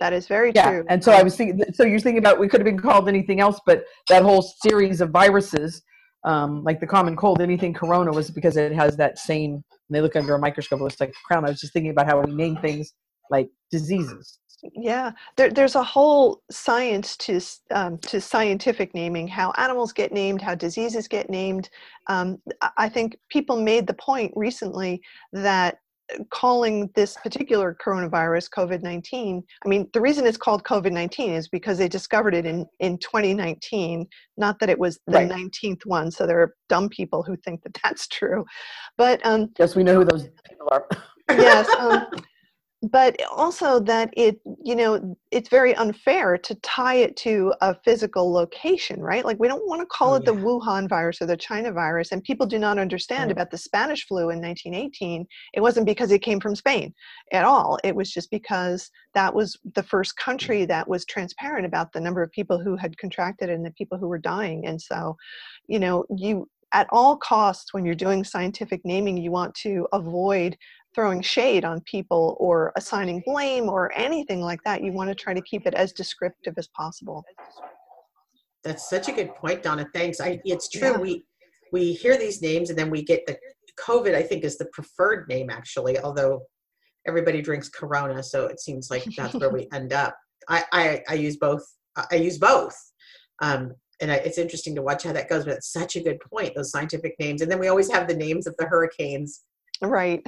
That 0.00 0.12
is 0.12 0.26
very 0.26 0.52
Yeah, 0.54 0.70
true. 0.70 0.84
and 0.88 1.02
so 1.02 1.12
I 1.12 1.22
was 1.22 1.36
thinking. 1.36 1.64
So 1.72 1.84
you're 1.84 2.00
thinking 2.00 2.18
about 2.18 2.40
we 2.40 2.48
could 2.48 2.60
have 2.60 2.66
been 2.66 2.80
called 2.80 3.08
anything 3.08 3.40
else, 3.40 3.60
but 3.64 3.84
that 4.08 4.22
whole 4.22 4.42
series 4.42 5.00
of 5.00 5.10
viruses, 5.10 5.82
um, 6.26 6.64
like 6.64 6.80
the 6.80 6.86
common 6.86 7.16
cold, 7.16 7.40
anything 7.40 7.72
corona 7.72 8.10
was 8.10 8.30
because 8.30 8.56
it 8.56 8.72
has 8.72 8.96
that 8.96 9.18
same. 9.18 9.64
They 9.88 10.00
look 10.00 10.16
under 10.16 10.34
a 10.34 10.38
microscope, 10.38 10.80
it 10.80 10.84
like 11.00 11.10
a 11.10 11.26
crown. 11.26 11.44
I 11.44 11.50
was 11.50 11.60
just 11.60 11.72
thinking 11.72 11.92
about 11.92 12.06
how 12.06 12.20
we 12.20 12.34
name 12.34 12.56
things 12.56 12.92
like 13.30 13.48
diseases. 13.70 14.40
Yeah, 14.74 15.12
there, 15.36 15.50
there's 15.50 15.76
a 15.76 15.82
whole 15.82 16.42
science 16.50 17.16
to 17.18 17.40
um, 17.70 17.98
to 17.98 18.20
scientific 18.20 18.94
naming, 18.94 19.28
how 19.28 19.52
animals 19.58 19.92
get 19.92 20.12
named, 20.12 20.42
how 20.42 20.54
diseases 20.54 21.06
get 21.06 21.30
named. 21.30 21.70
Um, 22.08 22.38
I- 22.76 22.88
think 22.88 23.18
people 23.28 23.60
made 23.60 23.86
the 23.86 23.94
point 23.94 24.32
recently 24.34 25.02
that 25.32 25.78
calling 26.30 26.90
this 26.94 27.16
particular 27.22 27.76
coronavirus 27.84 28.50
COVID-19, 28.50 29.42
I 29.64 29.68
mean, 29.68 29.88
the 29.92 30.00
reason 30.00 30.26
it's 30.26 30.36
called 30.36 30.62
COVID-19 30.64 31.36
is 31.36 31.48
because 31.48 31.78
they 31.78 31.88
discovered 31.88 32.34
it 32.34 32.46
in, 32.46 32.66
in 32.80 32.98
2019, 32.98 34.06
not 34.36 34.58
that 34.60 34.70
it 34.70 34.78
was 34.78 34.98
the 35.06 35.12
Right. 35.18 35.30
19th 35.30 35.84
one. 35.84 36.10
So 36.10 36.26
there 36.26 36.40
are 36.40 36.54
dumb 36.68 36.88
people 36.88 37.22
who 37.22 37.36
think 37.36 37.62
that 37.62 37.78
that's 37.82 38.06
true. 38.08 38.44
But 38.96 39.24
um, 39.24 39.50
Yes, 39.58 39.74
we 39.74 39.82
know 39.82 39.94
who 39.96 40.04
those 40.04 40.28
people 40.48 40.68
are. 40.70 40.86
yes 41.30 41.68
um, 41.78 42.06
but 42.82 43.20
also 43.30 43.80
that 43.80 44.12
it 44.16 44.38
you 44.62 44.76
know 44.76 45.16
it's 45.30 45.48
very 45.48 45.74
unfair 45.76 46.36
to 46.36 46.54
tie 46.56 46.96
it 46.96 47.16
to 47.16 47.52
a 47.60 47.74
physical 47.84 48.30
location 48.30 49.00
right? 49.00 49.24
Like 49.24 49.40
we 49.40 49.48
don't 49.48 49.66
want 49.66 49.80
to 49.80 49.86
call 49.86 50.12
Oh, 50.12 50.16
it 50.16 50.24
the 50.24 50.32
wuhan 50.32 50.88
virus 50.88 51.20
or 51.20 51.26
the 51.26 51.36
china 51.36 51.72
virus 51.72 52.12
and 52.12 52.22
people 52.22 52.46
do 52.46 52.58
not 52.58 52.78
understand 52.78 53.28
Right. 53.28 53.32
about 53.32 53.50
the 53.50 53.58
spanish 53.58 54.06
flu 54.06 54.30
in 54.30 54.40
1918 54.40 55.26
it 55.54 55.60
wasn't 55.60 55.86
because 55.86 56.10
it 56.12 56.20
came 56.22 56.38
from 56.40 56.54
spain 56.54 56.92
at 57.32 57.44
all. 57.44 57.78
It 57.82 57.96
was 57.96 58.12
just 58.12 58.30
because 58.30 58.90
that 59.14 59.34
was 59.34 59.58
the 59.74 59.82
first 59.82 60.16
mm. 60.16 60.24
country 60.24 60.64
that 60.66 60.88
was 60.88 61.04
transparent 61.04 61.66
about 61.66 61.92
the 61.92 62.00
number 62.00 62.22
of 62.22 62.30
people 62.30 62.58
who 62.62 62.76
had 62.76 62.96
contracted 62.98 63.50
and 63.50 63.64
the 63.64 63.70
people 63.72 63.98
who 63.98 64.08
were 64.08 64.18
dying. 64.18 64.66
And 64.66 64.80
so 64.80 65.16
you 65.66 65.78
know 65.78 66.04
you 66.16 66.48
at 66.72 66.86
all 66.90 67.16
costs 67.16 67.72
when 67.72 67.84
you're 67.84 67.94
doing 67.94 68.24
scientific 68.24 68.80
naming 68.84 69.16
you 69.16 69.30
want 69.30 69.54
to 69.54 69.86
avoid 69.92 70.56
throwing 70.96 71.20
shade 71.20 71.64
on 71.64 71.80
people 71.82 72.36
or 72.40 72.72
assigning 72.74 73.22
blame 73.26 73.68
or 73.68 73.92
anything 73.94 74.40
like 74.40 74.60
that. 74.64 74.82
You 74.82 74.92
want 74.92 75.10
to 75.10 75.14
try 75.14 75.34
to 75.34 75.42
keep 75.42 75.66
it 75.66 75.74
as 75.74 75.92
descriptive 75.92 76.54
as 76.56 76.68
possible. 76.68 77.22
That's 78.64 78.88
such 78.88 79.08
a 79.08 79.12
good 79.12 79.34
point, 79.34 79.62
Donna. 79.62 79.86
Thanks. 79.94 80.20
I, 80.20 80.40
it's 80.44 80.68
true. 80.68 80.92
Yeah. 80.92 80.98
We 80.98 81.24
we 81.72 81.92
hear 81.92 82.16
these 82.16 82.40
names 82.40 82.70
and 82.70 82.78
then 82.78 82.90
we 82.90 83.02
get 83.04 83.26
the 83.26 83.36
COVID. 83.78 84.14
I 84.14 84.22
think 84.22 84.42
is 84.42 84.56
the 84.56 84.66
preferred 84.72 85.28
name 85.28 85.50
actually, 85.50 85.98
although 85.98 86.42
everybody 87.06 87.42
drinks 87.42 87.68
Corona, 87.68 88.22
so 88.22 88.46
it 88.46 88.58
seems 88.58 88.90
like 88.90 89.04
that's 89.16 89.34
where 89.34 89.50
we 89.50 89.68
end 89.72 89.92
up. 89.92 90.16
I 90.48 90.64
I, 90.72 91.02
I 91.08 91.14
use 91.14 91.36
both. 91.36 91.62
I 91.94 92.06
I 92.12 92.14
use 92.16 92.38
both. 92.38 92.76
Um, 93.42 93.74
and 94.00 94.10
it's 94.10 94.38
interesting 94.38 94.74
to 94.74 94.82
watch 94.82 95.02
how 95.04 95.12
that 95.12 95.28
goes. 95.28 95.44
But 95.44 95.54
it's 95.54 95.72
such 95.72 95.96
a 95.96 96.00
good 96.00 96.20
point. 96.20 96.54
Those 96.54 96.70
scientific 96.70 97.14
names, 97.18 97.42
and 97.42 97.50
then 97.50 97.58
we 97.58 97.68
always 97.68 97.90
have 97.90 98.08
the 98.08 98.16
names 98.16 98.46
of 98.46 98.54
the 98.58 98.66
hurricanes 98.66 99.42
Right. 99.82 100.24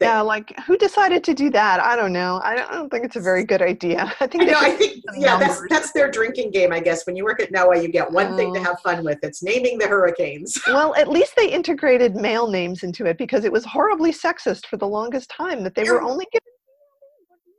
They- 0.00 0.06
yeah, 0.06 0.20
like 0.22 0.58
who 0.66 0.76
decided 0.76 1.22
to 1.24 1.34
do 1.34 1.50
that? 1.50 1.78
I 1.80 1.94
don't 1.94 2.12
know. 2.12 2.40
I 2.42 2.56
don't, 2.56 2.68
I 2.70 2.74
don't 2.74 2.90
think 2.90 3.04
it's 3.04 3.14
a 3.14 3.20
very 3.20 3.44
good 3.44 3.62
idea. 3.62 4.12
I 4.20 4.26
think 4.26 4.42
I 4.42 4.46
know. 4.46 4.58
I 4.58 4.70
think 4.72 5.04
yeah, 5.16 5.36
that's 5.38 5.52
numbers. 5.54 5.68
that's 5.70 5.92
their 5.92 6.10
drinking 6.10 6.50
game. 6.50 6.72
I 6.72 6.80
guess 6.80 7.06
when 7.06 7.14
you 7.14 7.22
work 7.24 7.40
at 7.40 7.52
NOAA, 7.52 7.80
you 7.82 7.88
get 7.88 8.10
one 8.10 8.36
thing 8.36 8.52
to 8.54 8.60
Oh. 8.60 8.64
have 8.64 8.80
fun 8.80 9.04
with. 9.04 9.18
It's 9.22 9.40
naming 9.42 9.78
the 9.78 9.86
hurricanes. 9.86 10.60
Well, 10.66 10.94
at 10.96 11.08
least 11.08 11.34
they 11.36 11.48
integrated 11.48 12.16
male 12.16 12.48
names 12.48 12.82
into 12.82 13.06
it 13.06 13.18
because 13.18 13.44
it 13.44 13.52
was 13.52 13.64
horribly 13.64 14.12
sexist 14.12 14.66
for 14.66 14.76
the 14.76 14.88
longest 14.88 15.30
time 15.30 15.62
that 15.62 15.74
they 15.76 15.84
were 15.84 16.02
only 16.02 16.26
giving. 16.32 16.42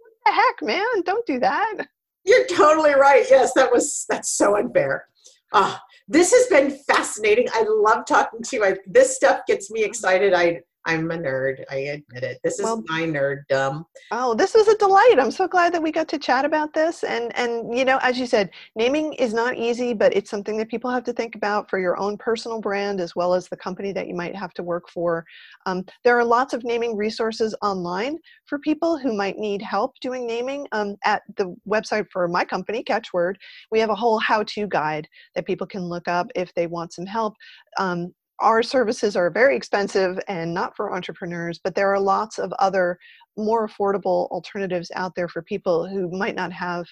What 0.01 0.11
the 0.25 0.31
heck, 0.33 0.61
man? 0.61 1.01
Don't 1.05 1.25
do 1.25 1.39
that. 1.39 1.87
You're 2.25 2.47
totally 2.47 2.93
right. 2.95 3.25
Yes, 3.29 3.53
that 3.53 3.71
was 3.71 4.05
that's 4.09 4.29
so 4.31 4.57
unfair. 4.57 5.07
Ah, 5.53 5.81
this 6.07 6.31
has 6.31 6.47
been 6.47 6.77
fascinating. 6.87 7.47
I 7.53 7.65
love 7.67 8.05
talking 8.05 8.41
to 8.41 8.55
you. 8.55 8.65
I, 8.65 8.75
this 8.85 9.15
stuff 9.15 9.41
gets 9.47 9.71
me 9.71 9.83
excited. 9.83 10.33
I 10.33 10.61
I'm 10.85 11.11
a 11.11 11.17
nerd. 11.17 11.63
I 11.69 11.75
admit 11.75 12.23
it. 12.23 12.39
This 12.43 12.59
is 12.59 12.65
Well- 12.65 12.83
my 12.87 13.01
nerddom. 13.01 13.85
Oh, 14.11 14.33
this 14.33 14.53
was 14.53 14.67
a 14.67 14.77
delight. 14.77 15.17
I'm 15.19 15.31
so 15.31 15.47
glad 15.47 15.73
that 15.73 15.83
we 15.83 15.91
got 15.91 16.07
to 16.09 16.17
chat 16.17 16.45
about 16.45 16.73
this. 16.73 17.03
And 17.03 17.35
and 17.35 17.77
you 17.77 17.85
know, 17.85 17.99
as 18.01 18.17
you 18.19 18.25
said, 18.25 18.49
naming 18.75 19.13
is 19.13 19.33
not 19.33 19.57
easy, 19.57 19.93
but 19.93 20.15
it's 20.15 20.29
something 20.29 20.57
that 20.57 20.69
people 20.69 20.89
have 20.89 21.03
to 21.03 21.13
think 21.13 21.35
about 21.35 21.69
for 21.69 21.79
your 21.79 21.99
own 21.99 22.17
personal 22.17 22.59
brand 22.59 23.01
as 23.01 23.15
well 23.15 23.33
as 23.33 23.47
the 23.47 23.57
company 23.57 23.91
that 23.91 24.07
you 24.07 24.15
might 24.15 24.35
have 24.35 24.53
to 24.55 24.63
work 24.63 24.89
for. 24.89 25.25
Um, 25.65 25.85
there 26.03 26.17
are 26.17 26.25
lots 26.25 26.53
of 26.53 26.63
naming 26.63 26.95
resources 26.95 27.55
online 27.61 28.17
for 28.45 28.57
people 28.59 28.97
who 28.97 29.13
might 29.13 29.37
need 29.37 29.61
help 29.61 29.93
doing 29.99 30.25
naming. 30.25 30.67
Um, 30.71 30.95
at 31.03 31.21
the 31.37 31.55
website 31.67 32.07
for 32.11 32.27
my 32.27 32.45
company, 32.45 32.83
Catchword, 32.83 33.35
we 33.71 33.79
have 33.79 33.89
a 33.89 33.95
whole 33.95 34.19
how-to 34.19 34.67
guide 34.67 35.07
that 35.35 35.45
people 35.45 35.67
can 35.67 35.83
look 35.83 36.07
up 36.07 36.27
if 36.35 36.53
they 36.53 36.67
want 36.67 36.93
some 36.93 37.05
help. 37.05 37.35
Um, 37.77 38.13
our 38.41 38.63
services 38.63 39.15
are 39.15 39.29
very 39.29 39.55
expensive 39.55 40.19
and 40.27 40.53
not 40.53 40.75
for 40.75 40.93
entrepreneurs, 40.93 41.59
but 41.63 41.75
there 41.75 41.93
are 41.93 41.99
lots 41.99 42.39
of 42.39 42.51
other 42.59 42.97
more 43.37 43.67
affordable 43.67 44.29
alternatives 44.29 44.91
out 44.95 45.13
there 45.15 45.27
for 45.27 45.41
people 45.41 45.87
who 45.87 46.09
might 46.17 46.35
not 46.35 46.51
have 46.51 46.85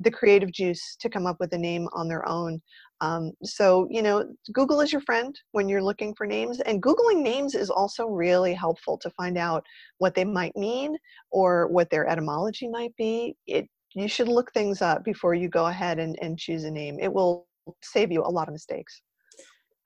the 0.00 0.10
creative 0.10 0.50
juice 0.50 0.96
to 0.98 1.10
come 1.10 1.26
up 1.26 1.36
with 1.40 1.52
a 1.52 1.58
name 1.58 1.86
on 1.92 2.08
their 2.08 2.26
own. 2.28 2.60
Um, 3.02 3.32
so, 3.42 3.86
you 3.90 4.02
know, 4.02 4.26
Google 4.52 4.80
is 4.80 4.92
your 4.92 5.02
friend 5.02 5.38
when 5.52 5.68
you're 5.68 5.82
looking 5.82 6.14
for 6.14 6.26
names, 6.26 6.60
and 6.60 6.82
Googling 6.82 7.22
names 7.22 7.54
is 7.54 7.70
also 7.70 8.06
really 8.06 8.54
helpful 8.54 8.98
to 8.98 9.10
find 9.10 9.36
out 9.38 9.64
what 9.98 10.14
they 10.14 10.24
might 10.24 10.56
mean 10.56 10.96
or 11.30 11.68
what 11.68 11.90
their 11.90 12.06
etymology 12.06 12.68
might 12.68 12.94
be. 12.96 13.36
It, 13.46 13.68
you 13.94 14.08
should 14.08 14.28
look 14.28 14.52
things 14.52 14.82
up 14.82 15.04
before 15.04 15.34
you 15.34 15.48
go 15.48 15.66
ahead 15.66 15.98
and, 15.98 16.18
and 16.22 16.38
choose 16.38 16.64
a 16.64 16.70
name. 16.70 16.98
It 17.00 17.12
will 17.12 17.46
save 17.82 18.10
you 18.12 18.22
a 18.22 18.30
lot 18.30 18.48
of 18.48 18.52
mistakes. 18.52 19.02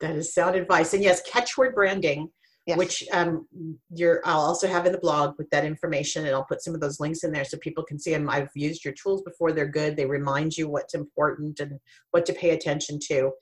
That 0.05 0.17
is 0.17 0.35
sound 0.35 0.55
advice. 0.55 0.93
And 0.93 1.03
yes, 1.03 1.23
catchword 1.31 1.75
branding, 1.75 2.29
Yes. 2.67 2.79
which 2.79 3.05
um, 3.13 3.47
you're 3.91 4.23
I'll 4.25 4.41
also 4.41 4.67
have 4.67 4.87
in 4.87 4.93
the 4.93 4.99
blog 4.99 5.35
with 5.37 5.51
that 5.51 5.67
information, 5.67 6.25
and 6.25 6.35
I'll 6.35 6.47
put 6.47 6.63
some 6.63 6.75
of 6.75 6.81
those 6.81 6.99
links 6.99 7.23
in 7.23 7.31
there 7.31 7.45
so 7.45 7.59
people 7.59 7.85
can 7.85 7.99
see 7.99 8.11
them. 8.11 8.31
I've 8.31 8.49
used 8.55 8.85
your 8.87 8.95
tools 8.95 9.23
before; 9.23 9.53
they're 9.53 9.69
good. 9.69 9.97
They 9.97 10.07
remind 10.07 10.57
you 10.57 10.69
what's 10.69 10.95
important 10.95 11.61
and 11.61 11.79
what 12.13 12.25
to 12.27 12.33
pay 12.33 12.51
attention 12.51 12.99
to. 13.09 13.33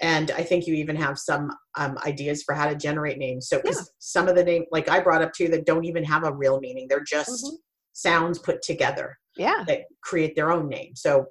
And 0.00 0.30
I 0.30 0.42
think 0.42 0.66
you 0.66 0.72
even 0.74 0.96
have 0.96 1.18
some 1.18 1.50
um, 1.76 1.98
ideas 2.06 2.42
for 2.42 2.54
how 2.54 2.66
to 2.66 2.74
generate 2.74 3.18
names. 3.18 3.48
So, 3.48 3.60
because 3.60 3.92
some 3.98 4.26
of 4.26 4.36
the 4.36 4.44
name, 4.44 4.64
like 4.72 4.88
I 4.88 5.00
brought 5.00 5.20
up 5.22 5.34
too, 5.34 5.48
that 5.48 5.66
don't 5.66 5.84
even 5.84 6.04
have 6.04 6.24
a 6.24 6.32
real 6.34 6.58
meaning; 6.58 6.86
they're 6.88 7.04
just 7.04 7.44
Mhm. 7.44 7.58
sounds 7.92 8.38
put 8.38 8.62
together 8.62 9.18
yeah. 9.36 9.64
that 9.66 9.80
create 10.02 10.34
their 10.34 10.50
own 10.50 10.68
name. 10.68 10.96
So 10.96 11.26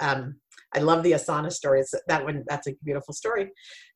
um, 0.00 0.38
I 0.74 0.80
love 0.80 1.02
the 1.02 1.12
Asana 1.12 1.52
story. 1.52 1.80
It's, 1.80 1.94
that 2.08 2.24
one, 2.24 2.42
that's 2.46 2.66
a 2.66 2.72
beautiful 2.82 3.14
story. 3.14 3.50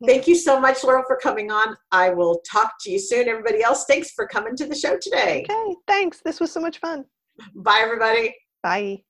Thank 0.07 0.27
you 0.27 0.35
so 0.35 0.61
much, 0.61 0.85
Laurel, 0.85 1.05
for 1.07 1.17
coming 1.17 1.51
on. 1.51 1.77
I 1.91 2.11
will 2.11 2.41
talk 2.51 2.73
to 2.83 2.91
you 2.91 2.99
soon. 2.99 3.29
Everybody 3.29 3.63
else, 3.63 3.85
thanks 3.87 4.13
for 4.13 4.27
coming 4.27 4.57
to 4.57 4.67
the 4.67 4.77
show 4.77 4.97
today. 5.01 5.45
Okay. 5.51 5.75
Thanks. 5.87 6.21
This 6.25 6.41
was 6.41 6.53
so 6.53 6.61
much 6.61 6.79
fun. 6.79 7.05
Bye, 7.55 7.81
everybody. 7.83 8.35
Bye. 8.63 9.03